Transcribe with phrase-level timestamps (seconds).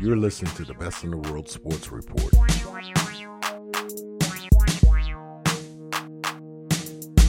[0.00, 2.34] You're listening to the Best in the World Sports Report.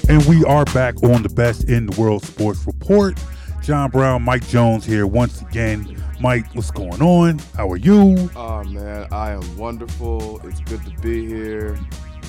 [0.10, 3.20] And we are back on the Best in the World Sports Report.
[3.62, 6.02] John Brown, Mike Jones here once again.
[6.20, 7.40] Mike, what's going on?
[7.56, 8.30] How are you?
[8.36, 10.42] Oh man, I am wonderful.
[10.48, 11.78] It's good to be here.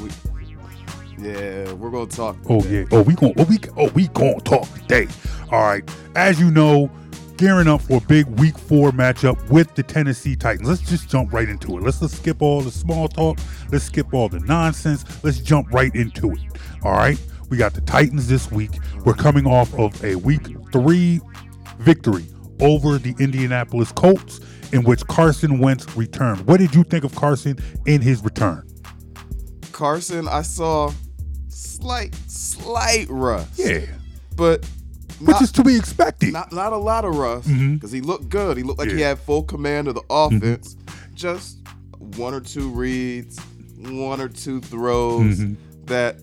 [0.03, 0.11] We,
[1.19, 2.37] yeah, we're gonna talk.
[2.49, 2.85] Oh yeah.
[2.93, 5.09] Oh we going oh we oh we gonna talk today.
[5.51, 5.89] All right.
[6.15, 6.91] As you know,
[7.37, 10.69] gearing up for a big week four matchup with the Tennessee Titans.
[10.69, 11.83] Let's just jump right into it.
[11.83, 13.39] Let's let's skip all the small talk.
[13.71, 15.05] Let's skip all the nonsense.
[15.25, 16.41] Let's jump right into it.
[16.83, 17.21] All right.
[17.49, 18.73] We got the Titans this week.
[19.05, 21.21] We're coming off of a week three
[21.79, 22.27] victory
[22.61, 24.41] over the Indianapolis Colts,
[24.73, 26.47] in which Carson Wentz returned.
[26.47, 28.67] What did you think of Carson in his return?
[29.73, 30.91] Carson, I saw
[31.49, 33.59] slight, slight rust.
[33.59, 33.83] Yeah.
[34.35, 34.69] but
[35.21, 36.33] Which not, is to be expected.
[36.33, 38.57] not not a lot of rust because he looked good.
[38.57, 40.77] He looked like he had full command of the offense.
[41.15, 41.59] Just
[42.17, 43.39] one or two reads,
[43.79, 45.57] one or two throws Mhm.
[45.87, 46.17] that,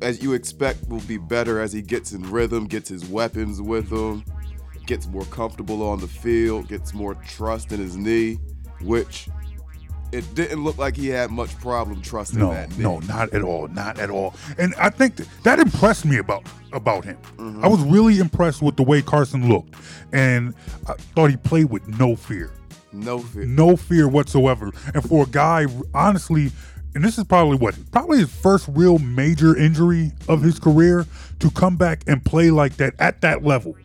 [0.00, 3.90] as you expect, will be better as he gets in rhythm, gets his weapons with
[3.90, 4.24] him,
[4.86, 8.38] gets more comfortable on the field, gets more trust in his knee,
[8.80, 9.28] which
[10.14, 12.82] it didn't look like he had much problem trusting No, that knee.
[12.84, 14.34] no, not at all, not at all.
[14.58, 17.16] And I think that, that impressed me about about him.
[17.36, 17.64] Mm-hmm.
[17.64, 19.74] I was really impressed with the way Carson looked,
[20.12, 20.54] and
[20.88, 22.50] I thought he played with no fear,
[22.92, 23.44] No fear.
[23.44, 24.70] no fear whatsoever.
[24.94, 26.50] And for a guy, honestly,
[26.94, 31.06] and this is probably what probably his first real major injury of his career
[31.40, 33.76] to come back and play like that at that level.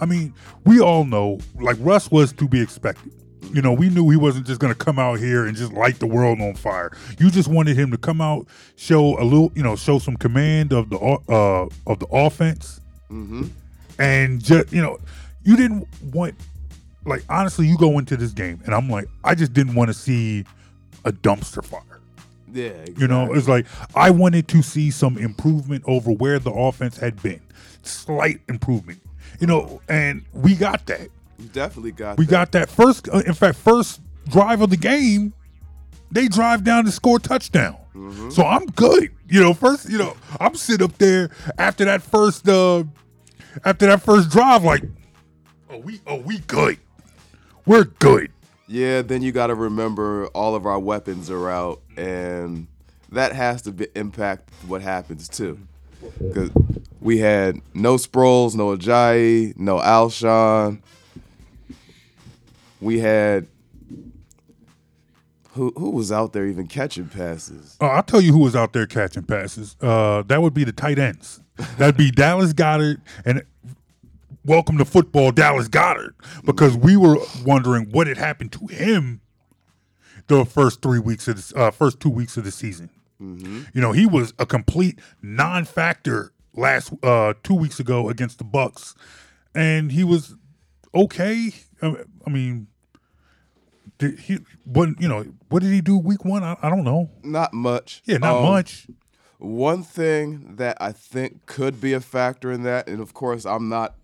[0.00, 0.34] I mean,
[0.64, 3.12] we all know like Russ was to be expected.
[3.52, 5.98] You know, we knew he wasn't just going to come out here and just light
[5.98, 6.90] the world on fire.
[7.18, 10.72] You just wanted him to come out, show a little, you know, show some command
[10.72, 12.80] of the uh of the offense,
[13.10, 13.44] Mm-hmm.
[14.00, 14.98] and just you know,
[15.44, 16.34] you didn't want
[17.04, 19.94] like honestly, you go into this game, and I'm like, I just didn't want to
[19.94, 20.44] see
[21.04, 21.82] a dumpster fire.
[22.52, 22.72] Yeah.
[22.96, 23.38] You know, exactly.
[23.38, 27.40] it's like I wanted to see some improvement over where the offense had been,
[27.82, 29.00] slight improvement.
[29.40, 31.08] You know, and we got that.
[31.38, 32.30] You definitely got We that.
[32.30, 33.08] got that first.
[33.08, 35.32] Uh, in fact, first drive of the game,
[36.10, 37.76] they drive down to score touchdown.
[37.94, 38.32] Mhm.
[38.32, 39.10] So I'm good.
[39.28, 42.84] You know, first, you know, I'm sitting up there after that first, uh
[43.64, 44.82] after that first drive, like,
[45.70, 46.78] oh, we, oh, we good.
[47.64, 48.30] We're good.
[48.68, 52.66] Yeah, then you got to remember all of our weapons are out, and
[53.12, 55.58] that has to be, impact what happens too.
[56.18, 56.50] Because
[57.00, 60.80] we had no Sproles, no Ajayi, no Alshon.
[62.80, 63.46] We had
[65.50, 67.76] who who was out there even catching passes?
[67.80, 69.76] Uh, I'll tell you who was out there catching passes.
[69.80, 71.40] Uh, that would be the tight ends.
[71.78, 73.42] That'd be Dallas Goedert and
[74.44, 76.14] welcome to football, Dallas Goedert,
[76.44, 79.20] because we were wondering what had happened to him
[80.28, 82.90] the first three weeks of the uh, first two weeks of the season.
[83.18, 88.94] You know, he was a complete non-factor last uh, two weeks ago against the Bucks,
[89.54, 90.34] and he was
[90.94, 91.52] okay.
[91.80, 91.94] I
[92.26, 92.66] I mean,
[93.98, 94.38] did he?
[94.64, 95.24] What you know?
[95.48, 96.42] What did he do week one?
[96.42, 97.10] I, I don't know.
[97.22, 98.02] Not much.
[98.04, 98.86] Yeah, not Um, much.
[99.38, 103.68] One thing that I think could be a factor in that, and of course, I'm
[103.68, 103.94] not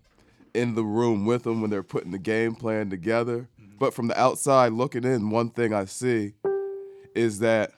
[0.53, 4.19] in the room with them when they're putting the game plan together, but from the
[4.19, 6.33] outside looking in, one thing I see
[7.15, 7.71] is that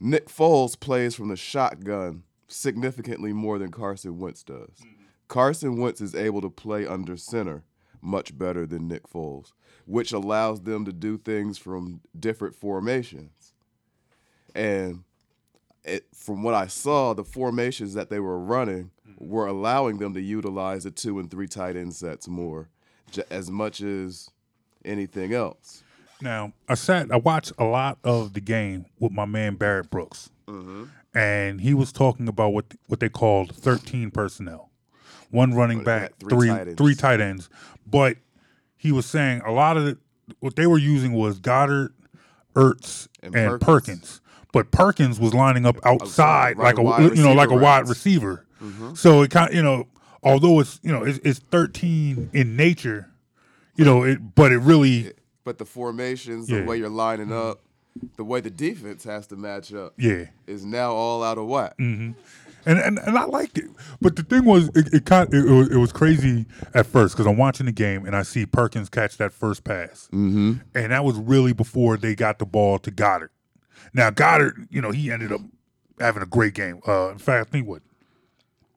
[0.00, 4.82] Nick Foles plays from the shotgun significantly more than Carson Wentz does.
[5.28, 7.62] Carson Wentz is able to play under center
[8.02, 9.52] much better than Nick Foles,
[9.86, 13.52] which allows them to do things from different formations.
[14.54, 15.04] And
[15.84, 20.20] it, from what I saw, the formations that they were running were allowing them to
[20.20, 22.68] utilize the two and three tight end sets more,
[23.10, 24.30] j- as much as
[24.84, 25.82] anything else.
[26.22, 30.30] Now, I sat, I watched a lot of the game with my man Barrett Brooks,
[30.46, 30.84] mm-hmm.
[31.14, 34.69] and he was talking about what what they called thirteen personnel,
[35.30, 36.74] one running back, three three tight ends.
[36.76, 37.48] three tight ends.
[37.86, 38.16] But
[38.76, 39.98] he was saying a lot of the,
[40.40, 41.90] what they were using was Goedert,
[42.54, 43.64] Ertz, and, And Perkins.
[43.64, 44.20] Perkins.
[44.52, 48.44] But Perkins was lining up outside, right, like a you know like a wide receiver.
[48.94, 49.86] So it kind you know
[50.22, 53.08] although it's you know it's, it's thirteen in nature,
[53.76, 55.12] you know it but it really
[55.44, 56.56] But the formations, Yeah.
[56.56, 56.64] Mm-hmm.
[56.66, 57.60] the way you're lining up,
[58.16, 60.26] the way the defense has to match up, yeah.
[60.48, 61.76] is now all out of whack.
[62.66, 63.66] And and, and I liked it.
[64.00, 67.26] But the thing was, it, it kind it, was, it was crazy at first because
[67.26, 70.54] I'm watching the game and I see Perkins catch that first pass, mm-hmm.
[70.74, 73.30] and that was really before they got the ball to Goedert.
[73.92, 75.40] Now Goedert, you know, he ended up
[75.98, 76.80] having a great game.
[76.86, 77.82] Uh, in fact, I think what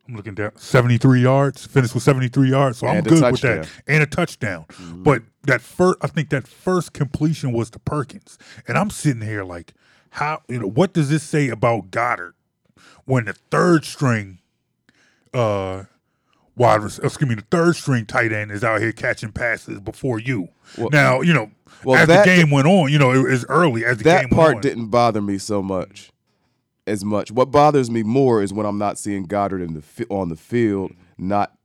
[0.07, 3.41] I'm looking down, 73 yards, finished with 73 yards, so I'm And a good with
[3.41, 4.65] that, and a touchdown.
[4.95, 8.37] But that first I think that first completion was to Perkins.
[8.67, 9.73] And I'm sitting here like,
[10.11, 12.33] how you know, what does this say about Goedert
[13.05, 14.39] when the third string
[15.33, 15.83] uh
[16.55, 20.19] wide rec- excuse me, the third string tight end is out here catching passes before
[20.19, 20.49] you.
[20.77, 21.49] now, you know,
[21.83, 24.21] well, as that- the game went on, you know, it was early as the that
[24.21, 24.61] game part went on.
[24.61, 26.11] didn't bother me so much
[26.85, 27.31] as much.
[27.31, 30.35] What bothers me more is when I'm not seeing Goedert in the fi- on the
[30.35, 31.57] field, not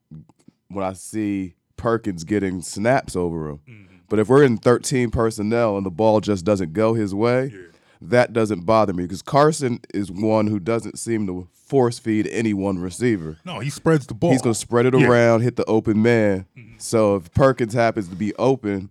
[0.69, 3.61] when I see Perkins getting snaps over him.
[3.69, 3.84] Mm-hmm.
[4.08, 7.52] But if we're in 13 personnel and the ball just doesn't go his way,
[8.00, 12.54] that doesn't bother me because Carson is one who doesn't seem to force feed any
[12.54, 13.38] one receiver.
[13.44, 14.30] No, he spreads the ball.
[14.32, 15.00] He's going to spread it Yeah.
[15.00, 15.10] Mm-hmm.
[15.10, 16.46] around, hit the open man.
[16.78, 18.90] So if Perkins happens to be open,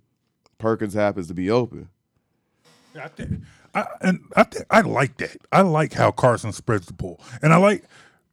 [0.58, 1.90] Perkins happens to be open.
[2.94, 3.42] Yeah, I think,
[3.74, 5.38] I, and I think I like that.
[5.52, 7.84] I like how Carson spreads the ball, and I like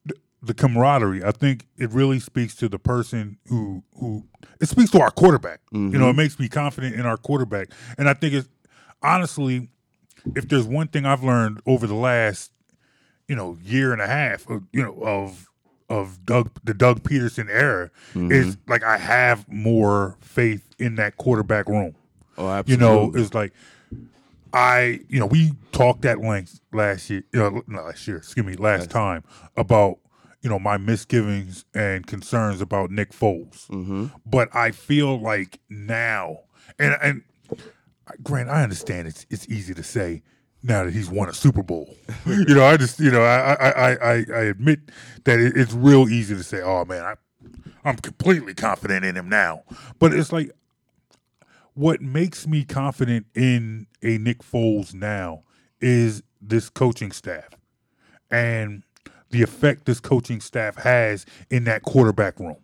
[0.06, 1.23] the, the camaraderie.
[1.25, 4.25] I think it really speaks to the person who who
[4.61, 5.61] it speaks to our quarterback.
[5.73, 7.69] You know, it makes me confident in our quarterback,
[7.99, 8.49] and I think it's
[9.03, 9.69] honestly,
[10.35, 12.53] if there's one thing I've learned over the last
[13.29, 15.50] you know year and a half, of, you know of
[15.88, 21.69] of Doug the Doug Pederson era, is like I have more faith in that quarterback
[21.69, 21.94] room.
[22.37, 22.87] Oh, absolutely.
[22.87, 23.53] You know, it's like
[24.55, 28.55] I, you know, we talked at length last year, you know, last year, excuse me,
[28.55, 29.25] last time
[29.56, 29.99] about,
[30.43, 33.67] you know, my misgivings and concerns about Nick Foles.
[33.67, 34.06] Mm-hmm.
[34.25, 36.38] But I feel like now,
[36.79, 37.23] and and
[38.23, 40.23] Grant, I understand it's it's easy to say
[40.62, 41.95] now that he's won a Super Bowl.
[42.27, 44.81] you know, I just, you know, I I I I, admit
[45.25, 47.15] that it, it's real easy to say, oh man, I
[47.85, 49.62] I'm completely confident in him now.
[49.99, 50.51] But it's like
[51.75, 55.43] what makes me confident in a Nick Foles now
[55.81, 57.49] is this coaching staff
[58.31, 58.85] and
[59.31, 62.56] the effect this coaching staff has in that quarterback room.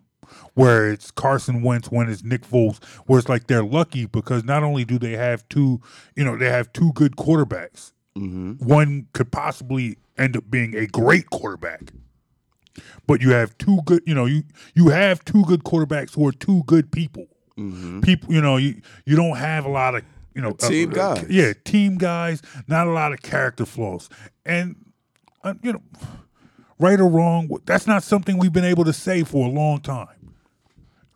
[0.54, 4.62] Where it's Carson Wentz, when it's Nick Foles, where it's like they're lucky because not
[4.62, 5.80] only do they have two,
[6.16, 7.92] you know, they have two good quarterbacks.
[8.14, 11.92] One could possibly end up being a great quarterback,
[13.06, 14.42] but you have two good, you know, you
[14.74, 17.26] you have two good quarterbacks who are two good people
[18.02, 20.02] people you know you you don't have a lot of
[20.34, 21.26] you know Team uh, uh, guys.
[21.28, 24.08] yeah team guys not a lot of character flaws
[24.46, 24.76] and
[25.44, 25.82] uh, you know
[26.78, 30.08] right or wrong that's not something we've been able to say for a long time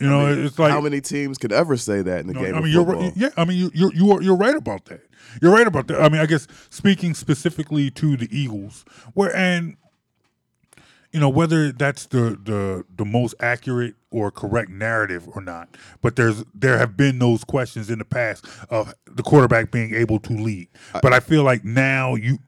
[0.01, 2.55] you know it's like How many teams could ever say that in the no, game
[2.55, 3.13] I mean, you're right.
[3.17, 5.03] Yeah, I mean, you you're you are you're right about that.
[5.41, 6.01] You're right about that.
[6.01, 9.77] I mean, I guess speaking specifically to the Eagles, where and
[11.13, 16.17] you know whether that's the the the most accurate or correct narrative or not, but
[16.17, 20.33] there's there have been those questions in the past of the quarterback being able to
[20.33, 20.69] lead.
[21.03, 22.39] But I feel like now you,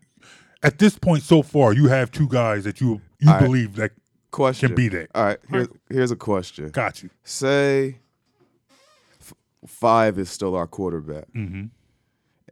[0.65, 3.41] at this point so far, you have two guys that you you right.
[3.41, 3.93] believe that
[4.37, 4.69] Question.
[4.69, 5.09] can be that.
[5.15, 6.69] All right, here's, here's a question.
[6.69, 7.11] got you.
[7.25, 7.99] Say
[9.21, 9.33] f-
[9.67, 11.65] five is still our quarterback, Mm-hmm.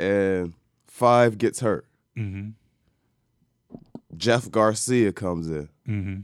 [0.03, 0.55] and
[0.87, 1.87] five gets hurt.
[2.17, 2.51] Mm-hmm.
[4.17, 5.69] Jeff Garcia comes in.
[5.89, 6.21] Mm-hmm.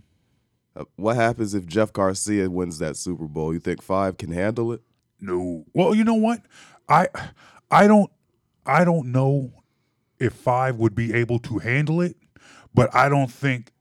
[0.77, 3.53] Uh, what happens if Jeff Garcia wins that Super Bowl?
[3.53, 4.81] You think five can handle it?
[5.21, 5.65] No.
[5.75, 6.41] Well, you know what?
[6.89, 7.09] I
[7.71, 8.11] I don't
[8.65, 9.53] I don't know
[10.19, 12.17] if five would be able to handle it,
[12.73, 13.73] but I don't think it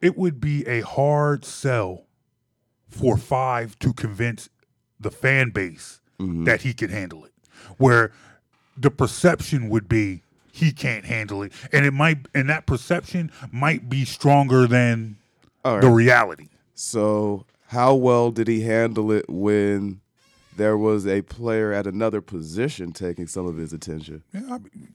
[0.00, 2.04] it would be a hard sell
[2.88, 4.48] for five to convince
[4.98, 6.44] the fan base mm-hmm.
[6.44, 7.32] that he can handle it.
[7.76, 8.12] Where
[8.76, 11.52] the perception would be he can't handle it.
[11.72, 15.16] And it might and that perception might be stronger than
[15.64, 16.48] All the reality.
[16.74, 20.00] So, how well did he handle it when
[20.56, 24.22] there was a player at another position taking some of his attention?
[24.32, 24.94] Yeah, I mean,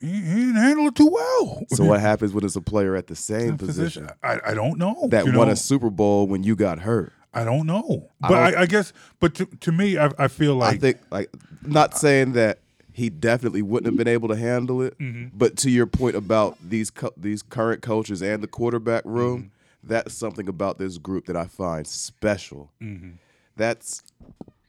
[0.00, 1.62] he, didn't handle it too well.
[1.68, 5.08] So, what happens when it's a player at the same position I, I don't know.
[5.10, 5.52] that you won know?
[5.52, 7.12] a Super Bowl when you got hurt?
[7.34, 8.08] I don't know.
[8.20, 10.98] But don't- I, I guess, but to, to me, I, I feel like I think,
[11.10, 11.30] like,
[11.62, 12.58] not saying that
[12.92, 15.36] he definitely wouldn't have been able to handle it, Mm-hmm.
[15.36, 19.88] but to your point about these co- these current coaches and the quarterback room, Mm-hmm.
[19.88, 22.70] that's something about this group that I find special.
[22.82, 23.10] Mm-hmm.
[23.56, 24.02] That's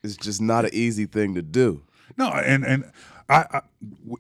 [0.04, 1.82] it's just not an easy thing to do.
[2.18, 2.92] no, and and
[3.30, 3.62] I, I
[4.04, 4.18] w-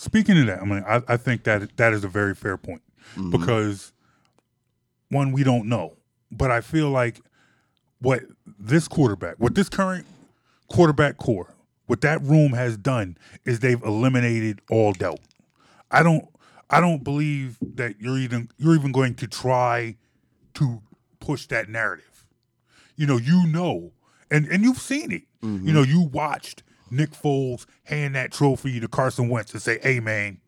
[0.00, 2.82] speaking of that, I mean, I, I think that that is a very fair point
[3.14, 3.30] mm-hmm.
[3.30, 3.92] because
[5.10, 5.96] one, we don't know,
[6.32, 7.20] but I feel like
[8.00, 8.22] what
[8.58, 10.06] this quarterback, what this current
[10.72, 11.54] quarterback corps,
[11.86, 15.20] what that room has done is they've eliminated all doubt.
[15.90, 16.26] I don't
[16.70, 19.96] I don't believe that you're even you're even going to try
[20.54, 20.80] to
[21.18, 22.24] push that narrative.
[22.96, 23.92] You know, you know,
[24.30, 25.22] and and you've seen it.
[25.42, 25.74] You mm-hmm.
[25.74, 30.38] know, you watched Nick Foles hand that trophy to Carson Wentz and say, "Hey, man,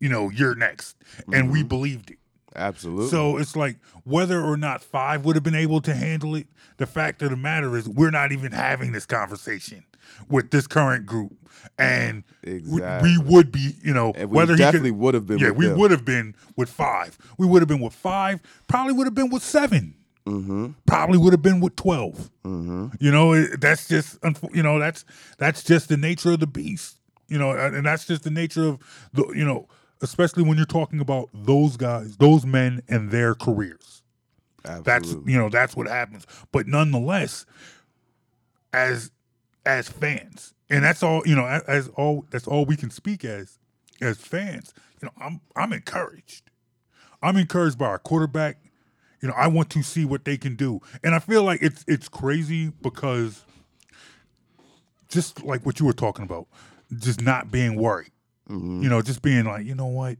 [0.00, 0.96] you know, you're next,"
[1.32, 1.68] and we mm-hmm.
[1.68, 2.18] believed it.
[2.56, 3.08] Absolutely.
[3.08, 6.46] So it's like whether or not five would have been able to handle it.
[6.76, 9.84] The fact of the matter is, we're not even having this conversation
[10.28, 11.32] with this current group,
[11.78, 13.18] and we- Exactly.
[13.18, 15.50] we, would be, you know, And we whether definitely he could, would have been Yeah,
[15.50, 17.18] we would have been with five.
[17.38, 18.40] We would have been with five.
[18.68, 19.94] Probably would have been with 7
[20.26, 20.70] Mm-hmm.
[20.86, 22.30] Probably would have been with 12
[22.98, 24.18] You know, that's just,
[24.52, 25.04] you know, that's
[25.38, 26.96] that's just the nature of the beast.
[27.28, 28.78] You know, and that's just the nature of
[29.12, 29.68] the, you know,
[30.02, 34.02] especially when you're talking about those guys, those men and their careers.
[34.82, 36.26] That's you know that's what happens.
[36.52, 37.44] But nonetheless,
[38.72, 39.10] as
[39.66, 41.46] as fans, and that's all you know.
[41.46, 43.58] As, as all that's all we can speak as
[44.00, 44.72] as fans.
[45.02, 46.50] You know, I'm I'm encouraged.
[47.22, 48.58] I'm encouraged by our quarterback.
[49.24, 51.82] You know, I want to see what they can do, and I feel like it's
[51.88, 53.42] it's crazy because
[55.08, 56.46] just like what you were talking about,
[56.98, 58.10] just not being worried.
[58.50, 60.18] You know, just being like, you know what,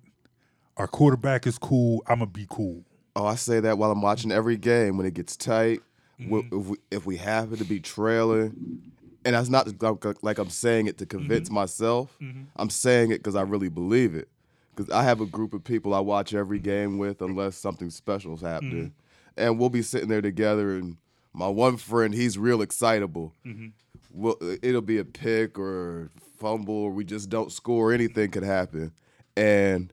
[0.78, 2.02] our quarterback is cool.
[2.06, 2.82] I'm gonna be cool.
[3.14, 5.80] Oh, I say that while I'm watching every game when it gets tight.
[6.18, 6.56] Mm-hmm.
[6.58, 8.80] If we if we happen to be trailing,
[9.26, 11.56] and that's not like- like I'm saying it to convince Mm-hmm.
[11.56, 12.16] myself.
[12.56, 14.28] I'm saying it because I really believe it.
[14.74, 18.40] Because I have a group of people I watch every game with, unless something special's
[18.42, 19.40] happening, Mm-hmm.
[19.42, 20.76] and we'll be sitting there together.
[20.76, 20.96] And
[21.32, 23.32] my one friend, he's real excitable.
[23.46, 23.68] Mm-hmm.
[24.12, 27.92] Well, it'll be a pick or fumble, or we just don't score.
[27.92, 28.92] Anything could happen,
[29.36, 29.92] and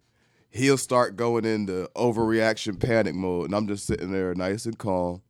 [0.52, 5.22] he'll start going into overreaction panic mode and I'm just sitting there nice and calm.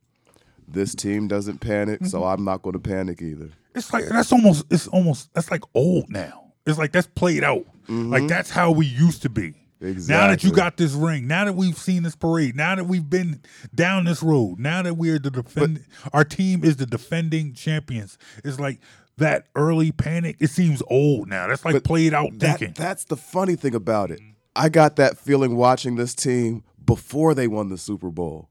[0.66, 2.26] This team doesn't panic, so Mm-hmm.
[2.40, 3.50] I'm not going to panic either.
[3.74, 6.52] it's like that's almost it's almost that's like old now.
[6.66, 7.64] It's like that's played out.
[7.88, 9.54] Like that's how we used to be.
[9.80, 10.56] Now that you Mm-hmm.
[10.56, 13.40] Got this ring, now that we've seen this parade, now that we've been
[13.74, 18.16] down this road, now that we're the defend, our team is the defending champions.
[18.44, 18.78] It's like
[19.16, 20.36] that early panic.
[20.38, 21.48] It seems old now.
[21.48, 22.74] That's like played out That, thinking.
[22.76, 24.20] that's the funny thing about it.
[24.54, 28.48] I got that feeling watching this team before they won the Super Bowl.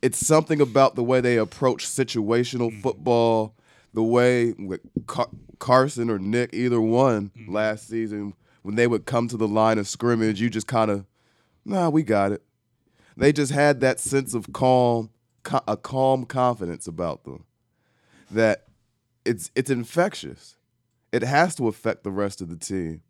[0.00, 2.80] It's something about the way they approach situational Mm.
[2.82, 3.54] football,
[3.92, 4.54] the way
[5.58, 7.52] Carson or Nick, either one Mm.
[7.52, 11.06] last season, when they would come to the line of scrimmage, you just kind of,
[11.64, 12.42] nah, we got it.
[13.16, 15.10] They just had that sense of calm,
[15.68, 17.44] a calm confidence about them
[18.30, 18.64] that
[19.24, 20.56] it's it's infectious.
[21.12, 23.02] It has to affect the rest of the team.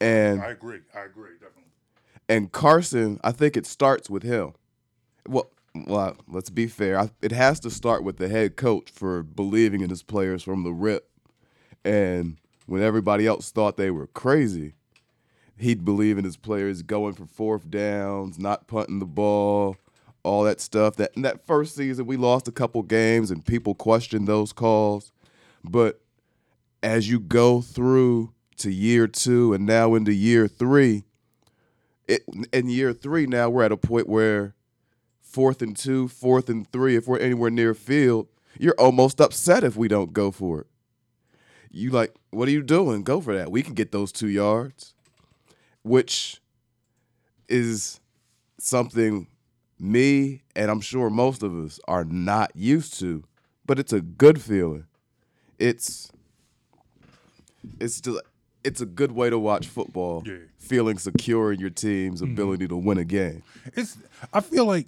[0.00, 0.80] And I agree.
[0.94, 1.30] I agree.
[1.40, 1.70] Definitely.
[2.28, 4.52] and Carson, I think it starts with him.
[5.26, 6.98] Well, well, let's be fair.
[6.98, 10.64] I, it has to start with the head coach for believing in his players from
[10.64, 11.08] the rip.
[11.84, 12.36] And
[12.66, 14.74] when everybody else thought they were crazy,
[15.56, 19.76] he'd believe in his players going for fourth downs, not punting the ball,
[20.22, 20.96] all that stuff.
[20.96, 25.12] That in that first season, we lost a couple games and people questioned those calls.
[25.64, 26.00] But
[26.82, 31.04] as you go through to year two and now into year three,
[32.08, 34.54] it, in year three now we're at a point where
[35.20, 38.28] fourth and two, fourth and three, if we're anywhere near field,
[38.58, 40.66] you're almost upset if we don't go for it.
[41.74, 43.02] You like, what are you doing?
[43.02, 43.50] Go for that.
[43.50, 44.92] We can get those two yards,
[45.82, 46.40] which
[47.48, 47.98] is
[48.58, 49.26] something
[49.80, 53.24] me and I'm sure most of us are not used to,
[53.66, 54.84] but it's a good feeling.
[55.58, 56.12] It's
[57.80, 58.20] it's just,
[58.64, 60.22] it's a good way to watch football.
[60.26, 60.34] Yeah.
[60.58, 62.32] Feeling secure in your team's mm-hmm.
[62.32, 63.42] ability to win a game.
[63.74, 63.96] It's.
[64.32, 64.86] I feel like,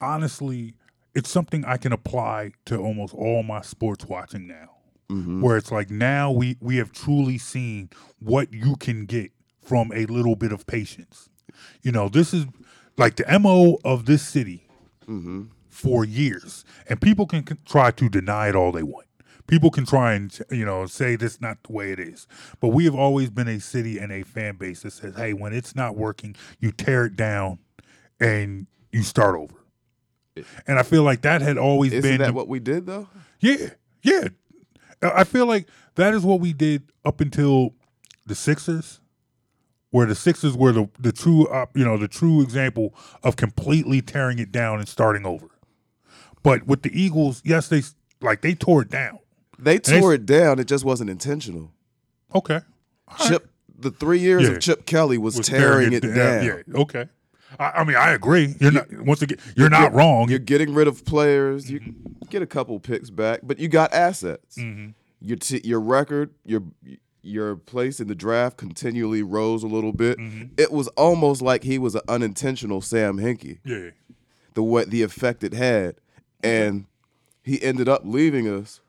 [0.00, 0.74] honestly,
[1.14, 4.75] it's something I can apply to almost all my sports watching now.
[5.10, 5.40] Mm-hmm.
[5.40, 9.30] Where it's like now we we have truly seen what you can get
[9.62, 11.28] from a little bit of patience.
[11.82, 12.46] You know, this is
[12.96, 14.68] like the mo of this city
[15.06, 15.44] mm-hmm.
[15.68, 19.06] for years, and people can c- try to deny it all they want.
[19.46, 22.26] People can try and you know say this is not the way it is,
[22.60, 25.52] but we have always been a city and a fan base that says, "Hey, when
[25.52, 27.60] it's not working, you tear it down
[28.18, 29.54] and you start over."
[30.66, 33.08] And I feel like that had always Isn't been that what we did though?
[33.40, 33.68] yeah,
[34.02, 34.28] yeah.
[35.02, 37.74] I feel like that is what we did up until
[38.24, 39.00] the Sixers,
[39.90, 44.00] where the Sixers were the the true, uh, you know, the true example of completely
[44.02, 45.46] tearing it down and starting over.
[46.42, 47.82] But with the Eagles, yes, they
[48.20, 49.18] like they tore it down.
[49.58, 50.58] They they- tore it down.
[50.58, 51.72] It just wasn't intentional.
[52.34, 52.60] Okay,
[53.26, 53.48] Chip,
[53.78, 54.50] the three years Yeah.
[54.50, 56.44] of Chip Kelly was, Was tearing, it da- down.
[56.44, 57.06] Yeah, okay.
[57.58, 58.54] I, I mean, I agree.
[58.60, 59.38] You're not once again.
[59.56, 60.28] You're not wrong.
[60.28, 61.70] You're getting rid of players.
[61.70, 62.28] You Mm-hmm.
[62.30, 64.58] get a couple picks back, but you got assets.
[65.20, 66.62] Your t- your record, your
[67.22, 70.18] your place in the draft continually rose a little bit.
[70.18, 70.44] Mm-hmm.
[70.58, 73.58] It was almost like he was an unintentional Sam Hinkie.
[73.64, 73.90] yeah,
[74.54, 75.96] The what the effect it had,
[76.42, 76.86] and
[77.42, 78.80] he ended up leaving us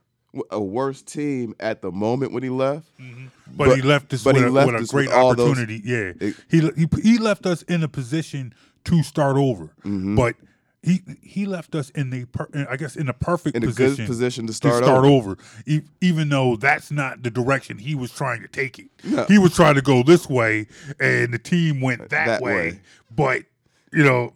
[0.52, 2.88] a worse team at the moment when he left.
[2.98, 5.34] But, But- he left us but with, he a, left with a great with all
[5.36, 5.82] those- opportunity.
[5.86, 8.54] yeah, It- he, he he left us in a position
[8.86, 9.66] to start over.
[9.86, 10.16] Mm-hmm.
[10.16, 10.36] But
[10.84, 14.06] he he left us in the per, I guess in a perfect In a position,
[14.06, 15.32] good position to to start, start over.
[15.32, 18.86] over, E- even though that's not the direction he was trying to take it.
[19.04, 19.26] No.
[19.26, 20.68] He was trying to go this way,
[21.00, 22.54] and the team went that, That way.
[22.54, 22.80] way.
[23.14, 23.44] But
[23.92, 24.34] you know,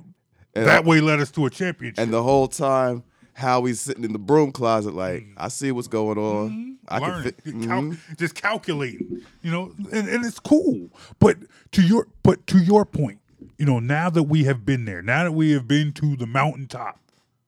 [0.55, 1.99] And that I- way led us to a championship.
[2.03, 3.03] And the whole time,
[3.33, 6.77] Howie's sitting in the broom closet, like, I see what's going on.
[6.87, 7.43] I can learning, fit.
[7.45, 8.17] just cal- mhm.
[8.17, 10.89] just calculating, you know, and, and it's cool.
[11.19, 11.37] But
[11.71, 13.19] to your but to your point,
[13.57, 16.27] you know, now that we have been there, now that we have been to the
[16.27, 16.97] mountaintop,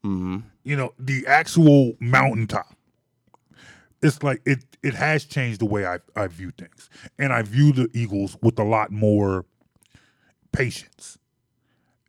[0.05, 0.39] Mm-hmm.
[0.63, 2.75] you know, the actual mountaintop,
[4.01, 7.71] it's like it it has changed the way I I view things, and I view
[7.73, 9.45] the Eagles with a lot more
[10.51, 11.17] patience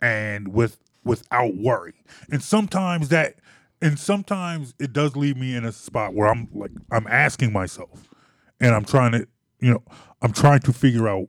[0.03, 1.95] and with without worry.
[2.31, 3.37] And sometimes that
[3.85, 8.09] and sometimes it does leave me in a spot where I'm like I'm asking myself
[8.59, 9.29] and I'm trying to,
[9.61, 9.83] you know,
[10.23, 11.29] I'm trying to figure out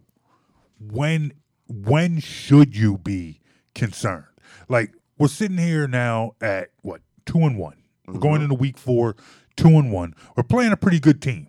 [0.80, 1.34] when
[1.68, 3.42] when should you be
[3.76, 4.24] concerned?
[4.70, 7.76] Like we're sitting here now at what, 2 and 1.
[8.08, 8.44] We're going mm-hmm.
[8.44, 9.18] into week 4,
[9.58, 10.16] 2 and 1.
[10.38, 11.48] We're playing a pretty good team.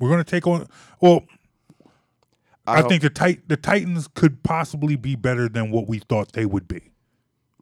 [0.00, 0.66] We're going to take on
[1.00, 1.22] well,
[2.66, 6.32] I, don't- think the tit- the Titans could possibly be better than what we thought
[6.32, 6.90] they would be.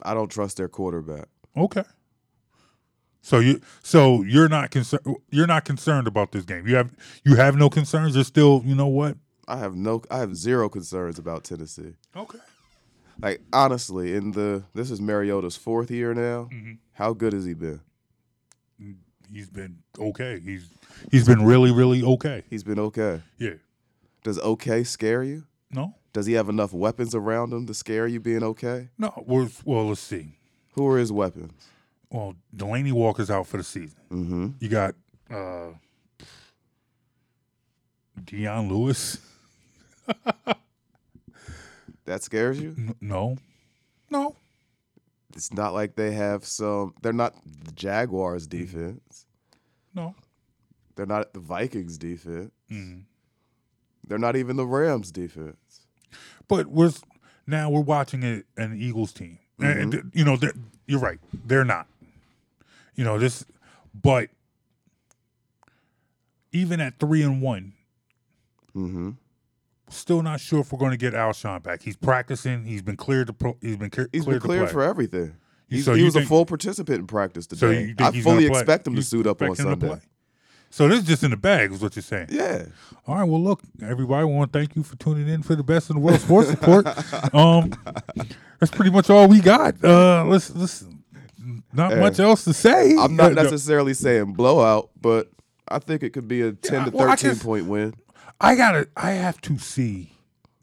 [0.03, 1.29] I don't trust their quarterback.
[1.55, 1.85] Okay.
[3.23, 6.67] So you so you're not concerned you're not concerned about this game.
[6.67, 8.15] You have you have no concerns.
[8.15, 9.17] You're still you know what?
[9.51, 11.95] I have no, I have zero concerns about Tennessee.
[12.15, 12.39] Okay.
[13.21, 16.49] Like honestly, in the this is Mariota's fourth year now.
[16.53, 16.73] Mm-hmm.
[16.93, 17.81] How good has he been?
[19.33, 20.41] He's been okay.
[20.41, 20.69] He's
[21.11, 22.45] he's been really really okay.
[22.49, 23.23] He's been okay.
[23.39, 23.55] Yeah.
[24.23, 25.45] Does okay scare you?
[25.71, 25.95] No.
[26.13, 28.89] Does he have enough weapons around him to scare you being okay?
[28.99, 29.13] No.
[29.27, 30.39] Well, well let's see.
[30.73, 31.53] Who are his weapons?
[32.11, 33.99] Well, Delanie Walker's out for the season.
[34.11, 34.49] Mm-hmm.
[34.61, 34.95] You got
[35.31, 35.69] uh
[38.25, 39.19] Dion Lewis.
[42.07, 42.75] That scares you?
[42.77, 43.37] N- no.
[44.11, 44.35] No.
[45.37, 46.93] It's not like they have some.
[47.03, 49.27] They're not the Jaguars defense.
[49.95, 50.17] No.
[50.97, 52.51] They're not the Vikings defense.
[52.69, 53.03] Mm-hmm.
[54.09, 55.87] They're not even the Rams defense.
[56.49, 56.91] But we're
[57.47, 60.09] now we're watching a, an Eagles team, Mm-hmm.
[60.19, 60.37] you know
[60.89, 61.21] you're right.
[61.45, 61.87] They're not.
[62.95, 63.45] You know this,
[63.95, 64.29] but
[66.53, 67.73] even at three and one,
[68.77, 69.11] Mm-hmm.
[69.89, 71.83] still not sure if we're going to get Alshon back.
[71.83, 72.65] He's practicing.
[72.65, 73.33] He's been cleared to.
[73.33, 75.35] Pro, he's been clear, He's cleared been cleared for everything.
[75.69, 77.59] He's, So he was a full participant in practice today.
[77.59, 80.01] So you think I he's fully expect him You to suit up on Sunday.
[80.71, 82.29] So this is just in the bag, is what you're saying.
[82.31, 82.67] Yeah.
[83.09, 83.25] All right.
[83.25, 84.21] Well, look, everybody.
[84.21, 86.49] I want to thank you for tuning in for the best in the world sports
[86.51, 86.87] report.
[87.35, 87.73] Um,
[88.61, 89.83] that's pretty much all we got.
[89.85, 90.85] Uh, let's let's
[91.73, 92.95] not Hey, much else to say.
[92.99, 95.31] I'm not necessarily saying blowout, but
[95.69, 97.95] I think it could be a 10 to well, I 13 just- point win.
[98.41, 98.89] I gotta.
[98.97, 100.13] I have to see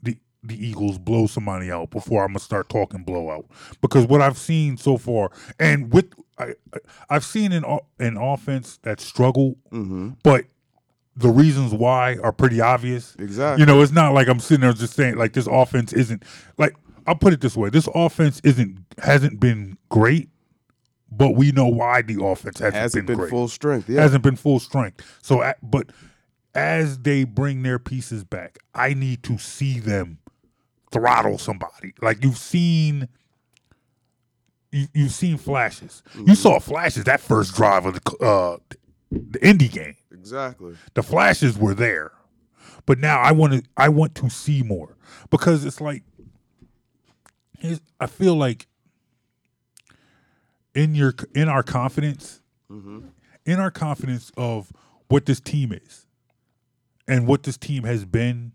[0.02, 3.46] the the Eagles blow somebody out before I'm gonna start talking blowout
[3.80, 6.06] because what I've seen so far, and with
[6.38, 6.78] I, I-
[7.10, 7.64] I've seen an
[8.00, 10.10] an offense that struggled, Mm-hmm.
[10.24, 10.46] but
[11.16, 13.14] the reasons why are pretty obvious.
[13.18, 13.60] Exactly.
[13.62, 16.22] You know, it's not like I'm sitting there just saying like this offense isn't
[16.58, 16.74] like
[17.06, 20.28] I'll put it this way: this offense isn't hasn't been great,
[21.10, 23.88] but we know why the offense hasn't, Hasn't been, been full strength.
[23.88, 24.02] Yeah.
[24.02, 25.04] Hasn't been full strength.
[25.22, 25.90] So, but
[26.54, 30.18] as they bring their pieces back, I need to see them
[30.92, 31.94] throttle somebody.
[32.00, 33.08] Like you've seen.
[34.70, 36.02] You, you've seen flashes.
[36.26, 38.58] You saw flashes that first drive of the uh,
[39.10, 40.74] the Indy game exactly.
[40.94, 42.12] the flashes were there
[42.86, 44.96] but now i want to i want to see more
[45.30, 46.02] because it's like
[48.00, 48.66] i feel like
[50.78, 53.00] in your in our confidence mm-hmm.
[53.44, 54.72] in our confidence of
[55.08, 56.06] what this team is
[57.08, 58.52] and what this team has been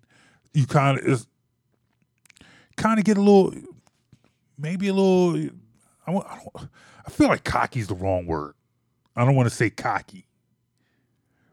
[0.54, 1.28] you kind of is
[2.78, 3.54] kind of get a little
[4.58, 5.36] maybe a little
[6.08, 6.70] I, I don't
[7.06, 8.54] i feel like cocky is the wrong word.
[9.16, 10.26] I don't want to say cocky.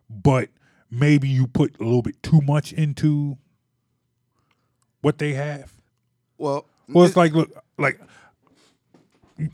[0.09, 0.49] But
[0.91, 3.37] maybe you put a little bit too much into
[5.03, 5.73] what they have.
[6.39, 8.01] Well, Well, it's like look, like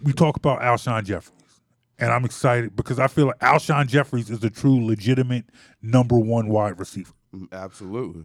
[0.03, 1.61] we talk about Alshon Jeffries,
[1.99, 5.44] and I'm excited because I feel like Alshon Jeffries is a true, legitimate
[5.83, 7.12] number one wide receiver.
[7.53, 8.25] absolutely.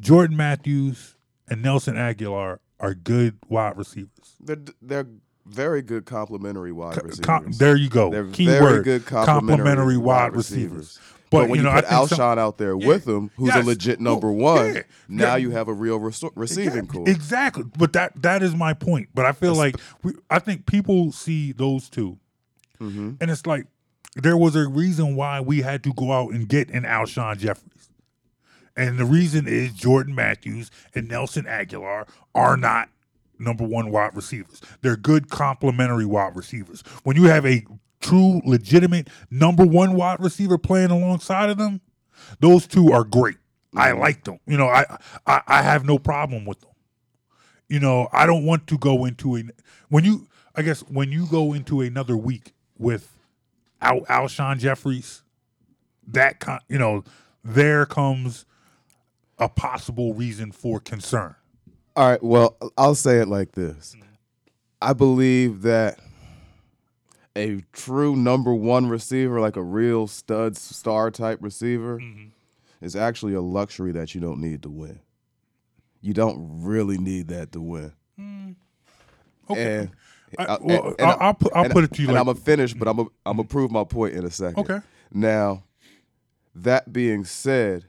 [0.00, 1.16] Jordan Matthews
[1.48, 4.36] and Nelson Agholor are good wide receivers.
[4.40, 5.06] They're they're
[5.46, 7.20] very good complementary wide receivers.
[7.20, 8.10] Com- there you go.
[8.10, 10.98] They're Key very word, good complementary, wide receivers.
[11.30, 12.86] But, when you you, know, I put some- Alshon out there Yeah.
[12.86, 13.64] with him, who's Yes.
[13.64, 14.82] a legit number one, yeah.
[15.08, 15.36] now Yeah.
[15.36, 17.08] you have a real res- receiving exactly, corps.
[17.08, 17.64] Exactly.
[17.76, 19.08] But that that is my point.
[19.14, 22.18] But I feel like we, I think people see those 2
[22.80, 23.12] Mm-hmm.
[23.20, 23.66] and it's like
[24.16, 27.88] there was a reason why we had to go out and get an Alshon Jeffries,
[28.76, 32.88] and the reason is Jordan Matthews and Nelson Agholor are not
[33.38, 34.60] number one wide receivers.
[34.82, 36.82] They're good complementary wide receivers.
[37.02, 37.64] When you have a
[38.04, 41.80] true, legitimate number one wide receiver playing alongside of them,
[42.40, 43.36] those two are great.
[43.74, 44.38] I like them.
[44.46, 44.84] You know, I,
[45.26, 46.70] I I have no problem with them.
[47.68, 49.42] You know, I don't want to go into a
[49.88, 53.10] when you I guess when you go into another week with
[53.80, 55.22] Al, Alshon Jeffries,
[56.06, 57.02] that con, you know,
[57.42, 58.46] there comes
[59.38, 61.34] a possible reason for concern.
[61.96, 62.22] All right.
[62.22, 63.96] Well, I'll say it like this.
[63.96, 64.08] Mm-hmm.
[64.80, 65.98] I believe that
[67.36, 72.00] a true number one receiver, like a real stud star type receiver,
[72.80, 75.00] is actually a luxury that you don't need to win.
[76.00, 77.92] You don't really need that to win.
[79.50, 79.78] Okay.
[79.78, 79.90] And,
[80.38, 82.20] I- uh, well, and- and I'll- I'll put- I'll put it to you And like-
[82.20, 84.58] I'm gonna finish, but I'm gonna I'm gonna prove my point in a second.
[84.60, 84.80] Okay.
[85.12, 85.64] Now,
[86.54, 87.86] that being said,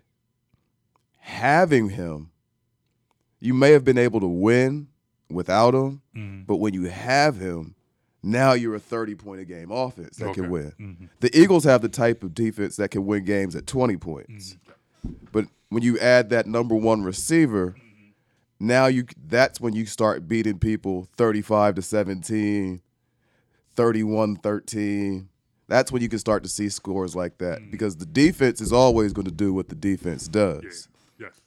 [1.19, 2.31] having him,
[3.39, 4.87] you may have been able to win
[5.29, 6.43] without him, Mm-hmm.
[6.43, 7.75] but when you have him,
[8.25, 10.41] now you're a 30 point a game offense that Okay.
[10.41, 10.73] can win.
[10.79, 11.05] Mm-hmm.
[11.19, 14.57] The Eagles have the type of defense that can win games at 20 points.
[15.05, 15.13] Mm-hmm.
[15.31, 17.75] But when you add that number one receiver,
[18.59, 22.81] now you that's when you start beating people 35 to 17,
[23.75, 25.29] 31 13.
[25.67, 27.71] That's when you can start to see scores like that Mm-hmm.
[27.71, 30.87] because the defense is always going to do what the defense does.
[31.19, 31.41] Yes.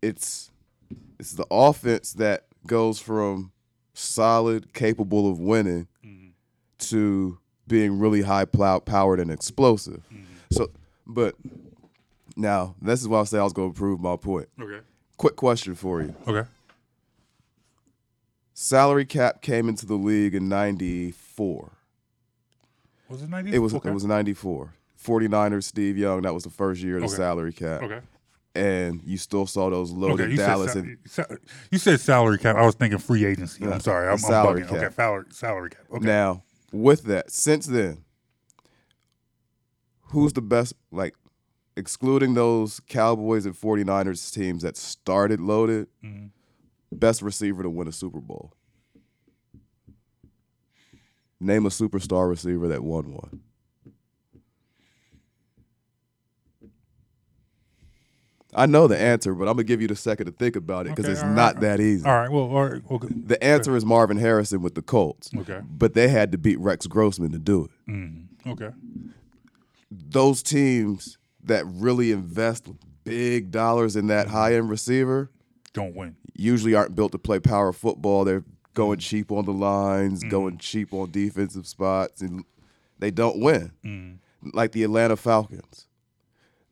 [0.00, 0.50] It's
[1.18, 3.52] it's the offense that goes from
[3.94, 5.91] solid, capable of winning Mm-hmm.
[6.90, 10.02] To being really high plow- powered and explosive.
[10.12, 10.22] Mm-hmm.
[10.52, 10.70] So,
[11.06, 11.34] but
[12.36, 14.48] now this is why I say I was going to prove my point.
[14.60, 14.80] Okay.
[15.16, 16.14] Quick question for you.
[16.26, 16.48] Okay.
[18.54, 21.72] Salary cap came into the league in 94.
[23.08, 23.54] Was it ninety?
[23.54, 23.90] It was okay.
[23.90, 24.72] it was 94.
[25.02, 27.16] 49ers, Steve Young, that was the first year of the Okay.
[27.16, 27.82] salary cap.
[27.82, 28.00] okay.
[28.54, 31.34] And you still saw those loaded Okay, Dallas said, and sal- sa-
[31.70, 32.54] you said salary cap.
[32.56, 33.64] I was thinking free agency.
[33.64, 34.06] I'm sorry.
[34.06, 34.68] I'm, I'm salary bugging.
[34.68, 34.76] cap.
[34.84, 35.80] Okay, salary, salary cap.
[35.92, 36.06] Okay.
[36.06, 36.42] Now,
[36.72, 38.04] with that, since then,
[40.06, 41.14] who's the best, like,
[41.76, 46.26] excluding those Cowboys and 49ers teams that started loaded, Mm-hmm.
[46.96, 48.52] best receiver to win a Super Bowl?
[51.40, 53.40] Name a superstar receiver that won one.
[58.54, 60.90] I know the answer, but I'm gonna give you the second to think about it
[60.90, 61.60] because Okay, it's not right.
[61.62, 62.06] that easy.
[62.06, 62.30] All right.
[62.30, 62.82] Well, all right.
[62.90, 63.08] Okay.
[63.10, 65.30] The answer is Marvin Harrison with the Colts.
[65.36, 65.60] Okay.
[65.68, 67.90] But they had to beat Rex Grossman to do it.
[67.90, 68.70] Mm, okay.
[69.90, 72.68] Those teams that really invest
[73.04, 74.36] big dollars in that mm-hmm.
[74.36, 75.30] high end receiver
[75.72, 76.16] Don't win.
[76.34, 78.24] usually aren't built to play power football.
[78.24, 79.16] They're going mm-hmm.
[79.16, 82.44] cheap on the lines, going cheap on defensive spots, and
[82.98, 84.20] they don't win.
[84.52, 85.86] Like the Atlanta Falcons.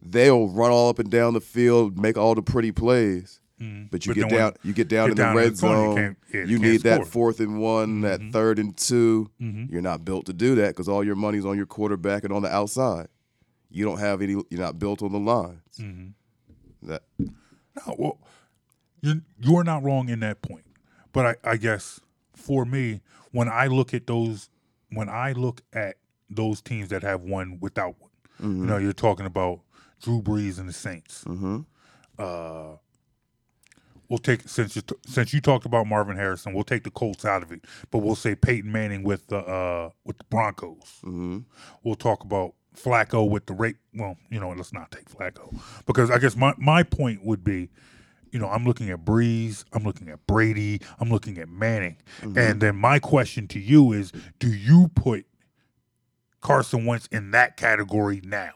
[0.02, 3.40] They'll run all up and down the field, make all the pretty plays.
[3.60, 3.86] Mm-hmm.
[3.90, 5.60] But you But get down, you get down get in the down in red the
[5.60, 6.16] corner, you zone.
[6.32, 8.30] yeah, you you need that fourth and one, that mm-hmm.
[8.30, 9.72] third and 2 mm-hmm.
[9.72, 12.40] You're not built to do that because all your money's on your quarterback and on
[12.40, 13.08] the outside.
[13.70, 14.32] You don't have any.
[14.32, 15.80] You're not built on the lines.
[16.82, 18.18] That No, well,
[19.02, 20.64] you you're not wrong in that point.
[21.12, 22.00] But I, I guess
[22.34, 24.48] for me, when I look at those,
[24.90, 25.96] when I look at
[26.30, 28.10] those teams that have won without one,
[28.40, 29.60] you know, you're talking about
[30.00, 31.24] Drew Brees and the Saints.
[32.18, 32.76] Uh,
[34.08, 37.42] we'll take since you since you talked about Marvin Harrison, we'll take the Colts out
[37.42, 41.00] of it, but we'll say Peyton Manning with the uh, with the Broncos.
[41.82, 43.76] We'll talk about Flacco with the rate.
[43.94, 47.70] Well, you know, let's not take Flacco because I guess my my point would be,
[48.30, 52.60] you know, I'm looking at Brees, I'm looking at Brady, I'm looking at Manning, and
[52.60, 55.24] then my question to you is, do you put
[56.40, 58.52] Carson Wentz in that category now?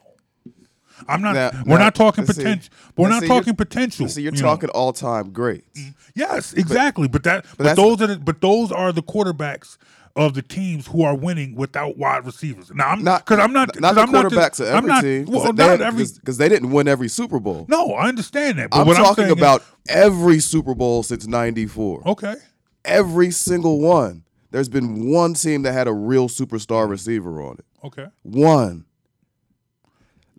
[1.09, 1.35] I'm not.
[1.35, 2.73] Now- we're now, not talking potential.
[2.97, 4.09] We're not see, talking potential.
[4.09, 5.79] so you're you talking all time greats.
[5.81, 7.09] Mm, yes, exactly.
[7.09, 9.77] But, that, but, that's- those are the, but those are the quarterbacks
[10.17, 12.71] of the teams who are winning without wide receivers.
[12.73, 14.77] Now I'm Not because I'm not not 'cause the I'm not quarterbacks just- of I'm
[14.77, 16.05] every not, team Well, because not they, every.
[16.21, 17.67] because they didn't win every Super Bowl.
[17.69, 18.71] No, I understand that.
[18.71, 22.03] But I'm talking is- about every Super Bowl since '94.
[22.07, 22.37] okay.
[22.85, 24.23] Every single one.
[24.53, 27.65] There's been one team that had a real superstar receiver on it.
[27.83, 28.07] Okay.
[28.23, 28.85] One.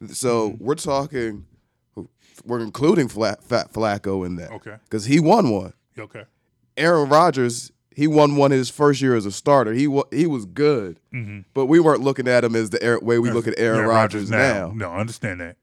[0.10, 0.64] So Mm-hmm.
[0.66, 1.46] we're talking,
[2.46, 4.52] we're including Fat Flacco in that.
[4.52, 4.76] Okay.
[4.84, 5.74] Because he won one.
[5.98, 6.24] Okay.
[6.78, 9.72] Aaron Rodgers, he won one his first year as a starter.
[9.74, 11.00] He wa- he was good,
[11.54, 13.90] but we weren't looking at him as the Aaron- way we look at Aaron Mm-hmm.
[13.90, 14.72] Rodgers now.
[14.76, 15.56] No, I understand that.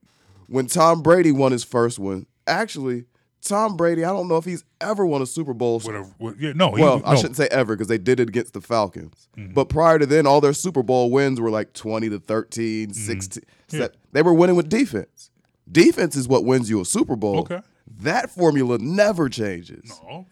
[0.47, 3.05] When Tom Brady won his first one, actually,
[3.43, 5.79] Tom Brady, I don't know if he's ever won a Super Bowl.
[5.81, 6.09] Whatever.
[6.17, 6.69] what- yeah, no.
[6.69, 7.01] Well, I no.
[7.03, 7.15] Mm-hmm.
[7.17, 9.27] shouldn't say ever because they did it against the Falcons.
[9.37, 13.43] But prior to then, all their Super Bowl wins were like 20 to 13, 16.
[13.73, 13.87] Yeah.
[14.11, 15.29] They were winning with defense.
[15.71, 17.39] Defense is what wins you a Super Bowl.
[17.39, 17.61] Okay.
[18.01, 19.99] That formula never changes.
[20.03, 20.25] No.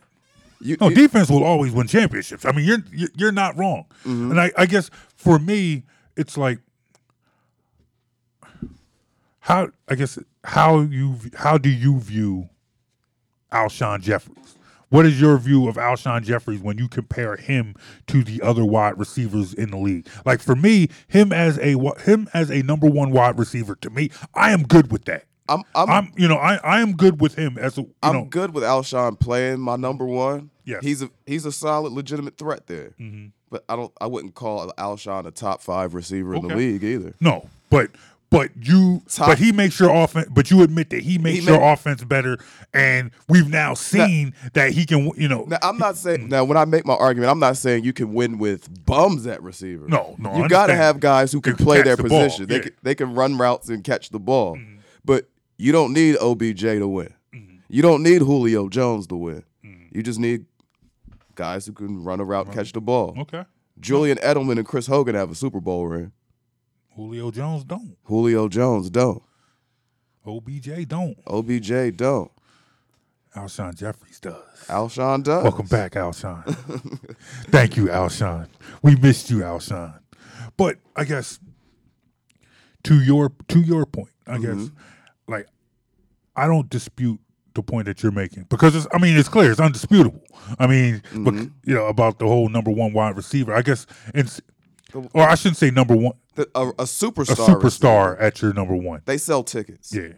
[0.60, 2.45] You, No, you- defense will always win championships.
[2.45, 3.86] I mean, you're you're, you're not wrong.
[4.06, 4.32] Mm-hmm.
[4.32, 5.84] And I, I guess for me,
[6.15, 6.60] it's like
[9.39, 12.49] how I guess how you how do you view
[13.51, 14.56] Alshon Jeffries?
[14.91, 17.75] What is your view of Alshon Jeffries when you compare him
[18.08, 20.06] to the other wide receivers in the league?
[20.25, 24.10] Like for me, him as a him as a number one wide receiver, to me,
[24.36, 25.23] I am good with that.
[25.47, 28.13] I'm I'm I'm you know I I am good with him as a you I'm
[28.13, 30.49] know good with Alshon playing my number one.
[30.65, 32.93] Yeah, he's a he's a solid, legitimate threat there.
[32.99, 33.27] Mm-hmm.
[33.49, 37.13] But I don't I wouldn't call Alshon a top five receiver in the league either.
[37.21, 37.91] No, but
[38.32, 40.28] but you Top- but he makes your offense.
[40.32, 42.39] But you admit that he makes He your ma- offense better,
[42.74, 45.12] and we've now seen that he can.
[45.15, 47.84] You know, Now I'm not saying now when I make my argument, I'm not saying
[47.84, 49.88] you can win with bums at receiver.
[49.88, 52.48] No, no, you got to have guys who can play their the position.
[52.48, 52.60] They yeah.
[52.62, 52.67] Mm-hmm.
[52.70, 54.58] can, they can run routes and catch the ball,
[55.06, 57.13] but you don't need OBJ to win.
[57.70, 59.44] You don't need Julio Jones to win.
[59.63, 59.96] Mm-hmm.
[59.98, 60.46] You just need
[61.36, 63.13] guys who can run a route, and catch the ball.
[63.20, 63.44] okay.
[63.80, 66.12] Julian Edelman and Chris Hogan have a Super Bowl ring.
[66.95, 67.95] Julio Jones don't.
[68.04, 69.21] Julio Jones don't.
[70.25, 71.17] OBJ don't.
[71.25, 72.32] OBJ don't.
[73.36, 74.36] Alshon Jeffries does.
[74.67, 75.43] Alshon does.
[75.43, 76.43] Welcome back, Alshon.
[77.49, 78.47] Thank you, Alshon.
[78.82, 79.99] We missed you, Alshon.
[80.58, 81.39] But I guess
[82.84, 85.32] to your to your point, I guess Mm-hmm.
[85.32, 85.47] like
[86.36, 87.19] I don't dispute
[87.54, 90.21] the point that you're making because it's, I mean it's clear, it's undisputable.
[90.60, 91.45] I mean, Mm-hmm.
[91.63, 93.54] you know about the whole number one wide receiver.
[93.54, 94.41] I guess it's
[95.13, 97.46] or I shouldn't say number one, The- a, a a superstar.
[97.48, 97.62] superstar
[98.12, 98.17] receiver.
[98.20, 99.02] at your number one.
[99.06, 99.94] They sell tickets.
[99.94, 100.10] Yeah.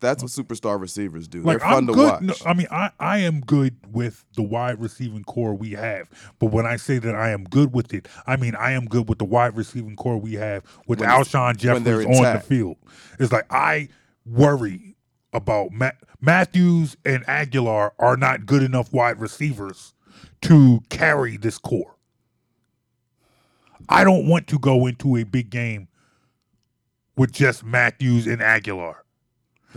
[0.00, 1.42] That's what superstar receivers do.
[1.42, 2.10] Like They're fun I'm to good.
[2.10, 2.22] watch.
[2.22, 6.08] no, I mean, I, I am good with the wide receiving corps we have.
[6.40, 9.08] But when I say that I am good with it, I mean I am good
[9.08, 12.78] with the wide receiving corps we have with When Alshon Jeffries on the field.
[13.20, 13.90] It's like I
[14.26, 14.96] worry
[15.32, 19.94] about Ma- Matthews and Agholor are not good enough wide receivers
[20.42, 21.94] to carry this corps.
[23.88, 25.88] I don't want to go into a big game
[27.16, 28.96] with just Matthews and Agholor.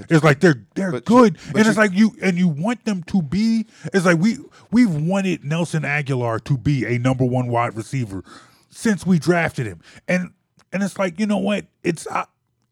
[0.10, 2.48] It's like they're they're but you- good, but and it's you- like you and you
[2.50, 3.65] want them to be.
[3.94, 4.38] It's like we
[4.72, 8.24] we've wanted Nelson Agholor to be a number one wide receiver
[8.70, 10.32] since we drafted him, and
[10.74, 11.65] and it's like you know what?
[11.84, 12.26] It's uh,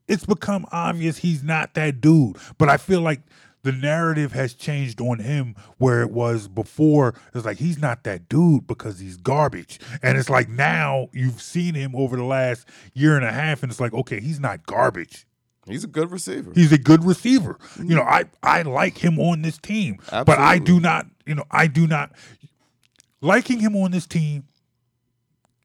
[0.09, 2.35] it's become obvious he's not that dude.
[2.57, 3.21] But I feel like
[3.63, 7.15] the narrative has changed on him where it was before.
[7.33, 11.73] It's like he's not that dude because he's garbage, and it's like now you've seen
[11.73, 15.25] him over the last year and a half, and it's like okay, he's not garbage.
[15.65, 16.51] He's a good receiver.
[16.53, 17.57] He's a good receiver.
[17.77, 21.05] You know, I I like him on this team, but I do not.
[21.25, 22.11] You know, I do not
[23.21, 24.43] liking him on this team.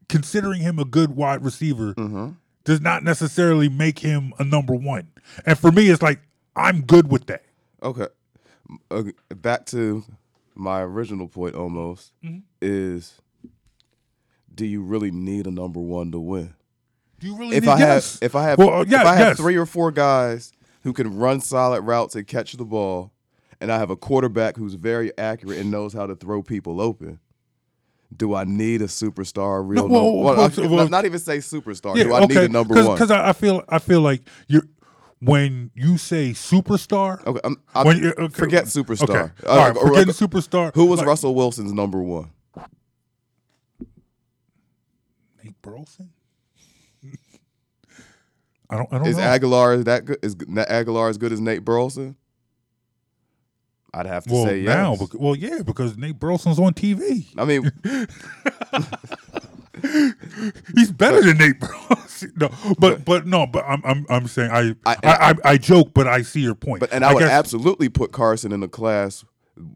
[0.07, 2.29] Considering him a good wide receiver Mm-hmm.
[2.63, 5.09] does not necessarily make him a number one.
[5.45, 6.19] And for me, it's like
[6.55, 7.43] I'm good with that.
[7.81, 8.07] Okay.
[8.91, 9.03] Uh,
[9.35, 10.03] back to
[10.55, 12.39] my original point almost Mm-hmm.
[12.61, 13.19] is
[14.53, 16.53] do you really need a number one to win?
[17.19, 18.13] Do you really If need I yes.
[18.19, 19.37] have if I have well, uh, yeah, if I have yes.
[19.37, 20.51] three or four guys
[20.83, 23.11] who can run solid routes and catch the ball,
[23.61, 27.19] and I have a quarterback who's very accurate and knows how to throw people open,
[28.15, 29.61] do I need a superstar?
[29.67, 31.95] Real No, well, number- well, well, well- not even say superstar.
[31.95, 32.35] yeah, do I okay.
[32.35, 32.95] need a number Cause, one?
[32.95, 34.63] Because I, I feel I feel like you're
[35.21, 37.25] when you say superstar.
[37.25, 37.39] okay,
[37.73, 39.09] I, when you- okay, forget superstar.
[39.09, 39.47] Okay.
[39.47, 40.73] All right, Uh, or- forgetting superstar.
[40.75, 42.31] Who was like, Russell Wilson's number one?
[45.43, 46.09] Nate Burleson.
[48.69, 48.93] I don't.
[48.93, 49.23] I don't Is know.
[49.23, 50.19] Agholor that good?
[50.21, 52.15] Is Agholor as good as Nate Burleson?
[53.91, 54.67] I'd have to well, say yes.
[54.75, 57.25] now, well, yeah, because Nate Burleson's on TV.
[57.35, 57.71] I mean,
[60.75, 62.33] He's better than Nate Burleson.
[62.35, 65.93] No, but but no, but I'm I'm I'm saying I I- I, I, I, joke,
[65.93, 66.81] but I see your point.
[66.81, 69.23] but and I, would guess- absolutely put Carson in the class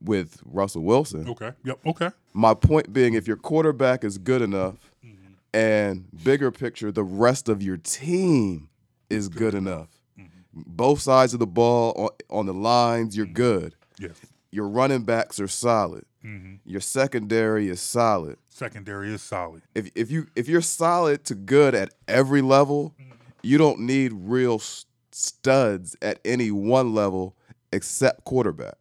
[0.02, 1.30] with Russell Wilson.
[1.30, 1.52] Okay.
[1.64, 1.80] Yep.
[1.86, 2.10] Okay.
[2.34, 5.34] My point being, if your quarterback is good enough, mm-hmm.
[5.54, 8.70] and bigger picture, the rest of your team
[9.10, 9.88] is good enough.
[10.20, 10.64] Mm-hmm.
[10.68, 13.36] Both sides of the ball on, on the lines, you're mm-hmm.
[13.36, 13.76] good.
[14.00, 14.20] Yes.
[14.52, 16.06] Your running backs are solid.
[16.66, 18.38] Your secondary is solid.
[18.54, 19.64] Secondary is solid.
[19.74, 23.14] if if you if you're solid to good at every level, mm-hmm.
[23.42, 24.62] you don't need real
[25.12, 27.36] studs at any one level
[27.72, 28.76] except quarterback,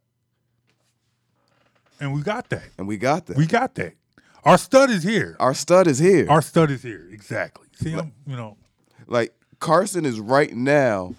[1.99, 2.69] And we got that.
[2.77, 3.35] and we got that.
[3.35, 3.95] We got that.
[4.43, 5.35] Our stud is here.
[5.39, 6.27] Our stud is here.
[6.29, 7.07] Our stud is here.
[7.11, 7.67] Exactly.
[7.73, 8.57] See, I'm, you know,
[9.07, 11.15] like Carson is right now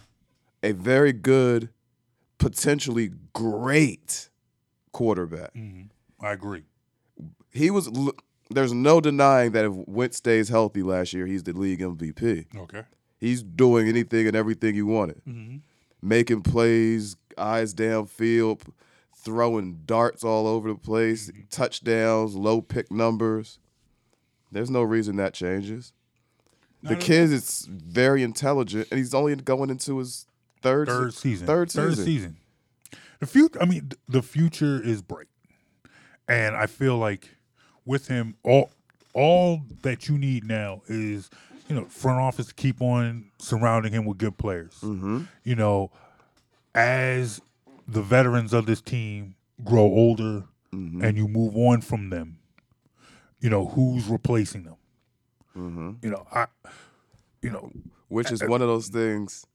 [0.62, 1.70] a very good,
[2.38, 4.28] potentially great
[4.92, 5.52] quarterback.
[5.54, 6.24] Mm-hmm.
[6.24, 6.62] I agree.
[7.50, 7.90] He was.
[8.50, 12.46] There's no denying that if Wentz stays healthy last year, he's the league MVP.
[12.56, 12.82] Okay.
[13.18, 15.22] He's doing anything and everything you wanted.
[15.26, 15.56] Mm-hmm.
[16.02, 18.60] Making plays, eyes downfield,
[19.16, 21.40] throwing darts all over the place, Mm-hmm.
[21.50, 23.58] touchdowns, low pick numbers.
[24.52, 25.92] There's no reason that changes.
[26.82, 30.26] The Not at kid is very intelligent, and he's only going into his
[30.60, 31.46] third third se- season.
[31.46, 32.36] Third season.
[33.20, 33.62] The future.
[33.62, 35.28] I mean, the future is bright,
[36.28, 37.36] and I feel like
[37.84, 38.70] with him, all
[39.12, 41.30] all that you need now is
[41.68, 44.78] you know front office to keep on surrounding him with good players.
[44.82, 45.22] Mm-hmm.
[45.44, 45.90] You know,
[46.74, 47.40] as
[47.86, 50.44] the veterans of this team grow older
[50.74, 51.04] Mm-hmm.
[51.04, 52.38] and you move on from them,
[53.38, 54.74] you know who's replacing them.
[55.56, 55.90] Mm-hmm.
[56.02, 56.46] You know, I,
[57.42, 57.70] you know,
[58.08, 59.46] Which is one of those things,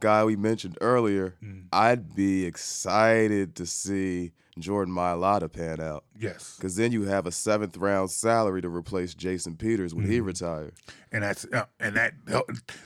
[0.00, 1.34] guy we mentioned earlier.
[1.42, 1.68] Mm.
[1.72, 6.04] I'd be excited to see Jordan Mailata pan out.
[6.18, 10.12] yes, Because then you have a seventh round salary to replace Jason Peters when Mm-hmm.
[10.12, 10.72] he retired.
[11.12, 12.14] and that's uh, and that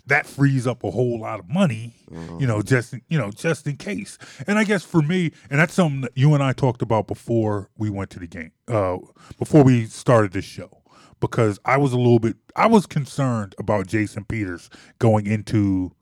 [0.07, 1.95] that frees up a whole lot of money,
[2.39, 4.19] you know, just in- you know, just in case.
[4.47, 7.71] And I guess for me, and that's something that you and I talked about before
[7.79, 8.99] we went to the game, uh,
[9.39, 10.83] before we started this show,
[11.21, 15.93] because I was a little bit, I was concerned about Jason Peters going into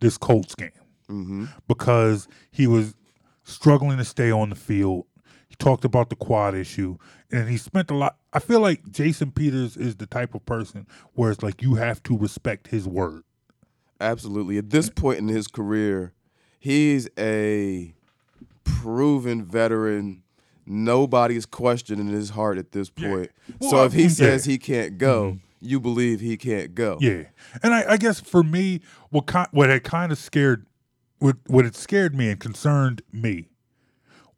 [0.00, 0.70] this Colts game
[1.10, 1.46] Mm-hmm.
[1.66, 2.94] because he was
[3.42, 5.06] struggling to stay on the field.
[5.58, 6.98] Talked about the quad issue,
[7.32, 8.16] and he spent a lot.
[8.32, 12.00] I feel like Jason Peters is the type of person where it's like you have
[12.04, 13.24] to respect his word.
[14.00, 14.58] Absolutely.
[14.58, 16.12] At this point in his career,
[16.60, 17.92] he's a
[18.62, 20.22] proven veteran.
[20.64, 23.30] Nobody's questioning his heart at this point.
[23.58, 24.08] Well, so if he yeah.
[24.08, 25.38] says he can't go, mm-hmm.
[25.60, 26.98] you believe he can't go.
[27.00, 27.24] Yeah,
[27.62, 30.66] and I, I guess for me, what what had kind of scared,
[31.18, 33.48] what what had scared me and concerned me,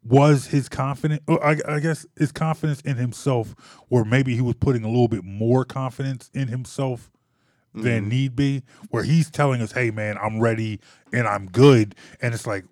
[0.03, 1.21] was his confidence.
[1.27, 3.55] Oh, I, I guess his confidence in himself,
[3.89, 7.11] or maybe he was putting a little bit more confidence in himself
[7.73, 8.09] than mm-hmm.
[8.09, 8.63] need be.
[8.89, 10.79] Where he's telling us, "Hey, man, I'm ready
[11.13, 12.65] and I'm good," and it's like,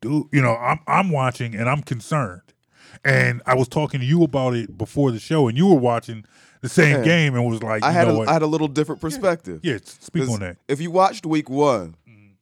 [0.00, 2.42] dude, you know, I'm I'm watching and I'm concerned.
[3.04, 6.24] And I was talking to you about it before the show, and you were watching
[6.60, 7.04] the same Yeah.
[7.04, 8.28] game and was like, I had know a, what?
[8.28, 9.60] I had a little different perspective.
[9.62, 10.58] Yeah, s- speak on that.
[10.68, 12.32] If you watched week one, mm-hmm.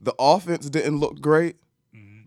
[0.00, 1.56] the offense didn't look great.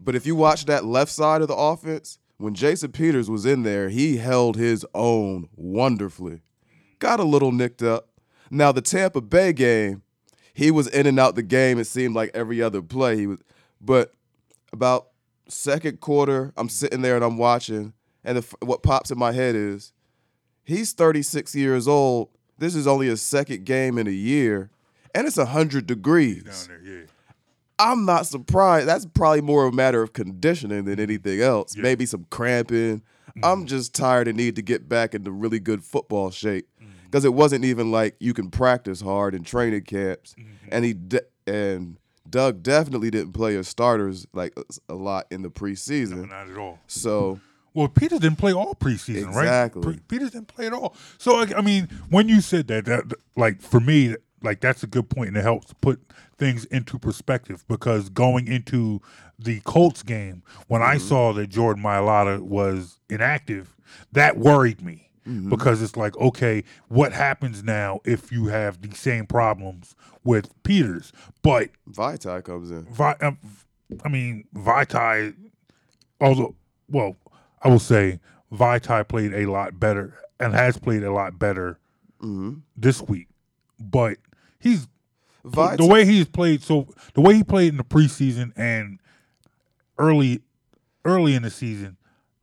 [0.06, 3.64] But if you watch that left side of the offense, when Jason Peters was in
[3.64, 6.42] there, he held his own wonderfully.
[7.00, 8.10] Got a little nicked up.
[8.52, 10.04] Now the Tampa Bay game,
[10.54, 11.80] he was in and out the game.
[11.80, 13.40] It seemed like every other play he was.
[13.82, 14.14] But
[14.72, 15.08] about
[15.48, 19.56] second quarter, I'm sitting there and I'm watching, and the, what pops in my head
[19.56, 19.92] is,
[20.64, 22.30] he's 36 years old.
[22.60, 24.70] This is only his second game in a year,
[25.16, 26.68] and it's 100 degrees.
[26.68, 27.06] There, yeah.
[27.78, 28.88] I'm not surprised.
[28.88, 31.02] That's probably more a matter of conditioning than mm-hmm.
[31.02, 31.76] anything else.
[31.76, 31.84] Yeah.
[31.84, 33.02] Maybe some cramping.
[33.44, 33.66] I'm mm-hmm.
[33.66, 36.92] just tired and need to get back into really good football shape mm-hmm.
[37.06, 40.36] because it wasn't even like you can practice hard in training camps.
[40.70, 41.98] And he de- and
[42.30, 44.58] Doug definitely didn't play his starters like
[44.88, 46.30] a lot in the preseason.
[46.30, 46.80] Not at all.
[46.88, 47.40] So
[47.74, 49.44] Well, Peters didn't play all preseason, right?
[49.44, 50.00] Exactly.
[50.08, 50.96] Peters didn't play at all.
[51.18, 54.88] So, I, I mean, when you said that, that, like for me, like that's a
[54.88, 56.00] good point, and it helps put
[56.38, 59.02] things into perspective because going into
[59.40, 61.08] the Colts game, when I mm-hmm.
[61.08, 63.76] saw that Jordan Mailata was inactive,
[64.12, 65.02] that worried me.
[65.28, 65.50] Mm-hmm.
[65.50, 71.12] Because it's like, okay, what happens now if you have the same problems with Peters?
[71.42, 72.86] But Vaitai comes in.
[72.86, 73.40] Vi- um,
[74.04, 75.34] I mean, Vaitai,
[76.22, 76.56] although,
[76.88, 77.16] well,
[77.64, 78.20] I will say
[78.54, 81.80] Vaitai played a lot better and has played a lot better
[82.22, 82.60] mm-hmm.
[82.78, 83.28] this week.
[83.80, 84.18] But
[84.60, 84.88] he's
[85.46, 86.64] Vaitai, the way he's played.
[86.64, 89.00] So the way he played in the preseason and
[89.98, 90.42] early,
[91.04, 91.98] early in the season,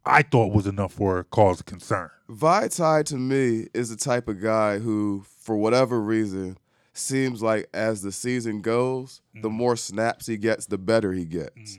[0.04, 2.10] I thought was enough for a cause of concern.
[2.30, 6.58] Vaitai to me is the type of guy who, for whatever reason,
[6.94, 9.52] seems like as the season goes, the Mm.
[9.52, 11.78] more snaps he gets, the better he gets.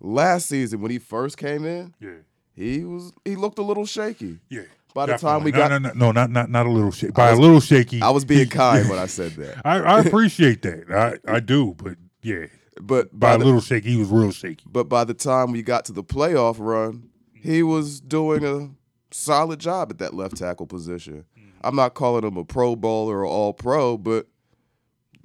[0.00, 2.18] Last season, when he first came in, Yeah,
[2.54, 4.38] he was he looked a little shaky.
[4.48, 4.62] yeah.
[4.96, 5.90] By the time we Definitely.
[5.90, 7.12] got- no, no, no, no, not not a little shaky.
[7.12, 8.00] By was- a little shaky.
[8.02, 10.90] I was being kind when I said that, I, I appreciate that.
[10.90, 12.46] I, I do, but yeah,
[12.80, 14.64] but by by a the, little shaky, he was real shaky.
[14.66, 18.70] but by the time we got to the playoff run, he was doing a
[19.14, 21.24] solid job at that left tackle position.
[21.62, 24.26] I'm not calling him a Pro Bowler or All Pro, but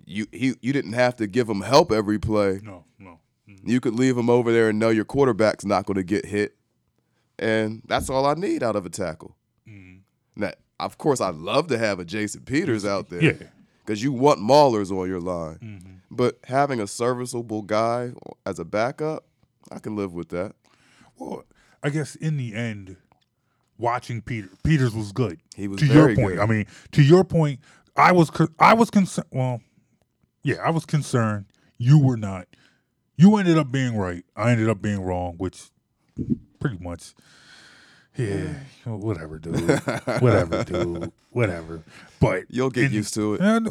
[0.05, 2.59] you he you didn't have to give him help every play.
[2.63, 3.19] No, no.
[3.47, 3.69] Mm-hmm.
[3.69, 6.55] You could leave him over there and know your quarterback's not going to get hit.
[7.39, 9.35] And that's all I need out of a tackle.
[10.35, 13.23] Now, of course, I'd love to have a Jason Peters out there.
[13.23, 13.33] Yeah.
[13.85, 15.57] Because you want Maulers on your line.
[15.61, 15.93] Mm-hmm.
[16.11, 18.11] But having a serviceable guy
[18.45, 19.25] as a backup,
[19.71, 20.53] I can live with that.
[21.17, 21.45] Well,
[21.83, 22.97] I guess in the end,
[23.77, 25.39] watching Peter Peters was good.
[25.55, 26.35] He was to very your point.
[26.35, 26.39] good.
[26.39, 27.59] I mean, to your point,
[27.95, 29.27] I was I was concerned.
[29.31, 29.61] Well,
[30.43, 31.45] yeah, I was concerned.
[31.77, 32.47] You were not.
[33.17, 34.23] You ended up being right.
[34.35, 35.69] I ended up being wrong, which
[36.59, 37.13] pretty much.
[38.17, 38.53] Yeah,
[38.85, 39.55] whatever, dude.
[40.19, 41.11] whatever, dude.
[41.29, 41.81] Whatever.
[42.19, 43.41] But You'll get in- used to it.
[43.41, 43.67] and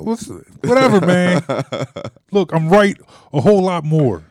[0.64, 1.42] whatever, man.
[2.32, 2.96] Look, I'm right
[3.32, 4.24] a whole lot more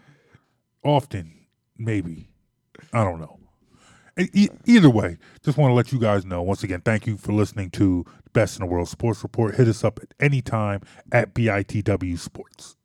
[0.83, 1.33] often,
[1.77, 2.27] maybe.
[2.91, 3.39] I don't know.
[4.33, 6.81] E- either way, just want to let you guys know once again.
[6.81, 8.03] Thank you for listening to
[8.33, 9.55] Best in the World Sports Report.
[9.55, 10.81] Hit us up at any time
[11.11, 12.75] at BITW Sports,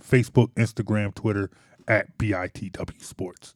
[0.00, 1.50] Facebook, Instagram, Twitter
[1.88, 3.54] at BITW Sports.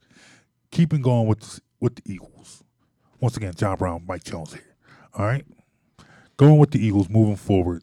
[0.72, 2.64] Keeping going with with the Eagles.
[3.21, 4.62] Once again, John Brown, Mike Jones here.
[5.14, 5.45] All right,
[6.37, 7.83] going with the Eagles, moving forward.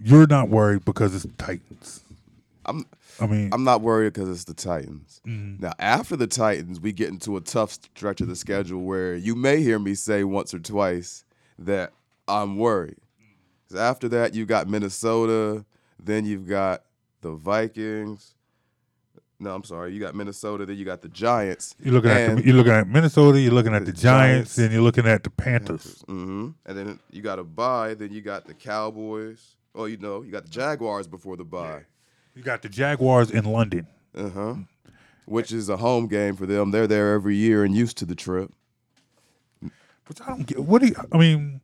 [0.00, 2.02] You're not worried because it's the Titans.
[2.64, 2.84] I'm
[3.20, 5.20] I mean, I'm not worried because it's the Titans.
[5.26, 5.62] Mm-hmm.
[5.62, 9.34] Now, after the Titans, we get into a tough stretch of the schedule where you
[9.34, 11.24] may hear me say once or twice
[11.58, 11.92] that
[12.28, 12.98] I'm worried.
[13.68, 15.64] 'Cause after that, you got Minnesota,
[16.00, 16.84] then you've got
[17.20, 18.35] the Vikings.
[19.38, 19.92] No, I'm sorry.
[19.92, 21.74] You got Minnesota, then you got the Giants.
[21.82, 23.38] You're looking at the, you're looking at Minnesota.
[23.38, 24.58] You're looking at the, the Giants, Giants.
[24.58, 26.02] and you're looking at the Panthers.
[26.06, 27.94] hmm And then you got a bye.
[27.94, 29.56] Then you got the Cowboys.
[29.74, 31.82] Oh, you know, you got the Jaguars before the bye.
[32.34, 33.86] You got the Jaguars in London.
[34.14, 34.54] Uh huh.
[35.26, 36.70] Which is a home game for them.
[36.70, 38.52] They're there every year and used to the trip.
[39.60, 40.60] Which I don't get.
[40.60, 41.60] What do you, I mean?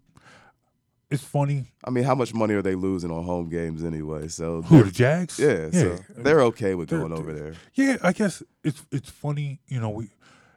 [1.12, 1.66] It's funny.
[1.84, 4.28] I mean, how much money are they losing on home games anyway?
[4.28, 5.38] So Who the Jags?
[5.38, 7.54] yeah, so they're okay with They're- going over there.
[7.74, 9.60] Yeah, I guess it's it's funny.
[9.68, 10.08] You know, we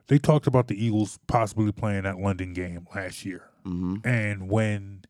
[0.08, 5.03] they talked about the Eagles possibly playing that London game last year, hmm and when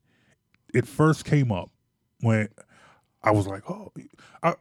[0.73, 1.69] it first came up,
[2.21, 2.49] when
[3.23, 3.91] I was like, oh,
[4.43, 4.55] I,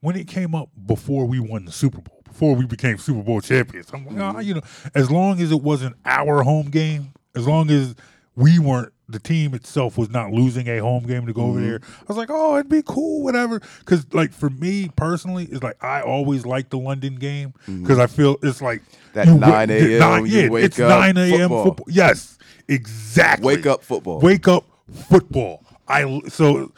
[0.00, 3.40] when it came up before we won the Super Bowl, before we became Super Bowl
[3.40, 4.62] champions, I'm like, ah, you know,
[4.94, 7.94] as long as it wasn't our home game, as long as
[8.34, 8.92] we weren't.
[9.10, 11.78] The team itself was not losing a home game to go over there.
[11.80, 12.02] Mm-hmm.
[12.02, 13.60] I was like, oh, it'd be cool, whatever.
[13.80, 17.82] Because, like, for me personally, it's like I always like the London game mm-hmm.
[17.82, 18.82] because I feel it's like
[19.14, 19.98] That you nine a.m.
[19.98, 21.40] nine- you yeah, wake it's up, 9 a.m.
[21.40, 21.64] football.
[21.64, 21.86] football.
[21.88, 22.38] Yes,
[22.68, 23.56] exactly.
[23.56, 24.20] Wake up football.
[24.20, 25.64] Wake up football.
[25.88, 26.72] I so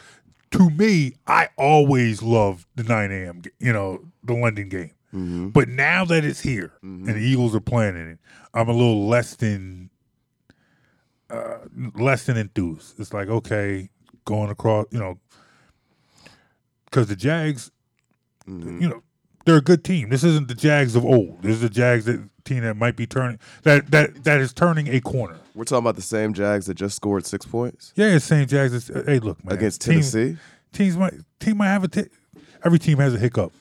[0.51, 3.41] to me, I always loved the 9 a.m.
[3.59, 4.91] You know, the London game.
[5.11, 7.07] hmm But now that it's here mm-hmm.
[7.07, 8.19] and the Eagles are playing in it,
[8.53, 9.89] I'm a little less than
[11.33, 11.57] uh,
[11.95, 12.99] less than enthused.
[12.99, 13.89] It's like okay,
[14.25, 15.19] going across, you know,
[16.85, 17.71] because the Jags,
[18.45, 19.01] hmm you know,
[19.45, 20.09] they're a good team.
[20.09, 21.41] This isn't the Jags of old.
[21.41, 24.87] This is the Jags that team that might be turning that that that is turning
[24.87, 25.37] a corner.
[25.55, 28.49] We're talking about the same Jags that just scored six points Yeah, it's St.
[28.49, 28.73] Jags.
[28.73, 29.53] Is, hey, look, man.
[29.55, 30.37] against team- Tennessee.
[30.71, 32.09] teams might team might have a t-
[32.63, 33.51] every team has a hiccup.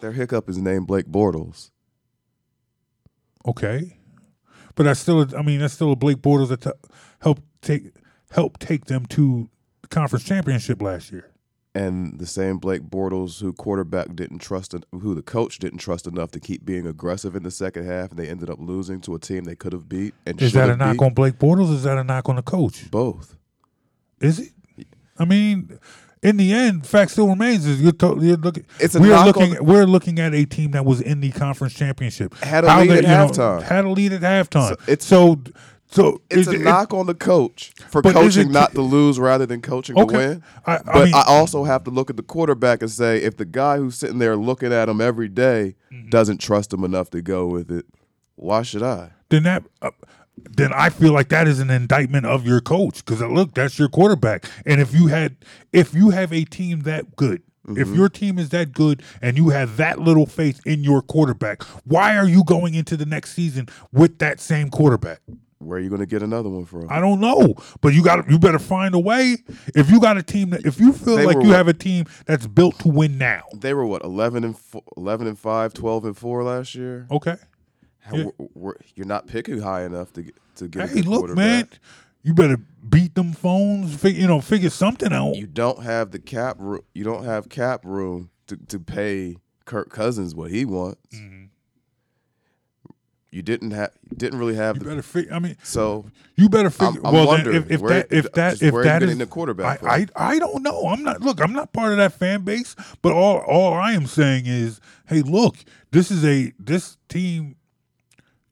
[0.00, 1.70] Their hiccup is named Blake Bortles.
[3.46, 3.96] Okay,
[4.74, 6.70] but that's still a, I mean that's still a Blake Bortles that t-
[7.20, 7.92] helped take
[8.30, 9.48] helped take them to
[9.82, 11.30] the conference championship last year.
[11.74, 16.30] And the same Blake Bortles, who quarterback didn't trust, who the coach didn't trust enough
[16.32, 19.18] to keep being aggressive in the second half, and they ended up losing to a
[19.20, 21.02] team they could have beat and Is that a knock beat.
[21.04, 21.72] on Blake Bortles?
[21.72, 22.90] Is that a knock on the coach?
[22.90, 23.36] Both.
[24.20, 24.86] Is it?
[25.18, 25.78] I mean,
[26.22, 28.64] in the end, fact still remains is you're, to, you're looking.
[28.80, 29.56] It's a we're looking.
[29.58, 32.34] on- we're looking at a team that was in the conference championship.
[32.36, 33.62] Had a How lead they- at you know, halftime.
[33.62, 34.68] had a lead at halftime.
[34.70, 35.40] So it's- so
[35.90, 39.18] so It's is a it- knock on the coach for coaching it- not to lose
[39.18, 40.12] rather than coaching Okay.
[40.12, 40.42] to win.
[40.66, 43.44] I, I But I, also have to look at the quarterback and say, if the
[43.44, 46.10] guy who's sitting there looking at him every day Mm-hmm.
[46.10, 47.86] doesn't trust him enough to go with it,
[48.36, 49.10] why should I?
[49.30, 49.90] then that uh,
[50.50, 53.88] then I feel like that is an indictment of your coach because look, that's your
[53.88, 55.36] quarterback, and if you had
[55.72, 57.42] if you have a team that good.
[57.66, 57.80] Mm-hmm.
[57.82, 61.62] If your team is that good and you have that little faith in your quarterback,
[61.84, 65.20] why are you going into the next season with that same quarterback?
[65.60, 66.86] Where are you going to get another one from?
[66.88, 69.38] I don't know, but you got you better find a way.
[69.74, 71.56] If you got a team that if you feel They like you what?
[71.56, 75.26] have a team that's built to win now, they were what 11 and fo- 11
[75.26, 77.06] and 5, 12 and 4 last year.
[77.10, 77.36] okay.
[78.00, 78.24] How- yeah.
[78.38, 80.88] we're- we're- you're not picking high enough to get to get.
[80.90, 81.68] Hey, look, man,
[82.22, 83.94] you better beat them phones.
[83.96, 85.34] Fig, you know, figure something out.
[85.36, 86.80] You don't have the cap room.
[86.94, 91.16] You don't have cap room to, to pay Kirk Cousins what he wants.
[91.16, 91.44] Mm-hmm.
[93.30, 93.90] You didn't have.
[94.16, 94.88] Didn't really have You the.
[94.88, 95.34] better figure.
[95.34, 96.06] I mean, So
[96.36, 96.96] you better I'm.
[96.96, 99.82] I'm well, then wondering if, if where, that if that if that is the quarterback.
[99.84, 100.06] I.
[100.16, 100.86] I I don't know.
[100.86, 101.20] I'm not.
[101.20, 102.74] Look, I'm not part of that fan base.
[103.02, 105.56] But all all I am saying is, hey, look,
[105.90, 107.56] this is a this team.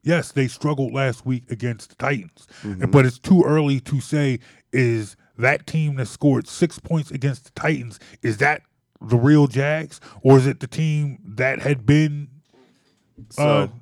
[0.03, 2.91] Yes, they struggled last week against the Titans, Mm-hmm.
[2.93, 4.39] but it's too early to say
[4.73, 8.63] is that team that scored six points against the Titans is that
[9.01, 12.29] the real Jags or is it the team that had been
[13.19, 13.73] uh, So-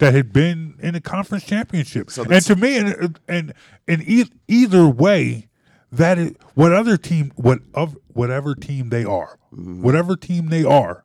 [0.00, 2.10] that had been in the conference championship.
[2.10, 3.52] So and to me, and and
[3.86, 5.48] in e- either way,
[5.92, 9.82] that is what other team, what of whatever team they are, Mm-hmm.
[9.82, 11.04] whatever team they are,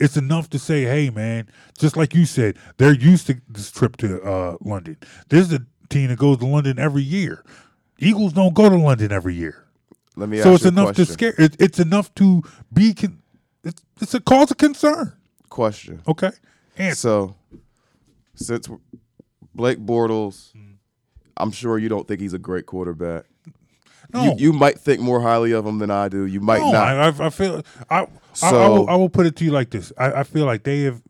[0.00, 3.96] it's enough to say, hey, man, just like you said, they're used to this trip
[3.98, 4.96] to uh, London.
[5.28, 7.44] There's a team that goes to London every year.
[8.00, 9.64] Eagles don't go to London every year.
[10.16, 11.06] Let me ask so it's enough question.
[11.06, 11.34] to scare.
[11.38, 12.42] It, it's enough to
[12.72, 12.94] be.
[12.94, 13.22] Con-
[13.62, 15.12] it's, it's a cause of concern.
[15.50, 16.02] Question.
[16.08, 16.30] Okay.
[16.76, 16.96] Answer.
[16.96, 17.36] So,
[18.34, 18.68] since
[19.54, 20.74] Blake Bortles, Mm.
[21.36, 23.24] I'm sure you don't think he's a great quarterback.
[24.12, 24.22] No.
[24.24, 26.26] You, you might think more highly of him than I do.
[26.26, 27.20] You might No, not.
[27.20, 27.62] I, I, feel.
[27.90, 28.06] I, I,
[28.42, 29.92] I, will, I will put it to you like this.
[29.98, 31.02] I, I feel like they have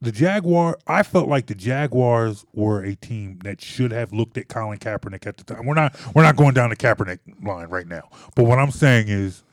[0.00, 0.78] the Jaguar.
[0.88, 5.26] I felt like the Jaguars were a team that should have looked at Colin Kaepernick
[5.26, 5.66] at the time.
[5.66, 5.94] We're not.
[6.14, 8.08] We're not going down the Kaepernick line right now.
[8.34, 9.44] But what I'm saying is,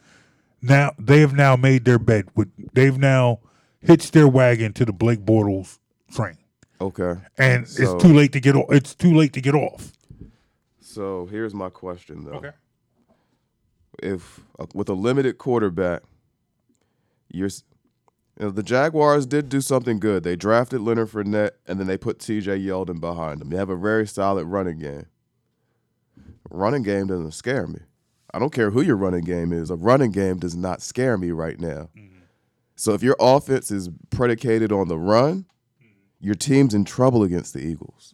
[0.61, 2.29] now they have now made their bed.
[2.35, 3.39] With they've now
[3.81, 5.77] hitched their wagon to the Blake Bortles
[6.11, 6.37] train,
[6.81, 7.15] okay.
[7.37, 8.55] and So- it's too late to get.
[8.55, 8.65] off.
[8.71, 9.91] It's too late to get off.
[10.79, 12.33] So here's my question though.
[12.33, 12.51] Okay.
[14.01, 16.01] If uh, with a limited quarterback,
[17.29, 17.49] you're
[18.39, 20.23] you know, the Jaguars did do something good.
[20.23, 22.59] They drafted Leonard Fournette and then they put T.J.
[22.59, 23.49] Yeldon behind them.
[23.49, 25.05] They have a very solid running game.
[26.49, 27.79] Running game doesn't scare me.
[28.33, 29.69] I don't care who your running game is.
[29.69, 31.89] A running game does not scare me right now.
[32.75, 35.45] So if your offense is predicated on the run,
[36.23, 38.13] your team's in trouble against the Eagles.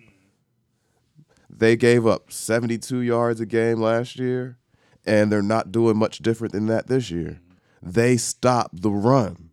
[1.47, 4.57] They gave up 72 yards a game last year,
[5.05, 7.39] and they're not doing much different than that this year.
[7.83, 9.51] They stopped the run.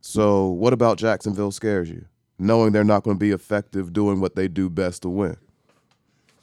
[0.00, 2.06] So, what about Jacksonville scares you?
[2.38, 5.36] Knowing they're not going to be effective doing what they do best to win.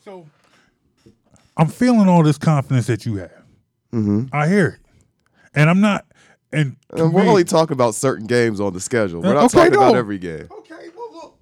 [0.03, 0.27] So
[1.57, 3.43] I'm feeling all this confidence that you have.
[3.91, 4.25] Mm-hmm.
[4.33, 4.79] I hear it,
[5.55, 6.05] and I'm not.
[6.53, 9.21] And, And we're me- only talking about certain games on the schedule.
[9.21, 10.47] We're Uh, not okay, talking about every game.
[10.59, 11.39] Okay, well look.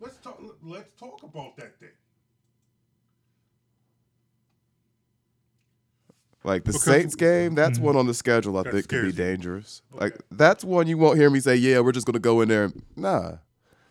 [0.00, 0.40] Let's talk.
[0.62, 1.88] Let's talk about that then.
[6.44, 6.84] Like the Because-.
[6.84, 9.24] Saints game, that's one on the schedule I That think could be scares you.
[9.36, 9.82] dangerous.
[9.92, 12.48] Like that's one you won't hear me say, "Yeah, we're just going to go in
[12.48, 13.32] there." and Nah,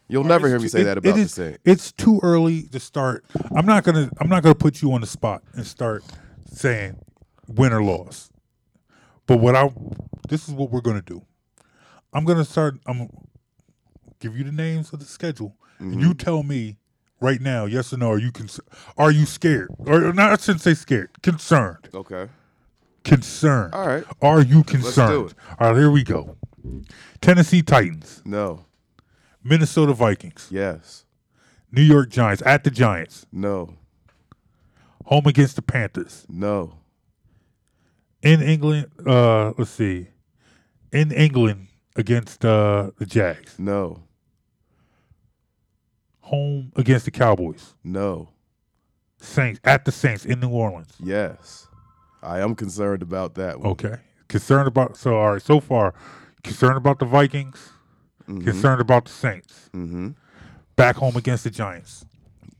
[0.07, 1.59] you'll never hear me say It- that it about the is- Saints.
[1.65, 3.25] It's too early to start.
[3.55, 4.09] I'm not gonna.
[4.19, 6.03] I'm not gonna put you on the spot and start
[6.51, 6.97] saying
[7.47, 8.29] win or loss.
[9.27, 9.71] But what I,
[10.29, 11.21] this is what we're gonna do.
[12.13, 12.75] I'm gonna start.
[12.87, 13.09] I'm gonna
[14.19, 15.99] give you the names of the schedule, and Mm-hmm.
[15.99, 16.77] you tell me
[17.21, 18.09] right now, yes or no.
[18.11, 18.59] Are you cons-
[18.97, 19.69] Are you scared?
[19.79, 20.31] Or not?
[20.31, 21.09] I shouldn't say scared.
[21.21, 21.89] Concerned.
[21.93, 22.27] Okay.
[23.03, 23.73] Concerned.
[23.73, 24.03] All right.
[24.21, 25.31] Are you do concerned?
[25.31, 25.35] it.
[25.59, 25.77] All right.
[25.77, 26.35] Here we go.
[27.21, 28.65] Tennessee Titans, No.
[29.43, 31.05] Minnesota Vikings, Yes.
[31.71, 33.25] New York Giants at the Giants.
[33.31, 33.75] No.
[35.05, 36.25] home against the Panthers.
[36.27, 36.73] No.
[38.21, 40.07] In England, uh, let's see.
[40.91, 43.57] In England against uh, the Jags.
[43.59, 44.03] No.
[46.21, 47.75] Home against the Cowboys.
[47.83, 48.29] No.
[49.19, 50.93] Saints at the Saints in New Orleans.
[51.01, 51.67] Yes.
[52.21, 53.71] I am concerned about that one.
[53.71, 53.95] Okay.
[54.27, 55.93] Concerned about so all right, so far,
[56.43, 57.71] concerned about the Vikings,
[58.25, 59.69] concerned about the Saints.
[59.73, 60.09] Mm-hmm.
[60.75, 62.05] Back home against the Giants.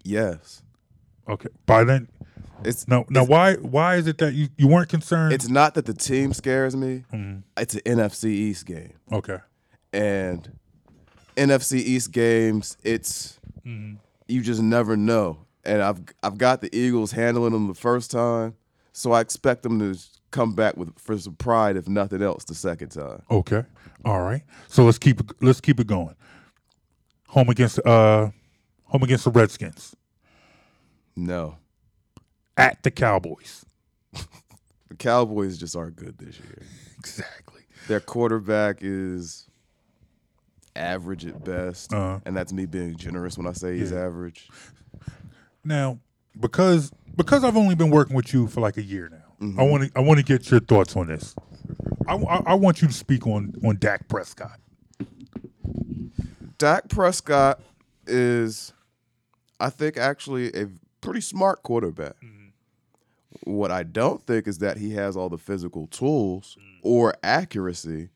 [0.03, 0.63] Yes.
[1.27, 1.49] Okay.
[1.65, 2.07] By then
[2.63, 5.33] It's no now why why is it that you, you weren't concerned?
[5.33, 7.03] it's not that the team scares me.
[7.13, 7.39] Mm-hmm.
[7.57, 8.93] It's an NFC East game.
[9.11, 9.37] okay.
[9.93, 10.57] And
[11.35, 15.45] NFC East games, it's you just never know.
[15.63, 18.55] And I've I've got the Eagles handling them the first time,
[18.91, 19.99] so I expect them to
[20.31, 23.21] come back with for some pride, if nothing else, the second time.
[23.31, 23.63] Okay.
[24.05, 24.43] All right.
[24.67, 26.15] So let's keep it let's keep it going.
[27.29, 28.29] Home against uh
[28.85, 29.95] home against the Redskins.
[31.15, 31.57] No,
[32.57, 33.65] At the Cowboys.
[34.13, 36.61] the Cowboys just aren't good this year.
[36.97, 37.61] Exactly.
[37.87, 39.47] Their quarterback is
[40.75, 42.19] average at best, Uh-huh.
[42.25, 44.49] and that's me being generous when I say he's average.
[45.63, 45.99] Now,
[46.39, 49.83] because because I've only been working with you for like a year now, I want
[49.85, 51.35] to I want to get your thoughts on this.
[52.07, 54.59] I, I, I want you to speak on on Dak Prescott.
[56.57, 57.61] Dak Prescott
[58.07, 58.73] is,
[59.59, 60.67] I think, actually a
[61.01, 62.15] pretty smart quarterback.
[63.43, 66.79] What I don't think is that he has all the physical tools mm.
[66.81, 68.09] or accuracy,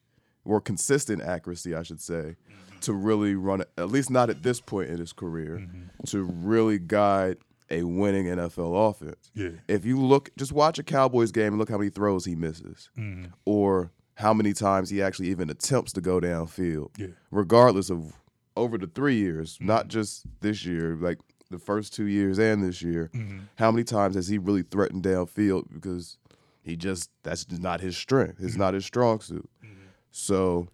[0.44, 2.80] or consistent accuracy, I should say, mm-hmm.
[2.82, 5.84] to really run at least not at this point in his career, mm-hmm.
[6.08, 7.38] to really guide
[7.70, 9.32] a winning NFL offense.
[9.34, 9.52] Yeah.
[9.68, 12.90] If you look, just watch a Cowboys game and look how many throws he misses,
[12.98, 13.28] mm-hmm.
[13.46, 17.08] or how many times he actually even attempts to go downfield Yeah.
[17.32, 18.14] regardless of
[18.56, 21.18] over the three years, not just this year, like
[21.52, 23.40] the first two years and this year, mm-hmm.
[23.56, 26.18] how many times has he really threatened downfield because
[26.64, 28.40] he just that's not his strength.
[28.40, 28.62] It's mm-hmm.
[28.62, 29.50] not his strong suit.
[29.64, 29.82] Mm-hmm.
[30.12, 30.68] So,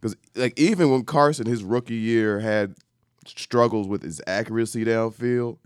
[0.00, 2.74] because like even when Carson his rookie year had
[3.26, 5.58] struggles with his accuracy downfield,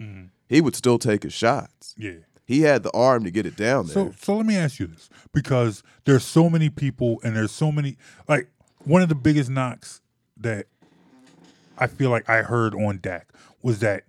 [0.48, 1.94] he would still take his shots.
[1.96, 2.18] Yeah.
[2.44, 3.94] He had the arm to get it down there.
[3.94, 7.72] So so let me ask you this because there's so many people and there's so
[7.72, 7.96] many
[8.28, 8.48] like
[8.84, 10.00] one of the biggest knocks
[10.36, 10.66] that
[11.78, 14.04] I feel like I heard on Dak was that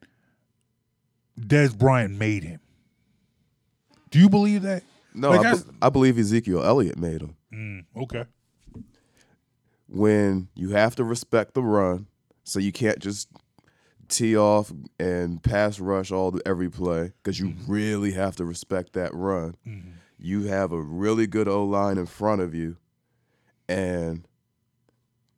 [1.40, 2.60] Dez Bryant made him.
[4.10, 4.84] Do you believe that?
[5.14, 7.36] no, like I, be- I believe Ezekiel Elliott made him.
[7.54, 8.26] Mm, okay.
[9.88, 12.08] when you have to respect the run,
[12.44, 13.30] so you can't just
[14.08, 17.72] tee off and pass rush all the, every play because you mm-hmm.
[17.72, 19.56] really have to respect that run.
[19.68, 19.92] Mm-hmm.
[20.20, 22.78] You have a really good O line in front of you,
[23.70, 24.28] and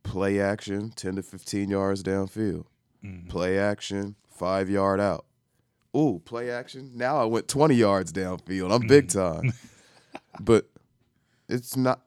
[0.04, 2.66] play action ten to fifteen yards downfield.
[3.04, 3.28] Mm-hmm.
[3.28, 5.26] Play action five yard out.
[5.96, 6.92] Ooh, play action.
[6.96, 8.74] Now I went twenty yards downfield.
[8.74, 8.88] I'm mm.
[8.88, 9.54] big time,
[10.40, 10.70] but
[11.48, 12.02] it's not.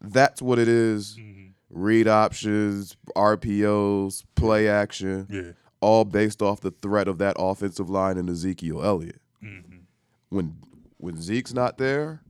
[0.00, 1.48] That's what it is mm-hmm.
[1.70, 5.52] read options, RPOs, play action, Yeah.
[5.80, 9.20] all based off the threat of that offensive line and Ezekiel Elliott.
[9.42, 9.78] Mm-hmm.
[10.30, 10.56] When
[10.98, 12.22] when Zeke's not there,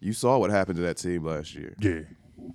[0.00, 1.74] you saw what happened to that team last year.
[1.80, 2.00] Yeah.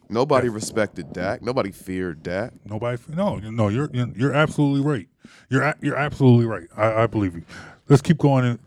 [0.08, 1.42] Nobody respected Dak.
[1.42, 2.54] Nobody feared Dak.
[2.66, 3.02] Nobody.
[3.08, 3.70] No, no.
[3.70, 5.08] You're you're, you're absolutely right.
[5.50, 6.68] You're you're absolutely right.
[6.76, 7.44] I, I believe you.
[7.90, 8.60] Let's keep going and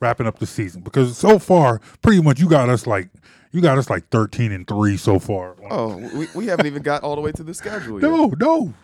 [0.00, 3.10] wrapping up the season because so far, pretty much, you got us like
[3.52, 5.56] you got us like thirteen and three so far.
[5.70, 8.08] Oh, we, we haven't even got all the way to the schedule yet.
[8.10, 8.74] No, no.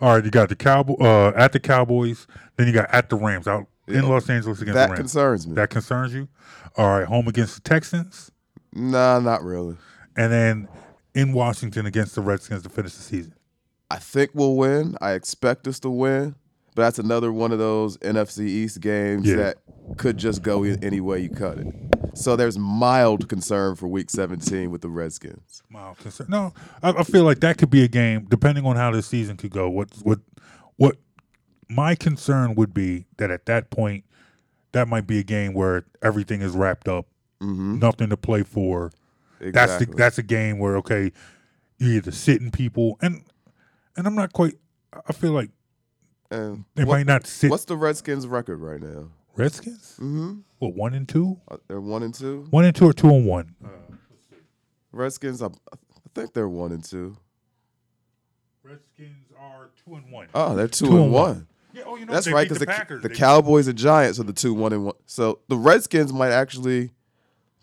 [0.00, 3.16] All right, you got the Cowboy uh, at the Cowboys, then you got at the
[3.16, 4.98] Rams out in Los Angeles against That the Rams.
[4.98, 5.54] That concerns me.
[5.54, 6.28] that concerns you.
[6.76, 8.30] All right, home against the Texans,
[8.72, 9.76] Nah, not really.
[10.16, 10.68] and then
[11.14, 13.34] in Washington against the Redskins to finish the season.
[13.88, 14.96] I think we'll win.
[15.00, 16.34] I expect us to win.
[16.74, 19.36] But that's another one of those NFC East games Yeah.
[19.36, 19.58] that
[19.96, 21.66] could just go any way you cut it.
[22.14, 25.62] So there's mild concern for Week 17 with the Redskins.
[25.70, 26.26] Mild concern.
[26.30, 26.52] No,
[26.82, 29.50] I, I feel like that could be a game, depending on how this season could
[29.50, 29.68] go.
[29.68, 30.20] What what
[30.76, 30.96] what
[31.68, 34.04] my concern would be that at that point,
[34.72, 37.06] that might be a game where everything is wrapped up,
[37.40, 38.90] nothing to play for.
[38.90, 39.56] That's the Mm-hmm.
[39.58, 39.94] Exactly.
[39.96, 41.12] that's a game where okay,
[41.78, 43.22] you're either sitting people and
[43.96, 44.54] and I'm not quite.
[45.08, 45.50] I feel like
[46.34, 49.08] And they what- might not sit what's the Redskins' record right now?
[49.36, 49.94] Redskins.
[50.00, 50.40] Mm-hmm.
[50.58, 51.40] What one and two?
[51.48, 52.46] Uh, They're one and two.
[52.50, 53.54] One and two or two and one?
[54.92, 55.76] Redskins, I, I
[56.14, 57.16] think they're one and two.
[58.62, 60.28] Redskins are two and one.
[60.34, 61.22] Oh, they're two, Two and and one.
[61.34, 61.46] one.
[61.72, 63.02] Yeah, oh, you know That's right, because the, Packers.
[63.02, 64.94] the Cowboys and Giants are the two one and one.
[65.06, 66.92] So the Redskins might actually,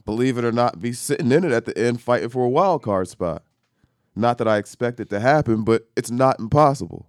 [0.04, 2.84] believe it or not, be sitting in it at the end, fighting for a wild
[2.84, 3.44] card spot.
[4.14, 7.08] Not that I expect it to happen, but it's not impossible.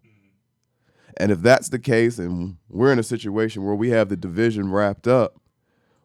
[1.19, 4.71] And if that's the case, and we're in a situation where we have the division
[4.73, 5.41] wrapped up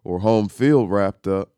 [0.04, 1.50] or home field wrapped up,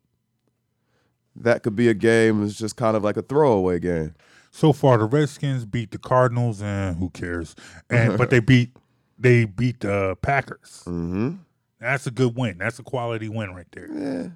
[1.36, 4.14] that could be a game that's just kind of like a throwaway game.
[4.50, 7.54] so far the Redskins beat the Cardinals and who cares?
[7.88, 8.70] And but they beat
[9.18, 10.82] they beat the Packers.
[10.86, 11.36] Mm-hmm.
[11.80, 12.58] That's a good win.
[12.58, 13.88] That's a quality win right there.
[13.92, 14.28] Yeah.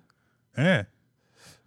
[0.57, 0.83] Yeah.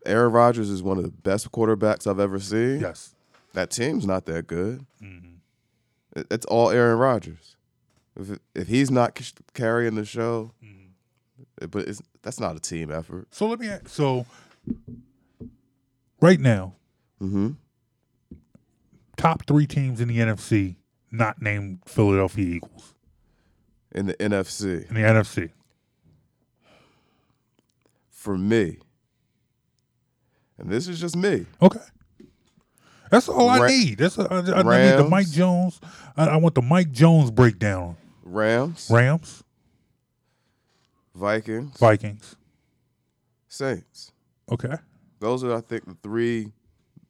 [0.05, 2.79] Aaron Rodgers is one of the best quarterbacks I've ever seen.
[2.79, 3.13] Yes.
[3.53, 4.85] that team's not that good.
[5.03, 5.33] Mm-hmm.
[6.17, 7.55] It- It's all Aaron Rodgers.
[8.19, 11.67] If if he's not c- carrying the show, Mm-hmm.
[11.69, 13.27] but it's, that's not a team effort.
[13.31, 14.25] So let me ask, so
[16.21, 16.73] right now,
[17.21, 17.51] Mm-hmm.
[19.17, 20.75] top three teams in the NFC
[21.11, 22.93] not named Philadelphia Eagles
[23.93, 25.49] In the NFC, in the NFC.
[28.09, 28.77] for me,
[30.57, 31.45] and this is just me.
[31.61, 31.79] Okay.
[33.09, 33.97] That's all I Ra- need.
[33.97, 35.79] That's I need the Mike Jones.
[36.15, 37.97] I, I want the Mike Jones breakdown.
[38.23, 39.43] Rams, Rams,
[41.15, 42.35] Vikings, Vikings.
[43.47, 44.11] Saints.
[44.51, 44.75] Okay.
[45.19, 46.51] Those are, I think, the three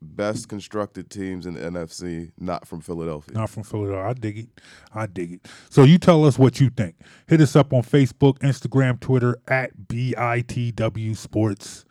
[0.02, 3.36] best constructed teams in the NFC, not from Philadelphia.
[3.36, 4.10] Not from Philadelphia.
[4.10, 4.48] I dig it.
[4.94, 5.48] I dig it.
[5.70, 6.96] So you tell us what you think.
[7.28, 11.86] Hit us up on Facebook, Instagram, Twitter at BITW Sports.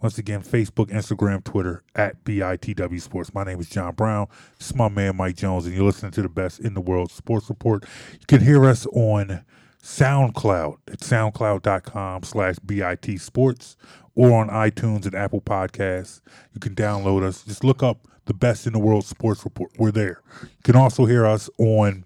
[0.00, 3.34] Once again, Facebook, Instagram, Twitter at BITW Sports.
[3.34, 4.28] My name is John Brown.
[4.58, 7.50] Is my man Mike Jones, and you're listening to the best in the world sports
[7.50, 7.84] report.
[8.12, 9.44] You can hear us on
[9.82, 13.76] SoundCloud at soundcloud.com slash BIT Sports
[14.14, 16.22] or on iTunes and Apple Podcasts.
[16.54, 17.42] You can download us.
[17.42, 19.72] Just look up the best in the world sports report.
[19.78, 20.22] We're there.
[20.42, 22.04] You can also hear us on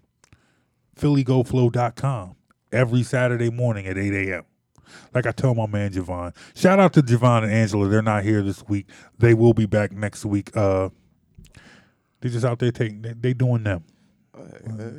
[0.97, 2.37] phillygoflow.com
[2.73, 4.45] every Saturday morning at 8 a.m.
[5.15, 6.35] Like I tell my man Javon.
[6.55, 7.89] Shout out to Javon and Angela.
[7.89, 8.87] They're not here this week.
[9.19, 10.57] They will be back next week.
[10.57, 10.91] Uh
[12.21, 13.85] they're just out there taking they, they doing them.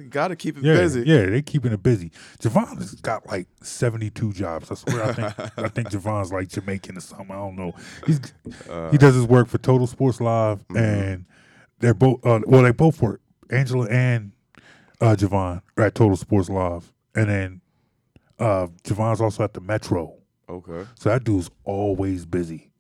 [0.10, 1.02] Got to keep it Yeah, busy.
[1.06, 2.10] yeah, they keeping it busy.
[2.40, 4.72] Javon has got like seventy two jobs.
[4.72, 7.32] I swear, I think I think Javon's like Jamaican or something.
[7.32, 7.74] I don't know.
[8.06, 8.22] He's
[8.92, 11.26] he does his work for Total Sports Live, and
[11.80, 13.20] they're both uh, well, they both work.
[13.50, 14.32] Angela and
[15.02, 17.62] uh, Javon at Total Sports Live, and then
[18.40, 20.16] uh, Javon's also at the Metro
[20.50, 20.86] Okay.
[20.96, 22.72] So that dude's always busy.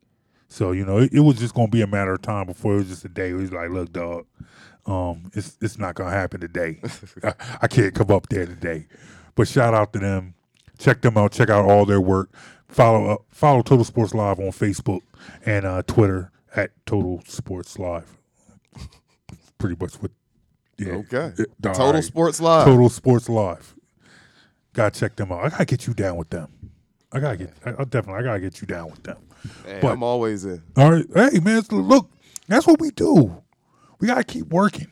[0.47, 2.77] So you know, it, it was just gonna be a matter of time before it
[2.77, 3.33] was just a day.
[3.33, 4.25] Where he's like, "Look, dog,
[4.85, 6.79] um, it's it's not gonna happen today.
[7.23, 7.33] I,
[7.63, 8.87] I can't come up there today."
[9.35, 10.35] But shout out to them.
[10.77, 11.31] Check them out.
[11.31, 12.29] Check out all their work.
[12.67, 13.25] Follow up.
[13.31, 15.01] Follow Total Sports Live on Facebook
[15.45, 18.17] and uh, Twitter at Total Sports Live.
[19.57, 20.11] Pretty much what.
[20.77, 20.93] Yeah.
[20.93, 21.33] Okay.
[21.39, 22.03] It- Total right.
[22.03, 22.65] Sports Live.
[22.65, 23.74] Total Sports Live.
[24.75, 25.43] Gotta check them out.
[25.45, 26.49] I gotta get you down with them.
[27.11, 27.53] I gotta get.
[27.65, 28.13] I, I definitely.
[28.15, 29.17] I gotta get you down with them.
[29.65, 30.61] Hey, but- I'm always in.
[30.77, 31.05] All right.
[31.15, 32.09] Hey, man, look,
[32.47, 33.41] that's what we do.
[33.99, 34.87] We got to keep working.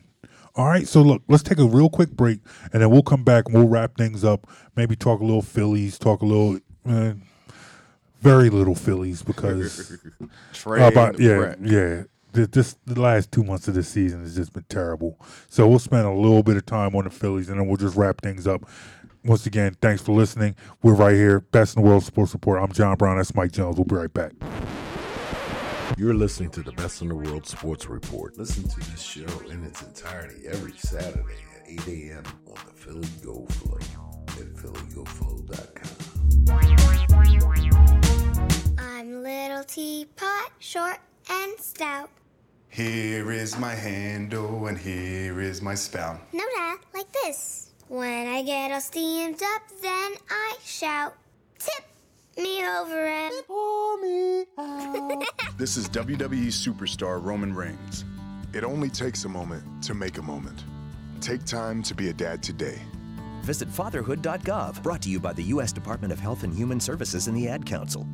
[0.56, 0.86] All right.
[0.88, 2.40] So, look, let's take a real quick break
[2.72, 4.48] and then we'll come back and we'll wrap things up.
[4.76, 6.58] Maybe talk a little Phillies, talk a little,
[6.88, 7.12] uh,
[8.20, 9.98] very little Phillies because,
[10.52, 12.02] Trade about, yeah, yeah.
[12.32, 15.18] Th- This the last two months of this season has just been terrible.
[15.48, 17.96] So we'll spend a little bit of time on the Phillies and then we'll just
[17.96, 18.66] wrap things up.
[19.24, 20.54] Once again, thanks for listening.
[20.82, 22.62] We're right here, best in the world sports report.
[22.62, 23.16] I'm John Brown.
[23.16, 23.76] That's Mike Jones.
[23.76, 24.32] We'll be right back.
[25.96, 28.36] You're listening to the Best in the World Sports Report.
[28.36, 31.22] Listen to this show in its entirety every Saturday
[31.56, 32.24] at 8 a.m.
[32.48, 33.78] on the Philly Go Flow
[34.28, 35.90] at phillygoflow.com.
[38.78, 40.98] I'm little teapot, short
[41.30, 42.10] and stout.
[42.68, 46.20] Here is my handle and here is my spout.
[46.32, 47.73] No, Dad, like this.
[47.94, 51.14] When I get all steamed up, then I shout,
[51.60, 51.84] tip
[52.36, 55.22] me over and pour me out.
[55.56, 58.04] This is WWE superstar Roman Reigns.
[58.52, 60.64] It only takes a moment to make a moment.
[61.20, 62.80] Take time to be a dad today.
[63.42, 65.72] Visit fatherhood.gov, brought to you by the U.S.
[65.72, 68.08] Department of Health and Human Services and the Ad Council.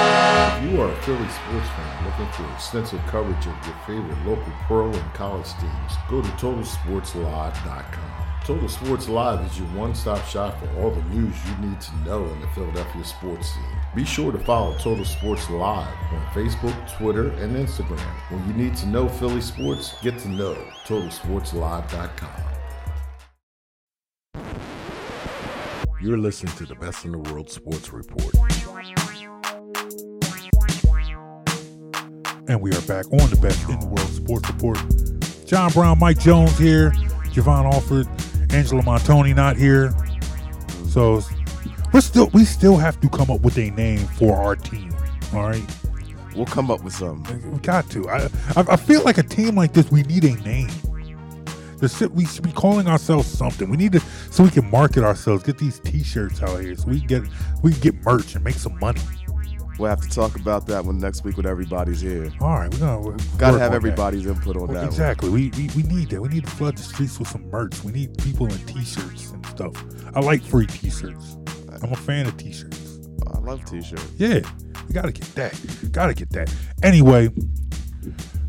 [0.00, 4.52] If you are a Philly sports fan looking for extensive coverage of your favorite local
[4.66, 8.20] pro and college teams, go to TotalSportsLive.com.
[8.44, 12.24] Total Sports Live is your one-stop shop for all the news you need to know
[12.24, 13.62] in the Philadelphia sports scene.
[13.94, 18.00] Be sure to follow Total Sports Live on Facebook, Twitter, and Instagram.
[18.30, 22.30] When you need to know Philly sports, get to know TotalSportsLive.com.
[26.00, 28.34] You're listening to the Best in the World Sports Report.
[32.50, 34.76] And we are back on the best in the world sports report.
[35.46, 36.90] John Brown, Mike Jones here,
[37.30, 38.08] Javon Alford,
[38.52, 39.94] Angela Montoni not here.
[40.88, 41.22] So
[41.92, 44.92] we're still we still have to come up with a name for our team.
[45.32, 45.62] All right,
[46.34, 47.52] We'll come up with something.
[47.52, 48.10] we got to.
[48.10, 50.70] I I, feel like a team like this, we need a name.
[51.86, 53.70] Shit we should be calling ourselves something.
[53.70, 54.00] We need to
[54.32, 57.22] so we can market ourselves, get these T-shirts out here, so we can get
[57.62, 59.00] we can get merch and make some money.
[59.80, 62.30] We'll have to talk about that one next week when everybody's here.
[62.40, 63.72] All right, we're gonna Got to have on that.
[63.72, 64.74] everybody's input on that.
[64.74, 64.84] one.
[64.84, 65.30] Exactly.
[65.30, 66.20] We, we we need that.
[66.20, 67.82] We need to flood the streets with some merch.
[67.82, 69.72] We need people in t-shirts and stuff.
[70.14, 71.36] I like free t-shirts.
[71.82, 73.00] I'm a fan of t-shirts.
[73.34, 74.06] I love t-shirts.
[74.18, 74.40] Yeah,
[74.86, 75.58] we gotta get that.
[75.92, 76.54] Gotta get that.
[76.82, 77.30] Anyway,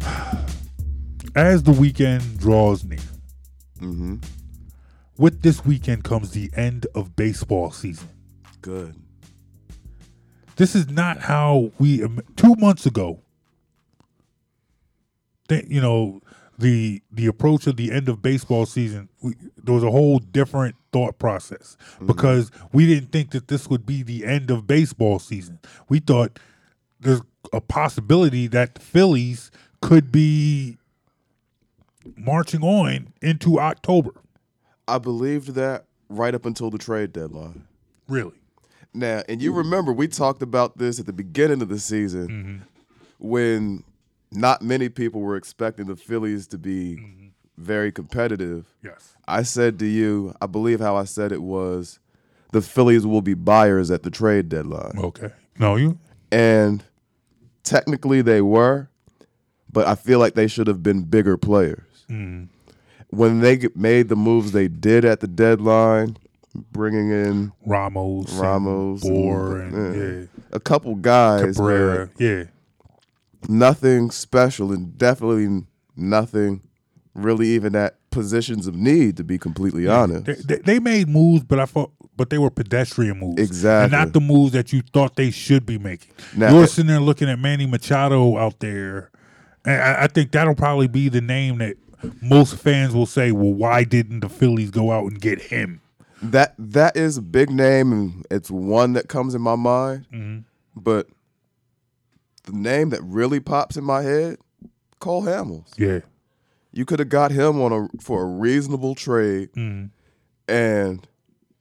[1.35, 2.99] as the weekend draws near,
[3.79, 4.17] Mm-hmm.
[5.17, 8.09] with this weekend comes the end of baseball season.
[8.61, 8.95] Good.
[10.61, 13.19] This is not how we two months ago.
[15.49, 16.21] You know
[16.55, 19.09] the the approach of the end of baseball season.
[19.23, 22.05] We, there was a whole different thought process mm-hmm.
[22.05, 25.57] because we didn't think that this would be the end of baseball season.
[25.89, 26.37] We thought
[26.99, 29.49] there's a possibility that the Phillies
[29.81, 30.77] could be
[32.15, 34.13] marching on into October.
[34.87, 37.63] I believed that right up until the trade deadline.
[38.07, 38.40] Really?
[38.93, 39.57] Now, and you mm-hmm.
[39.59, 42.57] remember we talked about this at the beginning of the season mm-hmm.
[43.19, 43.83] when
[44.31, 47.27] not many people were expecting the Phillies to be mm-hmm.
[47.57, 48.65] very competitive.
[48.83, 49.15] Yes.
[49.27, 51.99] I said to you, I believe how I said it was
[52.51, 54.97] the Phillies will be buyers at the trade deadline.
[54.97, 55.31] Okay.
[55.57, 55.97] No, you.
[56.31, 56.83] And
[57.63, 58.89] technically they were,
[59.71, 62.05] but I feel like they should have been bigger players.
[63.09, 66.17] When they made the moves they did at the deadline,
[66.53, 70.43] bringing in Ramos, and Ramos, Bour, and, and, yeah, yeah.
[70.51, 72.43] a couple guys, Cabrera, yeah,
[73.47, 75.63] nothing special and definitely
[75.95, 76.61] nothing
[77.13, 80.25] really even at positions of need, to be completely honest.
[80.25, 83.83] they, they, they made moves, but I thought, but they were pedestrian moves, Exactly.
[83.83, 86.13] and not the moves that you thought they should be making.
[86.35, 89.11] Now- You're sitting there looking at Manny Machado out there,
[89.65, 91.77] and I, I think that'll probably be the name that
[92.21, 95.80] most fans will say, "Well, why didn't the Phillies go out and get him?"
[96.21, 100.05] That that is a big name, and it's one that comes in my mind.
[100.13, 100.39] Mm-hmm.
[100.75, 101.07] But
[102.43, 104.37] the name that really pops in my head,
[104.99, 105.67] Cole Hamels.
[105.77, 105.99] Yeah,
[106.71, 109.87] You could have got him on a for a reasonable trade, Mm-hmm.
[110.51, 111.07] and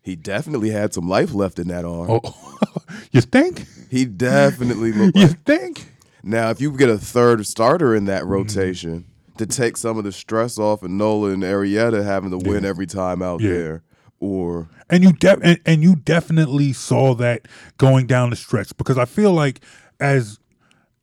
[0.02, 2.08] He definitely had some life left in that arm.
[2.22, 2.66] Oh,
[3.12, 3.66] you think?
[3.90, 5.42] He definitely looked You like.
[5.44, 5.86] think?
[6.22, 8.06] Now, if you get a third starter in Mm-hmm.
[8.08, 9.06] that rotation
[9.38, 12.86] to take some of the stress off of Nola and Arrieta having to win every
[12.86, 13.50] time out Yeah.
[13.50, 13.82] there,
[14.20, 17.48] or And you def- and, and you definitely saw that
[17.78, 19.60] going down the stretch because I feel like
[19.98, 20.38] as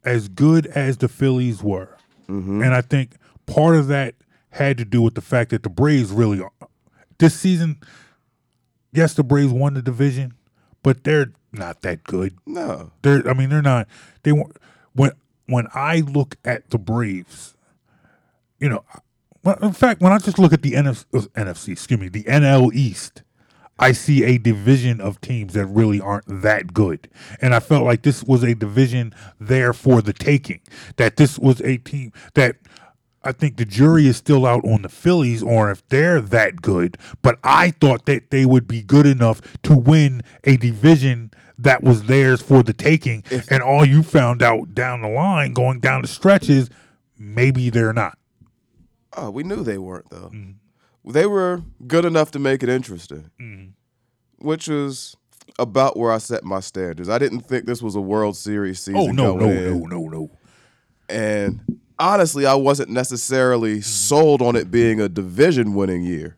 [0.06, 1.98] as good as the Phillies were,
[2.30, 2.62] Mm-hmm.
[2.62, 3.16] and I think
[3.46, 4.16] part of that
[4.52, 6.42] had to do with the fact that the Braves really
[7.18, 7.78] this season.
[8.94, 10.34] Yes, the Braves won the division,
[10.84, 12.38] but they're not that good.
[12.46, 13.88] no, They're I mean they're not
[14.24, 14.58] they weren't
[14.94, 15.12] when
[15.46, 17.56] when I look at the Braves,
[18.60, 18.84] you know,
[19.62, 22.74] in fact when I just look at the NFC, uh, NFC excuse me the NL
[22.74, 23.24] East,
[23.80, 27.10] I see a division of teams that really aren't that good,
[27.42, 30.62] and I felt like this was a division there for the taking.
[30.98, 32.58] That this was a team that.
[33.24, 36.98] I think the jury is still out on the Phillies or if they're that good,
[37.22, 42.04] but I thought that they would be good enough to win a division that was
[42.04, 43.24] theirs for the taking.
[43.50, 46.70] and all you found out down the line, going down the stretches,
[47.18, 48.18] maybe they're not.
[49.18, 50.30] Oh, we knew they weren't though.
[50.34, 51.12] Mm-hmm.
[51.12, 54.48] They were good enough to make it interesting, Mm-hmm.
[54.48, 55.16] which was
[55.60, 57.10] about where I set my standards.
[57.10, 59.02] I didn't think this was a World Series season.
[59.02, 59.80] Oh no, no, in.
[59.82, 60.30] no, no, no.
[61.10, 61.60] and
[61.98, 66.38] honestly, I wasn't necessarily sold on it being a division winning year,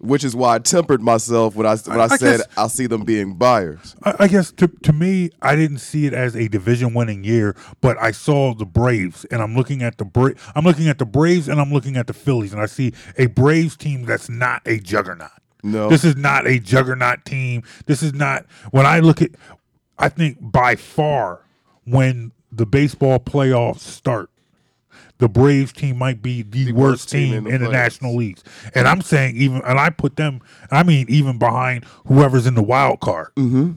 [0.00, 2.86] which is why I tempered myself when I when I, I said guess- I see
[2.86, 3.94] them being buyers.
[4.02, 7.54] I, I guess to to me, I didn't see it as a division winning year,
[7.80, 11.06] but I saw the Braves, and I'm looking at the Bra- I'm looking at the
[11.06, 14.62] Braves, and I'm looking at the Phillies, and I see a Braves team that's not
[14.66, 15.30] a juggernaut.
[15.62, 15.90] No.
[15.90, 17.62] this is not a juggernaut team.
[17.84, 19.30] This is not when I look at.
[19.98, 21.42] I think by far
[21.84, 24.30] when the baseball playoffs start,
[25.20, 27.72] the Braves team might be the, worst, team, in the, playoffs.
[27.72, 28.42] National Leagues.
[28.74, 30.40] And I'm saying even, and I put them,
[30.70, 33.28] I mean, even behind whoever's in the wild card.
[33.36, 33.72] Mm-hmm.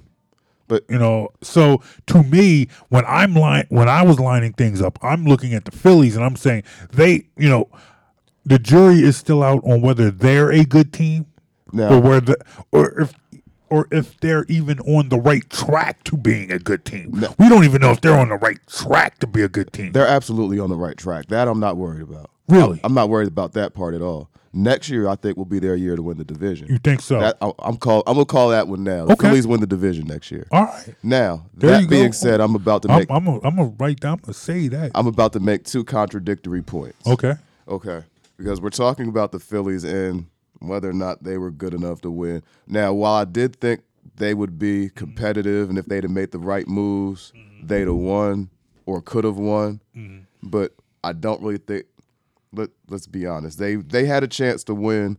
[0.67, 4.97] But- you know, so to me, when I'm line, when I was lining things up,
[5.03, 7.69] I'm looking at the Phillies and I'm saying they, you know,
[8.45, 11.27] the jury is still out on whether they're a good team
[11.71, 12.35] Now- or whether,
[12.71, 13.13] or if.
[13.69, 17.63] Or if they're even on the right track to being a good team, we don't
[17.63, 19.91] even know if they're on the right track to be a good team.
[19.93, 21.27] They're absolutely on the right track.
[21.27, 22.29] That I'm not worried about.
[22.49, 22.79] Really?
[22.83, 24.29] I'm not worried about that part at all.
[24.55, 26.67] Next year, I think will be their year to win the division.
[26.67, 27.19] You think so?
[27.19, 28.03] That, I- I'm call.
[28.05, 29.07] I'm gonna call that one now.
[29.07, 29.29] The Okay.
[29.29, 30.45] Phillies win the division next year.
[30.51, 30.93] All right.
[31.01, 32.11] Now, There that being go.
[32.11, 33.09] said, I'm about to I'm, make.
[33.09, 34.13] I'm gonna I'm gonna write down.
[34.13, 34.91] I'm gonna say that.
[34.93, 37.07] I'm about to make two contradictory points.
[37.07, 37.33] okay.
[37.67, 38.03] Okay.
[38.37, 40.25] Because we're talking about the Phillies and
[40.67, 42.43] whether or not they were good enough to win.
[42.67, 43.81] Now, while I did think
[44.15, 44.95] they would be mm-hmm.
[44.97, 47.67] competitive and if they'd have made the right moves, mm-hmm.
[47.67, 48.49] they'd have won
[48.85, 49.79] or could have won.
[49.95, 50.19] Mm-hmm.
[50.41, 51.85] But I don't really think
[52.53, 53.57] let let's be honest.
[53.57, 55.17] They they had a chance to win.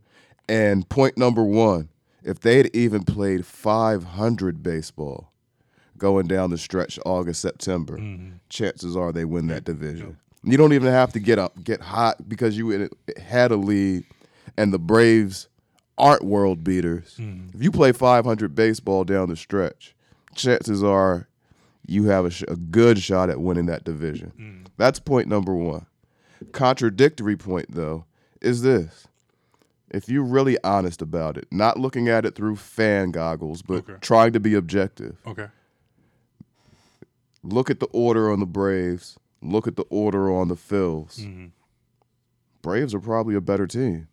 [0.48, 1.88] And point number one,
[2.22, 5.32] if they'd even played 500 baseball
[5.96, 7.98] going down the stretch August September,
[8.48, 10.18] chances are they win that division.
[10.42, 14.04] You don't even have to get up get hot because you had a lead,
[14.56, 15.48] and the Braves
[15.98, 17.18] aren't world beaters.
[17.54, 19.94] If you play 500 baseball down the stretch,
[20.34, 21.28] chances are
[21.86, 24.66] you have a, sh- a good shot at winning that division.
[24.76, 25.86] That's point number one.
[26.52, 28.04] Contradictory point though
[28.40, 29.06] is this:
[29.90, 33.94] if you're really honest about it, not looking at it through fan goggles, but Okay.
[34.00, 35.46] trying to be objective, Okay.
[37.42, 41.20] look at the order on the Braves, look at the order on the Phils.
[41.20, 41.46] Mm-hmm.
[42.62, 44.08] Braves are probably a better team.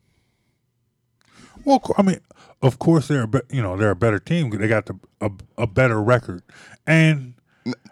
[1.66, 2.20] Well, I mean,
[2.62, 4.50] of course they're a be- you know they're a better team.
[4.50, 6.44] They got the a, a better record,
[6.88, 7.34] and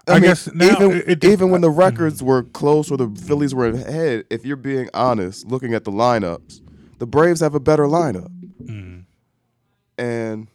[0.08, 1.80] I, mean, guess now even it, it, even when the Mm-hmm.
[1.80, 5.92] records were close or the Phillies were ahead, if you're being honest, looking at the
[5.92, 6.62] lineups,
[6.98, 8.32] the Braves have a better lineup.
[8.64, 9.00] Mm-hmm.
[9.98, 10.48] And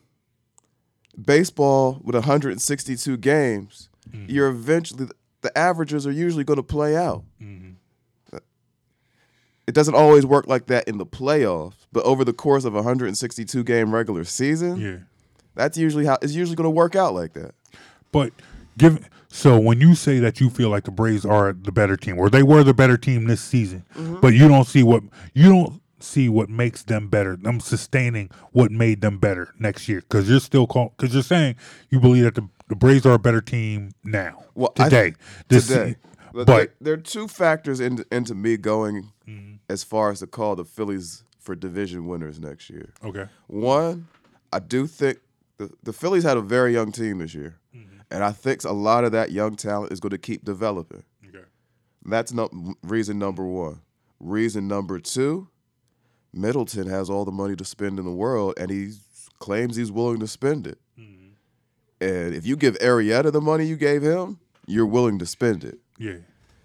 [1.23, 4.27] baseball with 162 games, Mm-hmm.
[4.31, 5.09] you're eventually
[5.41, 7.25] the averages are usually going to play out.
[7.43, 7.71] Mm-hmm.
[9.67, 12.79] It doesn't always work like that in the playoffs, but over the course of a
[12.79, 14.97] 162 game regular season, yeah.
[15.55, 17.55] that's usually how it's usually going to work out like that.
[18.13, 18.33] But
[18.77, 22.19] give so when you say that you feel like the Braves are the better team,
[22.19, 24.21] or they were the better team this season, Mm-hmm.
[24.21, 25.03] but you don't see what
[25.33, 27.39] you don't see what makes them better.
[27.45, 31.57] I'm sustaining what made them better next year because you're still call because you're saying
[31.89, 35.15] you believe that the, the Braves are a better team now Well, I- today.
[35.49, 35.97] this today.
[36.35, 39.54] But, but there, there are two factors into, into me going Mm-hmm.
[39.69, 42.93] As far as to call the Phillies for division winners next year.
[43.03, 44.09] okay, One,
[44.53, 45.19] I do think
[45.59, 47.97] the, the Phillies had a very young team this year, Mm-hmm.
[48.11, 51.03] and I think a lot of that young talent is going to keep developing.
[51.29, 51.45] okay,
[52.05, 52.49] That's no,
[52.83, 53.81] reason number one.
[54.21, 55.49] Reason number two,
[56.33, 58.93] Middleton has all the money to spend in the world, and he
[59.39, 60.79] claims he's willing to spend it.
[62.01, 65.79] And if you give Arrieta the money you gave him, you're willing to spend it.
[65.99, 66.17] Yeah.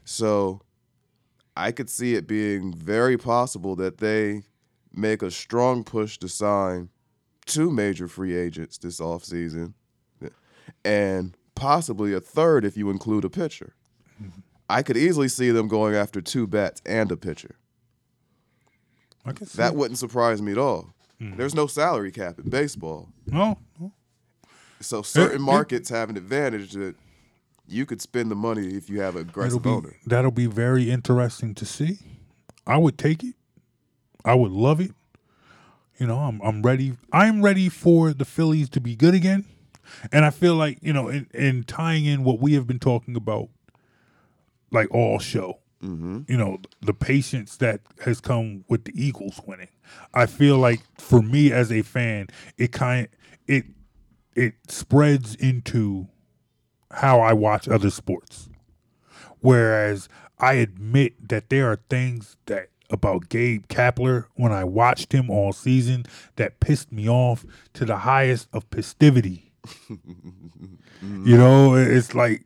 [0.03, 0.61] So
[1.59, 4.43] I could see it being very possible that they
[4.93, 6.89] make a strong push to sign
[7.45, 9.73] two major free agents this offseason
[10.85, 13.73] and possibly a third if you include a pitcher.
[14.21, 14.39] Mm-hmm.
[14.69, 17.57] I could easily see them going after two bats and a pitcher.
[19.25, 20.93] I can see That wouldn't surprise me at all.
[21.19, 21.35] Mm-hmm.
[21.35, 23.09] There's no salary cap in baseball.
[23.27, 23.91] No, no.
[24.79, 26.95] So certain it- markets have an advantage that
[27.69, 29.95] you could spend the money if you have an That'll aggressive be owner.
[30.05, 31.99] that'll be very interesting to see.
[32.65, 33.35] I would take it.
[34.25, 34.91] I would love it.
[35.97, 36.93] You know, I'm I'm ready.
[37.11, 39.45] I'm ready for the Phillies to be good again.
[40.11, 43.15] And I feel like, you know, in, in tying in what we have been talking
[43.15, 43.49] about
[44.71, 45.59] like all show.
[45.83, 46.21] Mm-hmm.
[46.27, 49.69] You know, the patience that has come with the Eagles winning.
[50.13, 53.07] I feel like for me as a fan, it kind
[53.47, 53.65] it
[54.35, 56.07] it spreads into
[56.91, 58.49] how I watch other sports.
[59.39, 60.09] Whereas
[60.39, 65.53] I admit that there are things that about Gabe Kapler when I watched him all
[65.53, 66.05] season
[66.37, 69.51] that pissed me off to the highest of festivity.
[71.01, 72.43] You know, it's like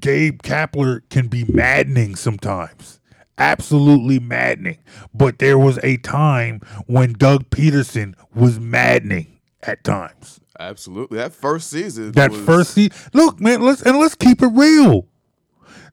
[0.00, 3.00] Gabe Kapler can be maddening sometimes.
[3.36, 4.78] Absolutely maddening.
[5.12, 9.35] But there was a time when Doug Pederson was maddening
[9.66, 10.40] at times.
[10.58, 11.18] Absolutely.
[11.18, 12.12] That first season.
[12.12, 12.96] That was- first season.
[13.12, 15.06] Look, man, let's and let's keep it real.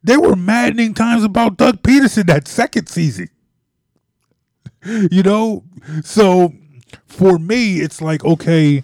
[0.04, 3.30] There were maddening times about Doug Pederson that second season.
[4.86, 5.64] You know?
[6.04, 6.52] So
[7.06, 8.84] for me, it's like, okay,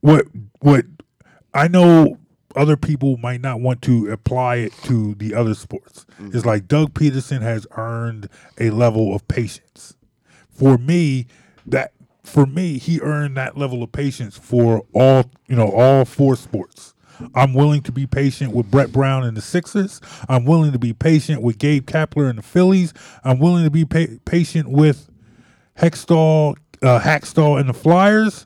[0.00, 0.26] what
[0.58, 0.84] what
[1.54, 2.18] I know
[2.56, 6.04] other people might not want to apply it to the other sports.
[6.20, 6.34] Mm.
[6.34, 8.28] It's like Doug Pederson has earned
[8.58, 9.94] a level of patience.
[10.50, 11.26] For me,
[11.66, 11.92] that
[12.26, 16.94] for me, he earned that level of patience for all you know, all four sports.
[17.34, 20.00] I'm willing to be patient with Brett Brown and the Sixers.
[20.28, 22.92] I'm willing to be patient with Gabe Kapler and the Phillies.
[23.24, 25.08] I'm willing to be pa- patient with
[25.78, 28.44] Hextall, uh, Hextall and the Flyers.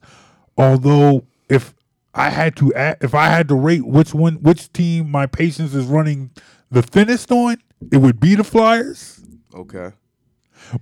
[0.56, 1.74] Although, if
[2.14, 5.86] I had to, if I had to rate which one, which team my patience is
[5.86, 6.30] running
[6.70, 7.56] the thinnest on,
[7.90, 9.24] it would be the Flyers.
[9.54, 9.90] Okay.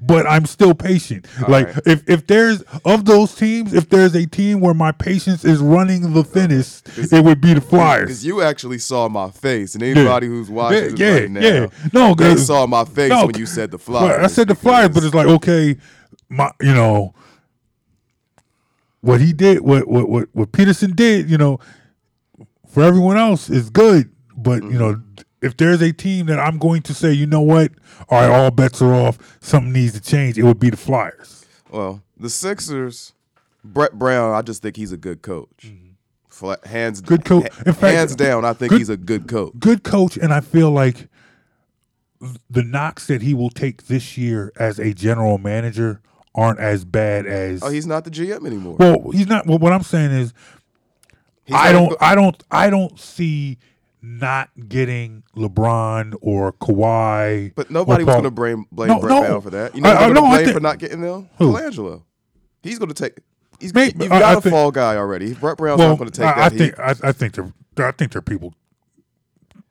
[0.01, 1.27] But I'm still patient.
[1.49, 1.87] like right.
[1.87, 6.13] if if there's of those teams, if there's a team where my patience is running
[6.13, 8.03] the thinnest, it would be the Flyers.
[8.03, 11.67] Because you actually saw my face, and anybody who's watching Yeah, yeah, right now, yeah.
[11.93, 14.25] No, they saw my face No, when you said the Flyers.
[14.25, 15.77] I said the Flyers, but it's like okay,
[16.29, 17.15] my you know
[19.01, 21.61] what he did, what what what what Pederson did, you know,
[22.69, 24.79] for everyone else is good, but you mm-hmm.
[24.79, 25.03] know.
[25.41, 27.71] If there's a team that I'm going to say, you know what,
[28.09, 31.47] all right, all bets are off, something needs to change, it would be the Flyers.
[31.71, 33.13] Well, the Sixers,
[33.65, 35.49] Brett Brown, I just think he's a good coach.
[35.65, 35.85] Mm-hmm.
[36.29, 37.47] Fla- hands Good coach.
[37.67, 39.53] In fact, hands down, I think good- he's a good coach.
[39.59, 41.09] good coach, and I feel like
[42.51, 46.01] the knocks that he will take this year as a general manager
[46.35, 47.63] aren't as bad as.
[47.63, 48.77] Oh, he's not the GM anymore.
[48.79, 49.47] well, he's not.
[49.47, 50.33] Well, what I'm saying is,
[51.45, 53.57] He's I don't, go- I don't, I don't see
[54.03, 57.53] not getting LeBron or Kawhi.
[57.55, 59.21] But nobody was going to blame blame No, Brett no.
[59.23, 59.75] Brown for that.
[59.75, 61.29] You know, I- I- going no, blame think- for not getting them.
[61.39, 61.53] Who?
[61.53, 62.03] Colangelo.
[62.63, 63.19] He's going to take.
[63.61, 65.35] He's Maybe- you've got I a think- fall guy already.
[65.35, 66.59] Brett Brown's well, not going to take I, that I heat.
[66.77, 68.55] think, I, I think they're, I think they're people.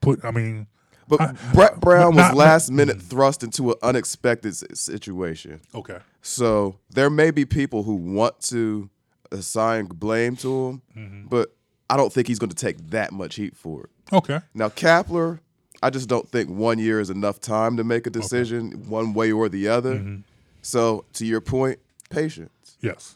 [0.02, 0.68] Put, I mean,
[1.08, 5.62] But I- Brett Brown was not- last minute thrust into an unexpected situation.
[5.74, 6.00] okay.
[6.22, 8.90] So there may be people who want to
[9.32, 11.28] assign blame to him, Mm-hmm.
[11.30, 11.56] but
[11.90, 13.90] I don't think he's going to take that much heat for it.
[14.14, 14.40] Okay.
[14.54, 15.40] Now Kapler,
[15.82, 19.32] I just don't think one year is enough time to make a decision one way
[19.32, 19.96] or the other.
[19.96, 20.22] Mm-hmm.
[20.62, 21.80] So to your point,
[22.10, 22.78] patience.
[22.82, 23.16] Yes.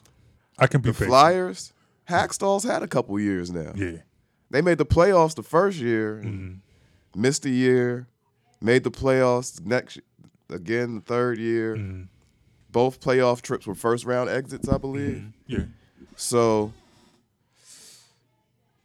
[0.58, 1.08] I can be The patient.
[1.08, 1.72] Flyers,
[2.08, 3.72] Hextall's had a couple years now.
[3.74, 3.98] Yeah.
[4.50, 7.20] They made the playoffs the first year, Mm-hmm.
[7.20, 8.06] missed a year,
[8.60, 9.98] made the playoffs next
[10.50, 11.76] again the third year.
[11.76, 12.02] Mm-hmm.
[12.70, 15.24] Both playoff trips were first round exits, I believe.
[15.46, 15.64] Yeah.
[16.16, 16.72] So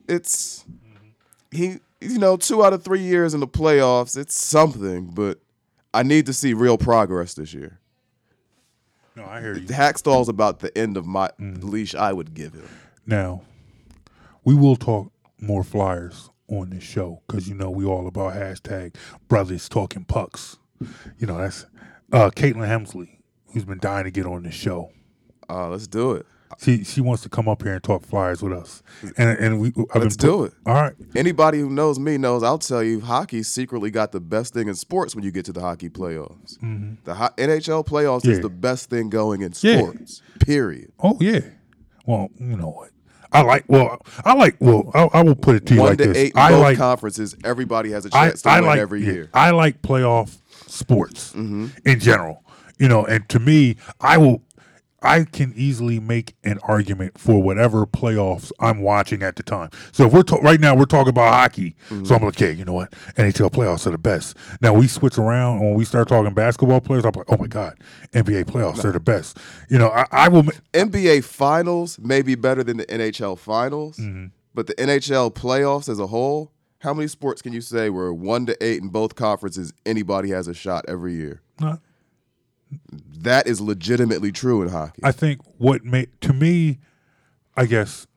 [0.07, 0.65] it's
[1.51, 5.39] he you know, two out of three years in the playoffs, it's something, but
[5.93, 7.79] I need to see real progress this year.
[9.15, 9.67] No, I hear you.
[9.67, 11.67] Hextall's about the end of my Mm-hmm.
[11.67, 12.69] leash I would give him.
[13.07, 13.41] Now,
[14.43, 18.95] we will talk more flyers on this show because you know we all about hashtag
[19.27, 20.57] brothers talking pucks.
[21.17, 21.65] You know that's
[22.11, 23.17] uh, Caitlin Hemsley
[23.53, 24.91] who's been dying to get on this show.
[25.49, 26.25] Uh, let's do it.
[26.59, 28.81] She she wants to come up here and talk flyers with us,
[29.17, 30.53] and and we I've Let's been do it.
[30.65, 34.53] All right, Anybody who knows me knows I'll tell you hockey secretly got the best
[34.53, 36.57] thing in sports when you get to the hockey playoffs.
[37.03, 39.79] The ho- NHL playoffs is the best thing going in Yeah.
[39.79, 40.21] sports.
[40.39, 40.91] Period.
[41.03, 41.41] Oh yeah.
[42.05, 42.91] Well, you know what?
[43.33, 43.65] I like.
[43.67, 44.55] Well, I like.
[44.61, 46.17] Well, I, I will put it to you One like to this.
[46.17, 46.77] eight I both like.
[46.77, 47.35] conferences.
[47.43, 49.29] Everybody has a chance to I win like every yeah, year.
[49.33, 51.67] I like playoff sports Mm-hmm.
[51.85, 52.41] in general.
[52.79, 54.41] You know, and to me, I will.
[55.07, 59.69] I can easily make an argument for whatever playoffs I'm watching at the time.
[59.91, 62.05] So if we're ta- right now we're talking about hockey, Mm-hmm.
[62.05, 62.91] so I'm like, okay, you know what?
[63.15, 64.35] NHL playoffs are the best.
[64.61, 67.05] Now we switch around when we start talking basketball players.
[67.05, 67.77] I'm like, oh my god,
[68.13, 69.37] NBA playoffs are the best.
[69.69, 70.43] You know, I, I will.
[70.43, 74.27] ma- NBA finals may be better than the NHL finals, Mm-hmm.
[74.53, 78.45] but the NHL playoffs as a whole, how many sports can you say where one
[78.47, 81.41] to eight in both conferences, anybody has a shot every year?
[81.59, 81.79] Not,
[83.19, 85.01] That is legitimately true in hockey.
[85.03, 86.79] I think what made to me,
[87.55, 88.07] I guess,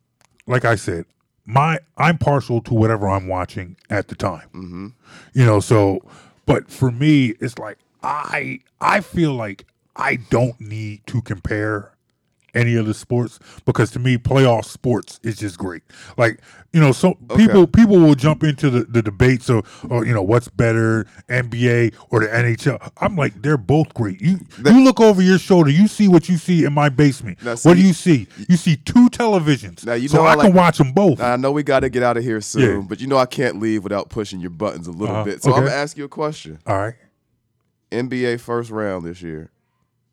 [0.47, 1.07] like I said,
[1.47, 4.49] my I'm partial to whatever I'm watching at the time.
[4.55, 4.87] Mm-hmm.
[5.33, 6.01] You know, so
[6.47, 11.93] but for me, it's like I I feel like I don't need to compare
[12.55, 15.83] any other sports because to me playoff sports is just great
[16.17, 16.41] like
[16.73, 20.23] you know so people people will jump into the, the debates of or you know
[20.23, 25.23] what's better nba or the nhl i'm like they're both great you you look over
[25.23, 28.27] your shoulder you see what you see in my basement Now, what do you see
[28.49, 31.37] you see two televisions Now, you so know i I can watch them both I
[31.37, 32.87] know we got to get out of here soon, Yeah.
[32.89, 35.25] but you know I can't leave without pushing your buttons a little Uh-huh.
[35.25, 35.43] bit.
[35.43, 36.59] So I'm gonna ask you a question.
[36.67, 36.95] all right
[37.93, 39.51] NBA first round this year.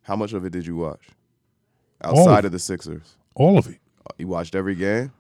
[0.03, 1.01] How much of it did you watch?
[2.03, 3.79] All of Outside of the Sixers, all of it
[4.17, 5.11] you watched every game.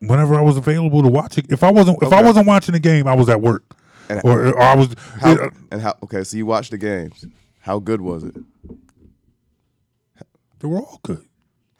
[0.00, 2.78] whenever i was available to watch it if i wasn't if i wasn't watching the
[2.80, 3.62] game i was at work
[4.08, 5.94] And- or, or i was How, uh, and how?
[6.04, 7.26] Okay, so you watched the games.
[7.60, 8.34] How good was it?
[10.60, 11.24] they were all good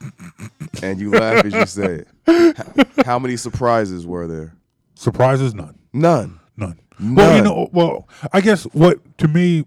[0.82, 2.56] And you laugh as you say it.
[2.56, 4.54] How, how many surprises were there?
[4.94, 6.38] surprises none None.
[6.56, 6.78] None.
[7.00, 7.44] Well, you None.
[7.44, 9.64] know, well, I guess what to me,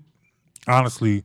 [0.68, 1.24] honestly,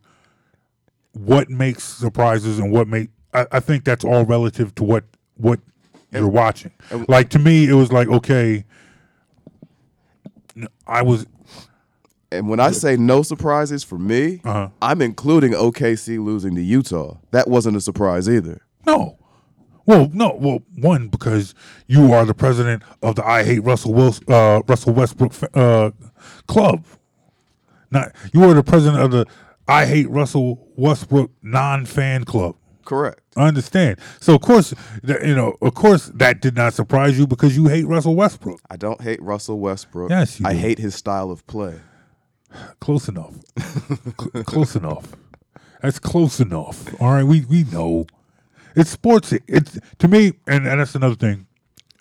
[1.16, 5.04] what makes surprises and what make I, I think that's all relative to what
[5.36, 5.60] what
[6.12, 6.72] you're watching.
[7.08, 8.64] like to me, it was like okay,
[10.86, 11.26] I was
[12.32, 14.68] And when I say no surprises for me, Uh-huh.
[14.82, 17.16] I'm including OKC losing to Utah.
[17.30, 18.60] That wasn't a surprise either.
[18.86, 19.18] no.
[19.88, 20.36] Well, no.
[20.40, 21.54] Well, one because
[21.86, 25.92] you are the president of the I hate Russell Wilson, uh, Russell Westbrook uh,
[26.48, 26.84] club.
[27.92, 29.26] Not you are the president of the
[29.68, 32.56] I hate Russell Westbrook non-fan club.
[32.84, 33.20] Correct.
[33.36, 33.98] I understand.
[34.20, 37.66] So of course, that, you know, of course, that did not surprise you because you
[37.66, 38.60] hate Russell Westbrook.
[38.70, 40.10] I don't hate Russell Westbrook.
[40.10, 40.58] Yes, you I do.
[40.60, 41.80] hate his style of play.
[42.80, 43.34] Close enough.
[43.58, 45.12] Cl- close enough.
[45.82, 46.88] That's close enough.
[47.00, 48.06] All right, we we know.
[48.76, 49.32] It's sports.
[49.48, 51.46] It's to me, and, and that's another thing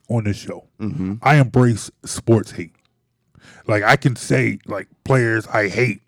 [0.10, 0.68] on this show.
[0.80, 1.16] Mm-hmm.
[1.22, 2.76] I embrace sports hate.
[3.68, 6.02] Like I can say like players I hate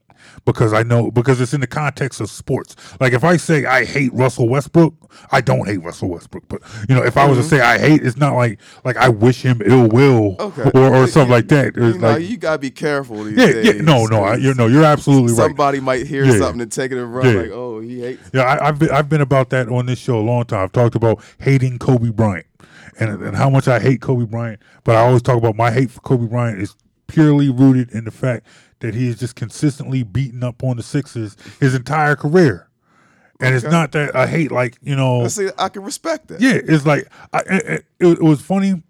[0.45, 2.75] because I know because it's in the context of sports.
[2.99, 4.93] Like if I say I hate Russell Westbrook,
[5.31, 6.47] I don't hate Russell Westbrook.
[6.47, 7.49] But you know, if I was to mm-hmm.
[7.49, 10.71] say I hate, it's not like like I wish him ill will Okay.
[10.73, 11.75] or, or You- something you- like that.
[11.75, 13.65] You It's know, like you gotta be careful these yeah, days.
[13.75, 15.47] yeah, no, no, I, you know, you're absolutely right.
[15.47, 16.37] Somebody might hear Yeah.
[16.39, 17.41] something and take it and run Yeah.
[17.41, 18.29] like, oh, he hates.
[18.33, 20.63] Yeah, I, I've been I've been about that on this show a long time.
[20.63, 22.45] I've talked about hating Kobe Bryant
[22.99, 25.91] and and how much I hate Kobe Bryant, but I always talk about my hate
[25.91, 26.75] for Kobe Bryant is
[27.07, 28.45] purely rooted in the fact
[28.79, 32.69] that he is just consistently beating up on the Sixers his entire career,
[33.39, 35.19] and it's not that I hate like you know.
[35.19, 36.41] Let's see, I can respect that.
[36.41, 38.83] Yeah, it's like I, it, it, it was funny.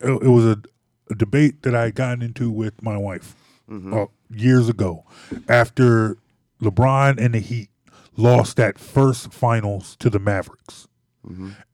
[0.00, 0.62] It, it was a,
[1.10, 3.34] a debate that I had gotten into with my wife
[3.70, 5.04] uh, years ago
[5.48, 6.16] after
[6.62, 7.68] LeBron and the Heat
[8.16, 10.88] lost that first finals to the Mavericks,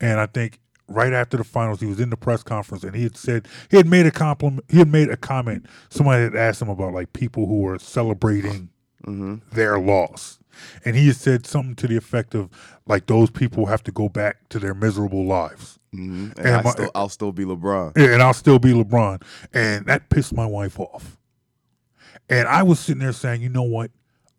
[0.00, 3.02] and I think right after the finals he was in the press conference and he
[3.02, 4.64] had said he had made a compliment.
[4.68, 5.66] He had made a comment.
[5.88, 8.70] Somebody had asked him about like people who were celebrating
[9.04, 9.36] mm-hmm.
[9.52, 10.38] their loss.
[10.84, 12.48] And he had said something to the effect of
[12.86, 15.78] like those people have to go back to their miserable lives.
[15.94, 16.30] Mm-hmm.
[16.36, 17.92] And, And I my- still, I'll still be LeBron.
[17.96, 19.22] And I'll still be LeBron.
[19.52, 21.18] And that pissed my wife off.
[22.28, 23.90] And I was sitting there saying, you know what?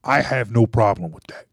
[0.03, 1.45] I have no problem with that.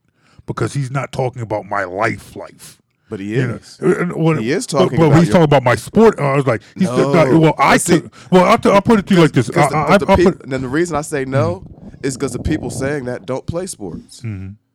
[0.47, 2.81] Because he's not talking about my life life.
[3.15, 3.79] But he is.
[3.81, 6.19] uh, what- He is talking but, about he's your- talking about my sport.
[6.19, 7.13] I was like, he's No.
[7.39, 9.47] well, I But see- took, well, I'll, t- I'll put it to you like this.
[9.47, 11.65] Because the, I, but the peop- put, then the reason I say no
[12.03, 14.21] is because the people saying that don't play sports.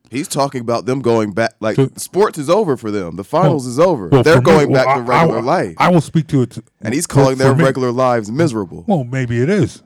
[0.09, 1.55] He's talking about them going back.
[1.59, 3.17] Like So- sports is over for them.
[3.17, 4.07] The finals Well, is over.
[4.07, 6.27] well, They're for me- going well, back to I- I- regular life, I will speak
[6.27, 6.51] to it.
[6.51, 8.85] to- and he's calling their me- regular lives miserable.
[8.87, 9.83] Well, maybe it is.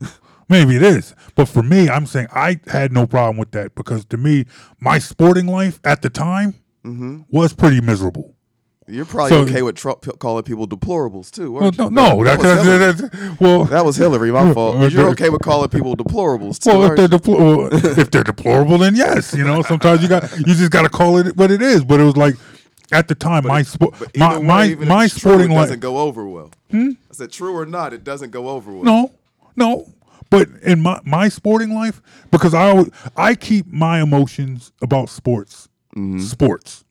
[0.48, 1.16] maybe it is.
[1.34, 4.44] But for me, I'm saying I had no problem with that because to me,
[4.78, 8.34] my sporting life at the time was pretty miserable.
[8.90, 11.52] You're probably So- okay with Trump calling people deplorables too.
[11.52, 11.90] Well, no, you?
[11.90, 12.92] no, that, that, was Hillary.
[12.92, 14.76] that, well, That was Hillary, my fault.
[14.76, 16.70] Uh, You're okay with calling people deplorables too.
[16.70, 19.34] well, if they're, well, if they're deplorable, then yes.
[19.34, 21.84] You know, sometimes you got you just got to call it what it is.
[21.84, 22.36] But it was like
[22.90, 25.64] at the time, my sport, But my way, my, my true, sporting life.
[25.64, 26.50] doesn't go over well.
[26.72, 28.84] I said true or not, it doesn't go over well.
[28.84, 29.12] No,
[29.54, 29.92] no.
[30.30, 32.00] But in my my sporting life,
[32.30, 32.88] because I always,
[33.18, 36.20] I keep my emotions about sports, Mm-hmm.
[36.20, 36.84] sports.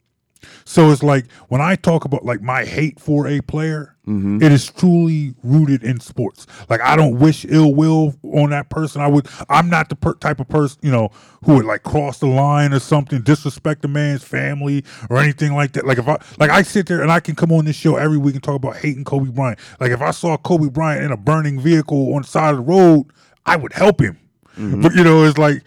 [0.65, 4.41] So it's like when I talk about like my hate for a player, mm-hmm.
[4.41, 6.45] it is truly rooted in sports.
[6.69, 9.01] Like I don't wish ill will on that person.
[9.01, 9.27] I would.
[9.49, 11.09] I'm not the per- type of person you know
[11.43, 15.73] who would like cross the line or something, disrespect a man's family or anything like
[15.73, 15.85] that.
[15.85, 18.17] Like if I like I sit there and I can come on this show every
[18.17, 19.59] week and talk about hating Kobe Bryant.
[19.79, 22.63] Like if I saw Kobe Bryant in a burning vehicle on the side of the
[22.63, 23.05] road,
[23.45, 24.19] I would help him.
[24.57, 24.81] Mm-hmm.
[24.81, 25.63] But you know, it's like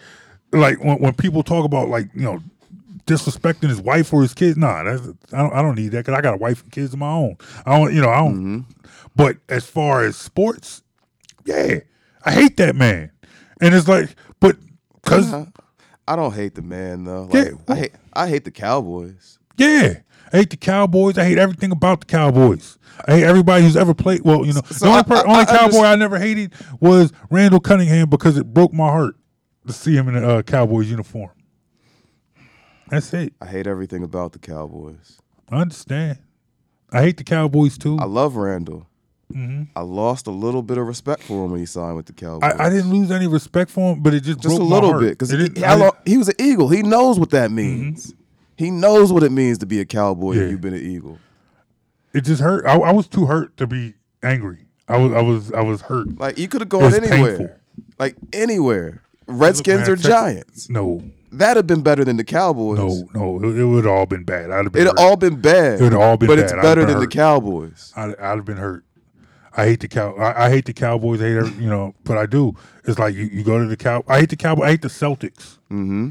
[0.51, 2.39] like when, when people talk about like you know
[3.05, 4.57] disrespecting his wife or his kids.
[4.57, 5.53] Nah, that's, I don't.
[5.53, 7.37] I don't need that because I got a wife and kids of my own.
[7.65, 7.93] I don't.
[7.93, 8.65] You know, I don't.
[9.15, 10.83] But as far as sports,
[11.45, 11.79] yeah,
[12.25, 13.11] I hate that man.
[13.59, 14.55] And it's like, but
[14.95, 15.33] because
[16.07, 17.29] I don't hate the man though.
[17.31, 17.51] Yeah.
[17.67, 19.37] I hate I hate the Cowboys.
[19.57, 19.95] yeah,
[20.33, 21.17] I hate the Cowboys.
[21.17, 22.77] I hate everything about the Cowboys.
[23.07, 24.21] I hate everybody who's ever played.
[24.23, 26.19] Well, you know, So the only, I- per, I- only I Cowboy just- I never
[26.19, 29.15] hated was Randall Cunningham because it broke my heart
[29.67, 31.29] to see him in a uh, Cowboys uniform.
[32.91, 33.33] That's it.
[33.41, 35.17] I hate everything about the Cowboys.
[35.49, 36.19] I understand.
[36.91, 37.97] I hate the Cowboys too.
[37.99, 38.85] I love Randall.
[39.77, 42.51] I lost a little bit of respect for him when he signed with the Cowboys.
[42.51, 42.61] Mm-hmm.
[42.61, 45.01] I, I didn't lose any respect for him, but it just just a little heart.
[45.01, 46.67] bit because he, he- I how long- didn't- he was an Eagle.
[46.67, 48.13] He knows what that means.
[48.57, 50.41] He knows what it means to be a Cowboy Yeah.
[50.41, 51.17] if you've been an Eagle.
[52.13, 52.65] it just hurt.
[52.65, 54.65] I, I was too hurt to be angry.
[54.89, 56.19] I was I was I was hurt.
[56.19, 57.55] Like you could have gone anywhere, painful.
[57.99, 59.01] like anywhere.
[59.27, 60.69] Redskins man, or Giants.
[60.69, 61.01] No,
[61.31, 62.77] That'd have been better than the Cowboys.
[62.77, 63.49] no, no.
[63.49, 64.51] It, it would have all been bad.
[64.51, 64.81] I'd have been.
[64.81, 64.99] It'd hurt.
[64.99, 65.75] all been bad.
[65.81, 66.59] It'd all been but it's bad.
[66.59, 67.07] I'd better than the.
[67.07, 67.93] Cowboys.
[67.95, 68.83] I'd, I'd have been hurt.
[69.55, 70.13] I hate the cow.
[70.15, 71.21] I, I hate the Cowboys.
[71.21, 72.53] I hate every, you know, but I do.
[72.85, 74.03] It's like you, you go to the cow.
[74.07, 74.63] I hate the Cowboys.
[74.65, 75.57] I hate the Celtics.
[75.69, 76.09] Mm-hmm.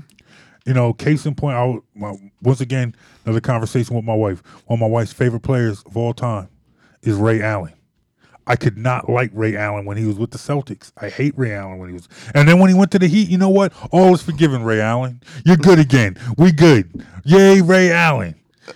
[0.66, 1.56] You know, case in point.
[1.56, 2.94] I would- my, once again
[3.24, 4.42] another conversation with my wife.
[4.66, 6.48] One of my wife's favorite players of all time
[7.02, 7.72] is Ray Allen.
[8.50, 10.90] I could not like Ray Allen when he was with the Celtics.
[10.98, 13.28] I hate Ray Allen when he was, and then when he went to the Heat,
[13.28, 13.72] you know what?
[13.92, 15.22] All is forgiven, Ray Allen.
[15.46, 16.16] You're good again.
[16.36, 17.06] We good.
[17.24, 18.34] Yay, Ray Allen.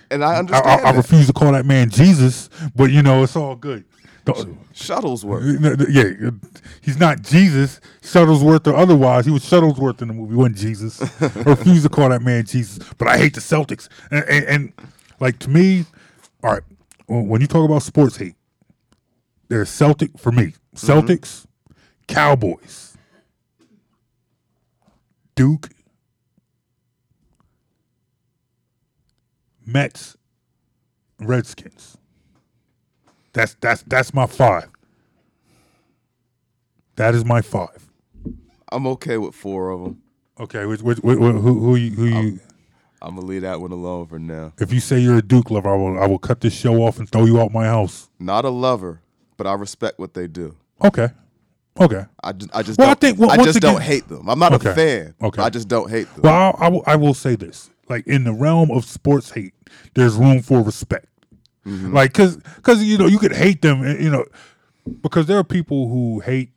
[0.09, 0.95] And I I, understand I, I that.
[0.95, 3.83] refuse to call that man Jesus, but you know it's all good.
[4.73, 5.81] Shuttlesworth.
[5.81, 6.31] Uh, yeah,
[6.81, 9.25] he's not Jesus, Shuttlesworth or otherwise.
[9.25, 10.35] He was Shuttlesworth in the movie.
[10.35, 11.01] Wasn't Jesus.
[11.21, 13.89] I refuse to call that man Jesus, but I hate the Celtics.
[14.09, 14.73] And, and, and
[15.19, 15.85] like to me,
[16.43, 16.63] all right,
[17.07, 18.35] when you talk about sports hate,
[19.47, 20.53] there's Celtic for me.
[20.75, 21.45] Celtics,
[22.07, 22.97] Cowboys,
[25.35, 25.69] Duke,
[29.65, 30.17] Mets,
[31.19, 31.97] Redskins.
[33.33, 34.69] That's that's that's my five.
[36.95, 37.89] That is my five.
[38.71, 40.01] I'm okay with four of them.
[40.39, 42.39] Okay, which, which, which, who who you, who you?
[43.01, 44.53] I'm gonna leave that one alone for now.
[44.59, 46.97] If you say you're a Duke lover, I will I will cut this show off
[46.97, 48.09] and throw you out my house.
[48.19, 49.01] Not a lover,
[49.37, 50.55] but I respect what they do.
[50.83, 51.09] Okay,
[51.79, 52.05] okay.
[52.23, 54.29] I just, I just, Well, I don't, think, well, I just again- don't hate them.
[54.29, 54.69] I'm not Okay.
[54.71, 55.15] a fan.
[55.21, 55.41] Okay.
[55.41, 56.21] I just don't hate them.
[56.23, 59.53] Well, I'll, I will I will say this: like in the realm of sports hate,
[59.93, 61.07] there's room for respect.
[61.65, 61.93] Mm-hmm.
[61.93, 64.25] Like, cause, cause you know you could hate them, and, you know,
[65.01, 66.51] because there are people who hate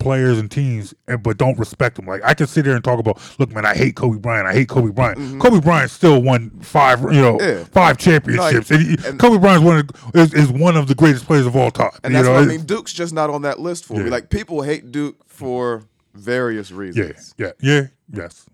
[0.00, 2.06] players and teams, and, but don't respect them.
[2.06, 4.46] Like I can sit there and talk about, look, man, I hate Kobe Bryant.
[4.48, 5.40] I hate Kobe Bryant.
[5.40, 7.64] Kobe Bryant still won five, you know, Yeah.
[7.64, 8.70] five championships.
[8.70, 11.54] and, he- and- Kobe Bryant one of, is, is one of the greatest players of
[11.54, 11.90] all time.
[12.02, 12.62] and you that's know, what I mean.
[12.66, 14.10] Duke's just not on that list for me.
[14.10, 17.34] Like people hate Duke for various reasons.
[17.38, 17.86] Yeah, yeah, yeah,
[18.24, 18.46] yes.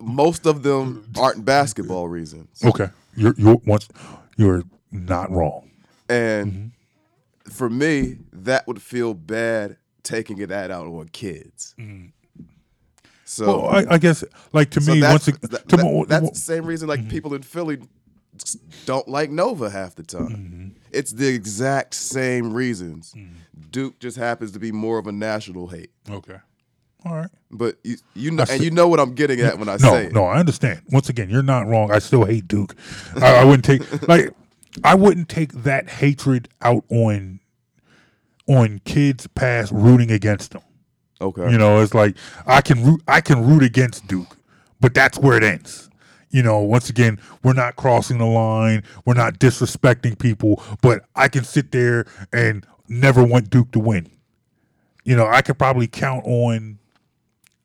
[0.00, 2.60] Most of them aren't basketball reasons.
[2.64, 3.88] Okay, you're you're once
[4.36, 5.70] you're not wrong.
[6.08, 7.50] And Mm-hmm.
[7.50, 11.74] for me, that would feel bad taking it that out on kids.
[13.24, 13.46] So, Mm-hmm.
[13.46, 16.04] Well, I, I guess like to so me, that's, once ag- that- to that- mo-
[16.04, 17.78] that's the same reason like people in Philly
[18.86, 20.26] don't like Nova half the time.
[20.28, 20.68] Mm-hmm.
[20.90, 23.14] It's the exact same reasons.
[23.70, 25.90] Duke just happens to be more of a national hate.
[26.10, 26.38] okay,
[27.06, 27.30] all right.
[27.50, 29.92] But you, you know, I and you know what I'm getting at when I No,
[29.92, 30.12] say it.
[30.12, 30.82] no, I understand.
[30.90, 31.90] Once again, you're not wrong.
[31.90, 32.74] I still hate Duke.
[33.20, 34.30] I, I wouldn't take like
[34.84, 37.40] I wouldn't take that hatred out on
[38.48, 40.62] on kids past rooting against them.
[41.20, 41.50] Okay.
[41.50, 42.16] You know, it's like
[42.46, 44.36] I can root I can root against Duke,
[44.80, 45.88] but that's where it ends.
[46.30, 51.28] You know, once again, we're not crossing the line, we're not disrespecting people, but I
[51.28, 54.10] can sit there and never want Duke to win.
[55.04, 56.78] You know, I could probably count on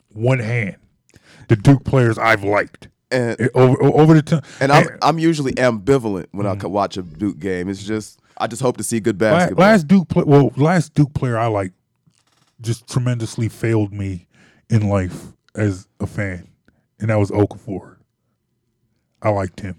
[0.09, 0.75] one hand
[1.47, 4.41] the Duke players I've liked and Eh, over over the time.
[4.59, 7.69] and I'm I'm usually ambivalent when I watch a Duke game.
[7.69, 9.65] It's just I just hope to see good basketball.
[9.65, 11.73] last Duke play, well, last Duke player I like
[12.61, 14.27] just tremendously failed me
[14.69, 16.47] in life as a fan,
[16.99, 17.97] and that was Okafor.
[19.21, 19.75] I liked him.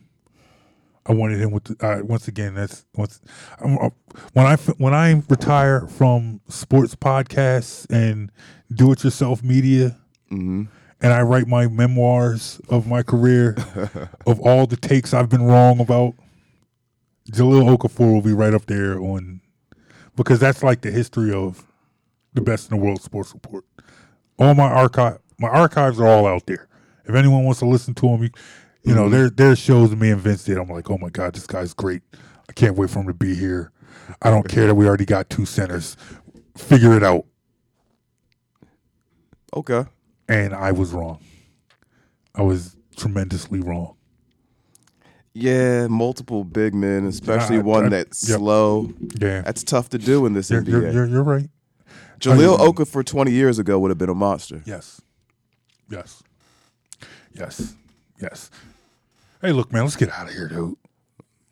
[1.07, 2.55] I wanted him with the, uh, once again.
[2.55, 3.21] That's once
[3.61, 3.77] I'm,
[4.35, 8.31] when I when I retire from sports podcasts and
[8.73, 9.97] do it yourself media,
[10.31, 10.65] Mm-hmm.
[11.01, 13.57] and I write my memoirs of my career
[14.27, 16.13] of all the takes I've been wrong about.
[17.31, 19.41] Jahlil Okafor will be right up there on
[20.17, 21.65] because that's like the history of
[22.35, 23.65] the best in the world sports report.
[24.39, 26.69] All my archive, my archives are all out there.
[27.05, 28.31] If anyone wants to listen to them, you,
[28.83, 29.13] you know, mm-hmm.
[29.13, 30.59] there there's shows me and Vince did.
[30.59, 32.03] I'm like, oh my god, this guy's great.
[32.49, 33.73] I can't wait for him to be here.
[34.23, 35.97] I don't care that we already got two centers.
[36.57, 37.27] Figure it out.
[39.55, 39.85] Okay.
[40.29, 41.23] And I was wrong.
[42.35, 43.98] I was tremendously wrong.
[45.35, 48.39] Yeah, multiple big men, especially I- one I- that's yep.
[48.39, 48.93] slow.
[49.21, 49.43] Yeah.
[49.43, 50.69] That's tough to do in this You're, NBA.
[50.71, 51.49] you're, you're, you're right.
[52.19, 54.63] Jahlil I- Okafor 20 years ago would have been a monster.
[54.65, 55.01] Yes.
[55.91, 56.23] Yes.
[57.33, 57.75] Yes.
[58.21, 58.51] Yes.
[59.41, 60.75] Hey, look, man, let's get out of here, dude.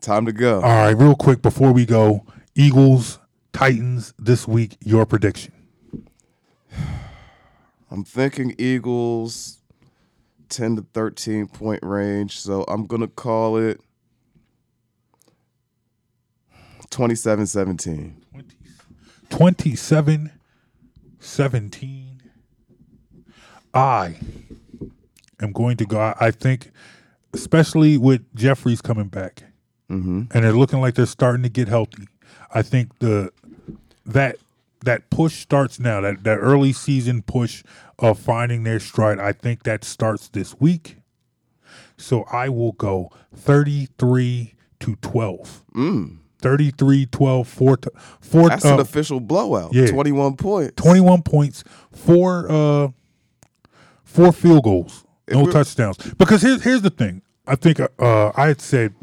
[0.00, 0.56] Time to go.
[0.56, 2.26] All right, real quick before we go,
[2.56, 3.18] Eagles,
[3.52, 4.76] Titans this week.
[4.84, 5.52] Your prediction?
[7.90, 9.58] I'm thinking Eagles
[10.48, 13.80] 10 to 13 point range, so I'm going to call it
[16.90, 18.24] 27 17.
[19.30, 20.32] 27
[21.18, 22.22] 17.
[23.74, 24.16] I
[25.40, 26.14] am going to go.
[26.18, 26.70] I- think,
[27.34, 29.42] especially with Jeffries coming back,
[29.90, 30.22] mm-hmm.
[30.30, 32.06] and they're looking like they're starting to get healthy.
[32.54, 33.32] I think the
[34.06, 34.36] that
[34.86, 36.00] that push starts now.
[36.00, 37.62] That that early season push
[37.98, 39.18] of finding their stride.
[39.18, 40.96] I think that starts this week.
[41.98, 45.62] So I will go 33 to 12.
[46.40, 47.90] 33 12 4 to,
[48.20, 49.72] 4 That's uh, an official blowout.
[49.74, 49.86] yeah.
[49.86, 50.72] 21 points.
[50.76, 52.88] 21 points, four uh
[54.04, 55.96] four field goals, no touchdowns.
[56.14, 57.22] Because here's here's the thing.
[57.46, 58.94] I think uh I had said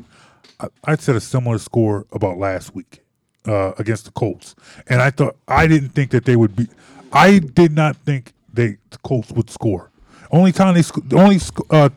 [0.59, 3.02] I I'd said a similar score about last week
[3.47, 4.55] uh against the Colts.
[4.87, 6.67] And I thought I didn't think that they would be
[7.11, 9.91] I did not think they the Colts would score.
[10.31, 11.89] Only time they sc- the only sc- uh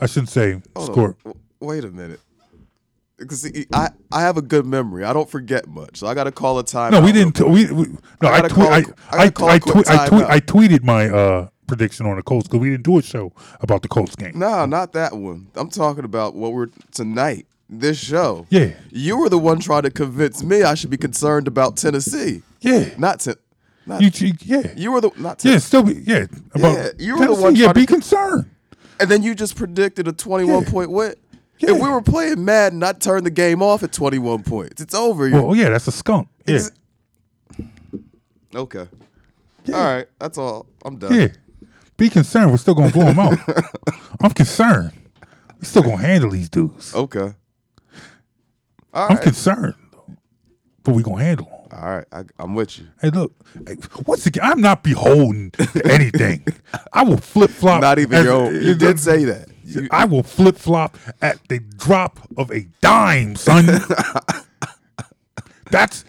[0.00, 1.16] I shouldn't say Hold score.
[1.24, 2.20] W- Wait a minute.
[3.18, 3.44] Because
[3.74, 5.04] I, I have a good memory.
[5.04, 5.98] I don't forget much.
[5.98, 6.92] So I got to call a time.
[6.92, 7.36] No, we didn't.
[7.36, 7.84] T- we, we
[8.22, 8.28] no.
[8.28, 10.24] I, gotta tweet, call I, I I, gotta call a I, quick tweet, I, tweet.
[10.24, 13.82] I tweeted my uh, prediction on the Colts because we didn't do a show about
[13.82, 14.32] the Colts game.
[14.38, 15.48] No, not that one.
[15.54, 17.46] I'm talking about what we're tonight.
[17.72, 18.46] This show.
[18.50, 18.72] Yeah.
[18.90, 22.42] You were the one trying to convince me I should be concerned about Tennessee.
[22.60, 22.88] Yeah.
[22.98, 23.36] Not ten.
[23.86, 24.10] Not, You,
[24.40, 26.26] you, you, were the not Yeah, still be yeah.
[26.54, 28.50] About Yeah, you were the one Yeah, trying to be concerned.
[28.98, 30.70] And then you just predicted a 21 Yeah.
[30.70, 31.14] point win.
[31.58, 31.70] Yeah.
[31.72, 34.82] If we were playing Madden, I'd turn the game off at 21 points.
[34.82, 35.30] It's over.
[35.30, 36.28] Well, yeah, that's a skunk.
[36.46, 36.60] Yeah,
[38.54, 38.88] okay.
[39.72, 40.06] All right.
[40.18, 40.66] That's all.
[40.84, 41.14] I'm done.
[41.14, 41.28] yeah.
[41.96, 42.50] Be concerned.
[42.50, 43.38] We're still gonna blow them out.
[44.20, 44.92] I'm concerned.
[45.58, 46.94] We're still gonna handle these dudes.
[46.94, 47.34] Okay.
[48.94, 49.22] All I'm right.
[49.22, 49.74] concerned,
[50.82, 51.78] but we gonna handle them.
[51.80, 52.06] all right.
[52.12, 52.86] I, I'm with you.
[53.00, 53.32] Hey, look.
[53.66, 53.76] Hey,
[54.06, 56.44] once again, I'm not beholden to anything.
[56.92, 57.82] I will flip flop.
[57.82, 58.52] Not even your.
[58.52, 59.48] You did say that.
[59.64, 63.66] You- I will flip flop at the drop of a dime, son.
[65.70, 66.04] That's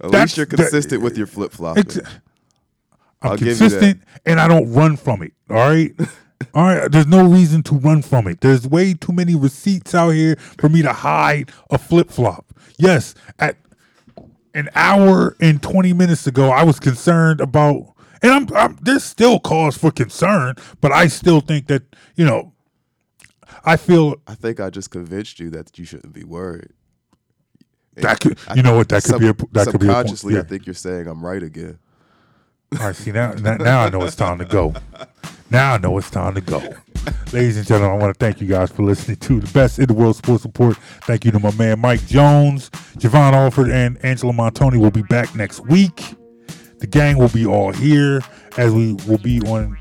[0.00, 1.78] At That's- least you're that- consistent with your flip flop.
[1.78, 1.84] I'm
[3.22, 3.38] I'll that.
[3.38, 5.32] consistent and I don't run from it.
[5.48, 5.92] All right.
[6.52, 6.90] All right.
[6.90, 8.40] There's no reason to run from it.
[8.40, 12.46] There's way too many receipts out here for me to hide a flip flop.
[12.78, 13.56] Yes, at
[14.54, 19.38] an hour and 20 minutes ago, I was concerned about, and I'm, I'm there's still
[19.38, 21.82] cause for concern, but I still think that
[22.16, 22.52] you know,
[23.64, 26.72] I feel I think I just convinced you that you shouldn't be worried.
[27.96, 30.34] that could, you know what, that could Sub- be a that could be subconsciously.
[30.34, 30.40] Yeah.
[30.40, 31.78] I think you're saying I'm right again.
[32.80, 34.74] All right, see now, now, now I know it's time to go.
[35.54, 36.58] Now I know it's time to go.
[37.32, 39.86] Ladies and gentlemen, I want to thank you guys for listening to the best in
[39.86, 40.76] the world sports report.
[41.02, 45.32] Thank you to my man Mike Jones, Javon Alford, and Angela Montoni will be back
[45.36, 46.16] next week.
[46.78, 48.20] The gang will be all here
[48.56, 49.78] as we will be on.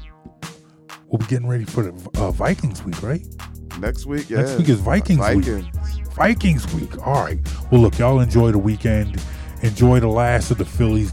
[1.07, 3.25] We'll be getting ready for the uh, Vikings week, right?
[3.79, 4.41] Next week, yeah.
[4.41, 5.45] Next week is Vikings week.
[5.45, 6.07] Vikings.
[6.09, 7.07] Vikings week.
[7.07, 7.39] All right.
[7.71, 9.19] Well, look, y'all enjoy the weekend.
[9.63, 11.11] Enjoy the last of the Phillies.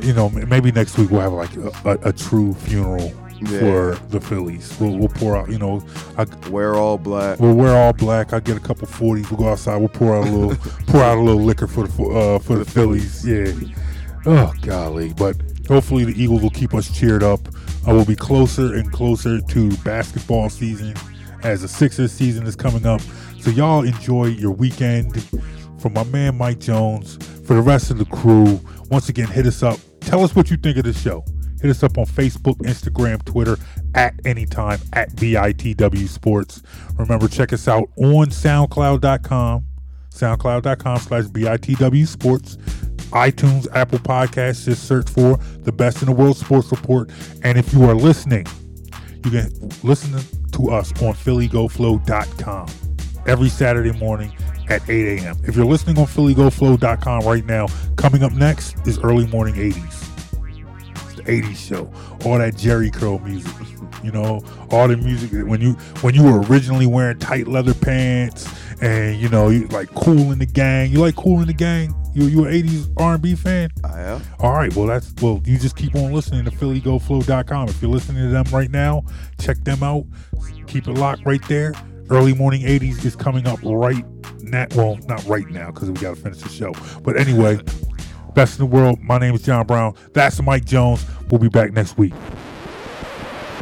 [0.00, 3.58] You know, maybe next week we'll have like a, a, a true funeral Yeah.
[3.60, 4.76] for the Phillies.
[4.78, 5.50] We'll, we'll pour out.
[5.50, 5.82] You know,
[6.18, 7.38] I, Wear all black.
[7.40, 8.32] we'll wear all black.
[8.32, 9.30] I'll get a couple forties.
[9.30, 9.76] We'll go outside.
[9.78, 10.56] We'll pour out a little
[10.86, 13.26] pour out a little liquor for the uh, for the Phillies.
[13.26, 13.52] Yeah.
[14.26, 15.36] Oh golly, but
[15.68, 17.40] hopefully the Eagles will keep us cheered up.
[17.86, 20.94] I will be closer and closer to basketball season
[21.44, 23.00] as the Sixers season is coming up.
[23.40, 25.22] So y'all enjoy your weekend.
[25.78, 27.16] From my man Mike Jones,
[27.46, 28.58] for the rest of the crew,
[28.90, 29.78] once again hit us up.
[30.06, 31.24] Tell us what you think of the show.
[31.60, 33.58] Hit us up on Facebook, Instagram, Twitter
[33.94, 36.62] at anytime at BITW Sports.
[36.96, 39.64] Remember, check us out on SoundCloud.com,
[40.10, 42.56] SoundCloud.com slash BITW Sports,
[43.10, 44.64] iTunes, Apple Podcasts.
[44.64, 47.10] Just search for the Best in the World Sports Report.
[47.42, 48.46] And if you are listening,
[49.24, 49.50] you can
[49.82, 50.12] listen
[50.52, 52.68] to us on PhillyGoFlow.com
[53.26, 54.32] every Saturday morning
[54.68, 55.36] at 8 a.m.
[55.44, 57.66] If you're listening on PhillyGoFlow.com right now,
[57.96, 60.02] coming up next is Early Morning 80s.
[61.06, 61.92] It's the 80s show.
[62.24, 63.52] All that Jheri curl music.
[64.02, 65.72] You know, all the music when you
[66.02, 68.46] when you were originally wearing tight leather pants
[68.80, 70.92] and you know you like Kool and the Gang.
[70.92, 71.94] You like Kool and the Gang?
[72.14, 73.70] You you an 80s R&B fan?
[73.84, 74.22] I am.
[74.38, 77.68] All right, well that's well you just keep on listening to PhillyGoFlow.com.
[77.68, 79.04] If you're listening to them right now,
[79.40, 80.04] check them out.
[80.66, 81.72] Keep it locked right there.
[82.08, 84.04] Early morning 80s is coming up right
[84.74, 86.72] Well, not right now because we got to finish the show.
[87.02, 87.60] But anyway,
[88.34, 89.00] best in the world.
[89.00, 89.94] My name is John Brown.
[90.12, 91.04] That's Mike Jones.
[91.30, 92.12] We'll be back next week.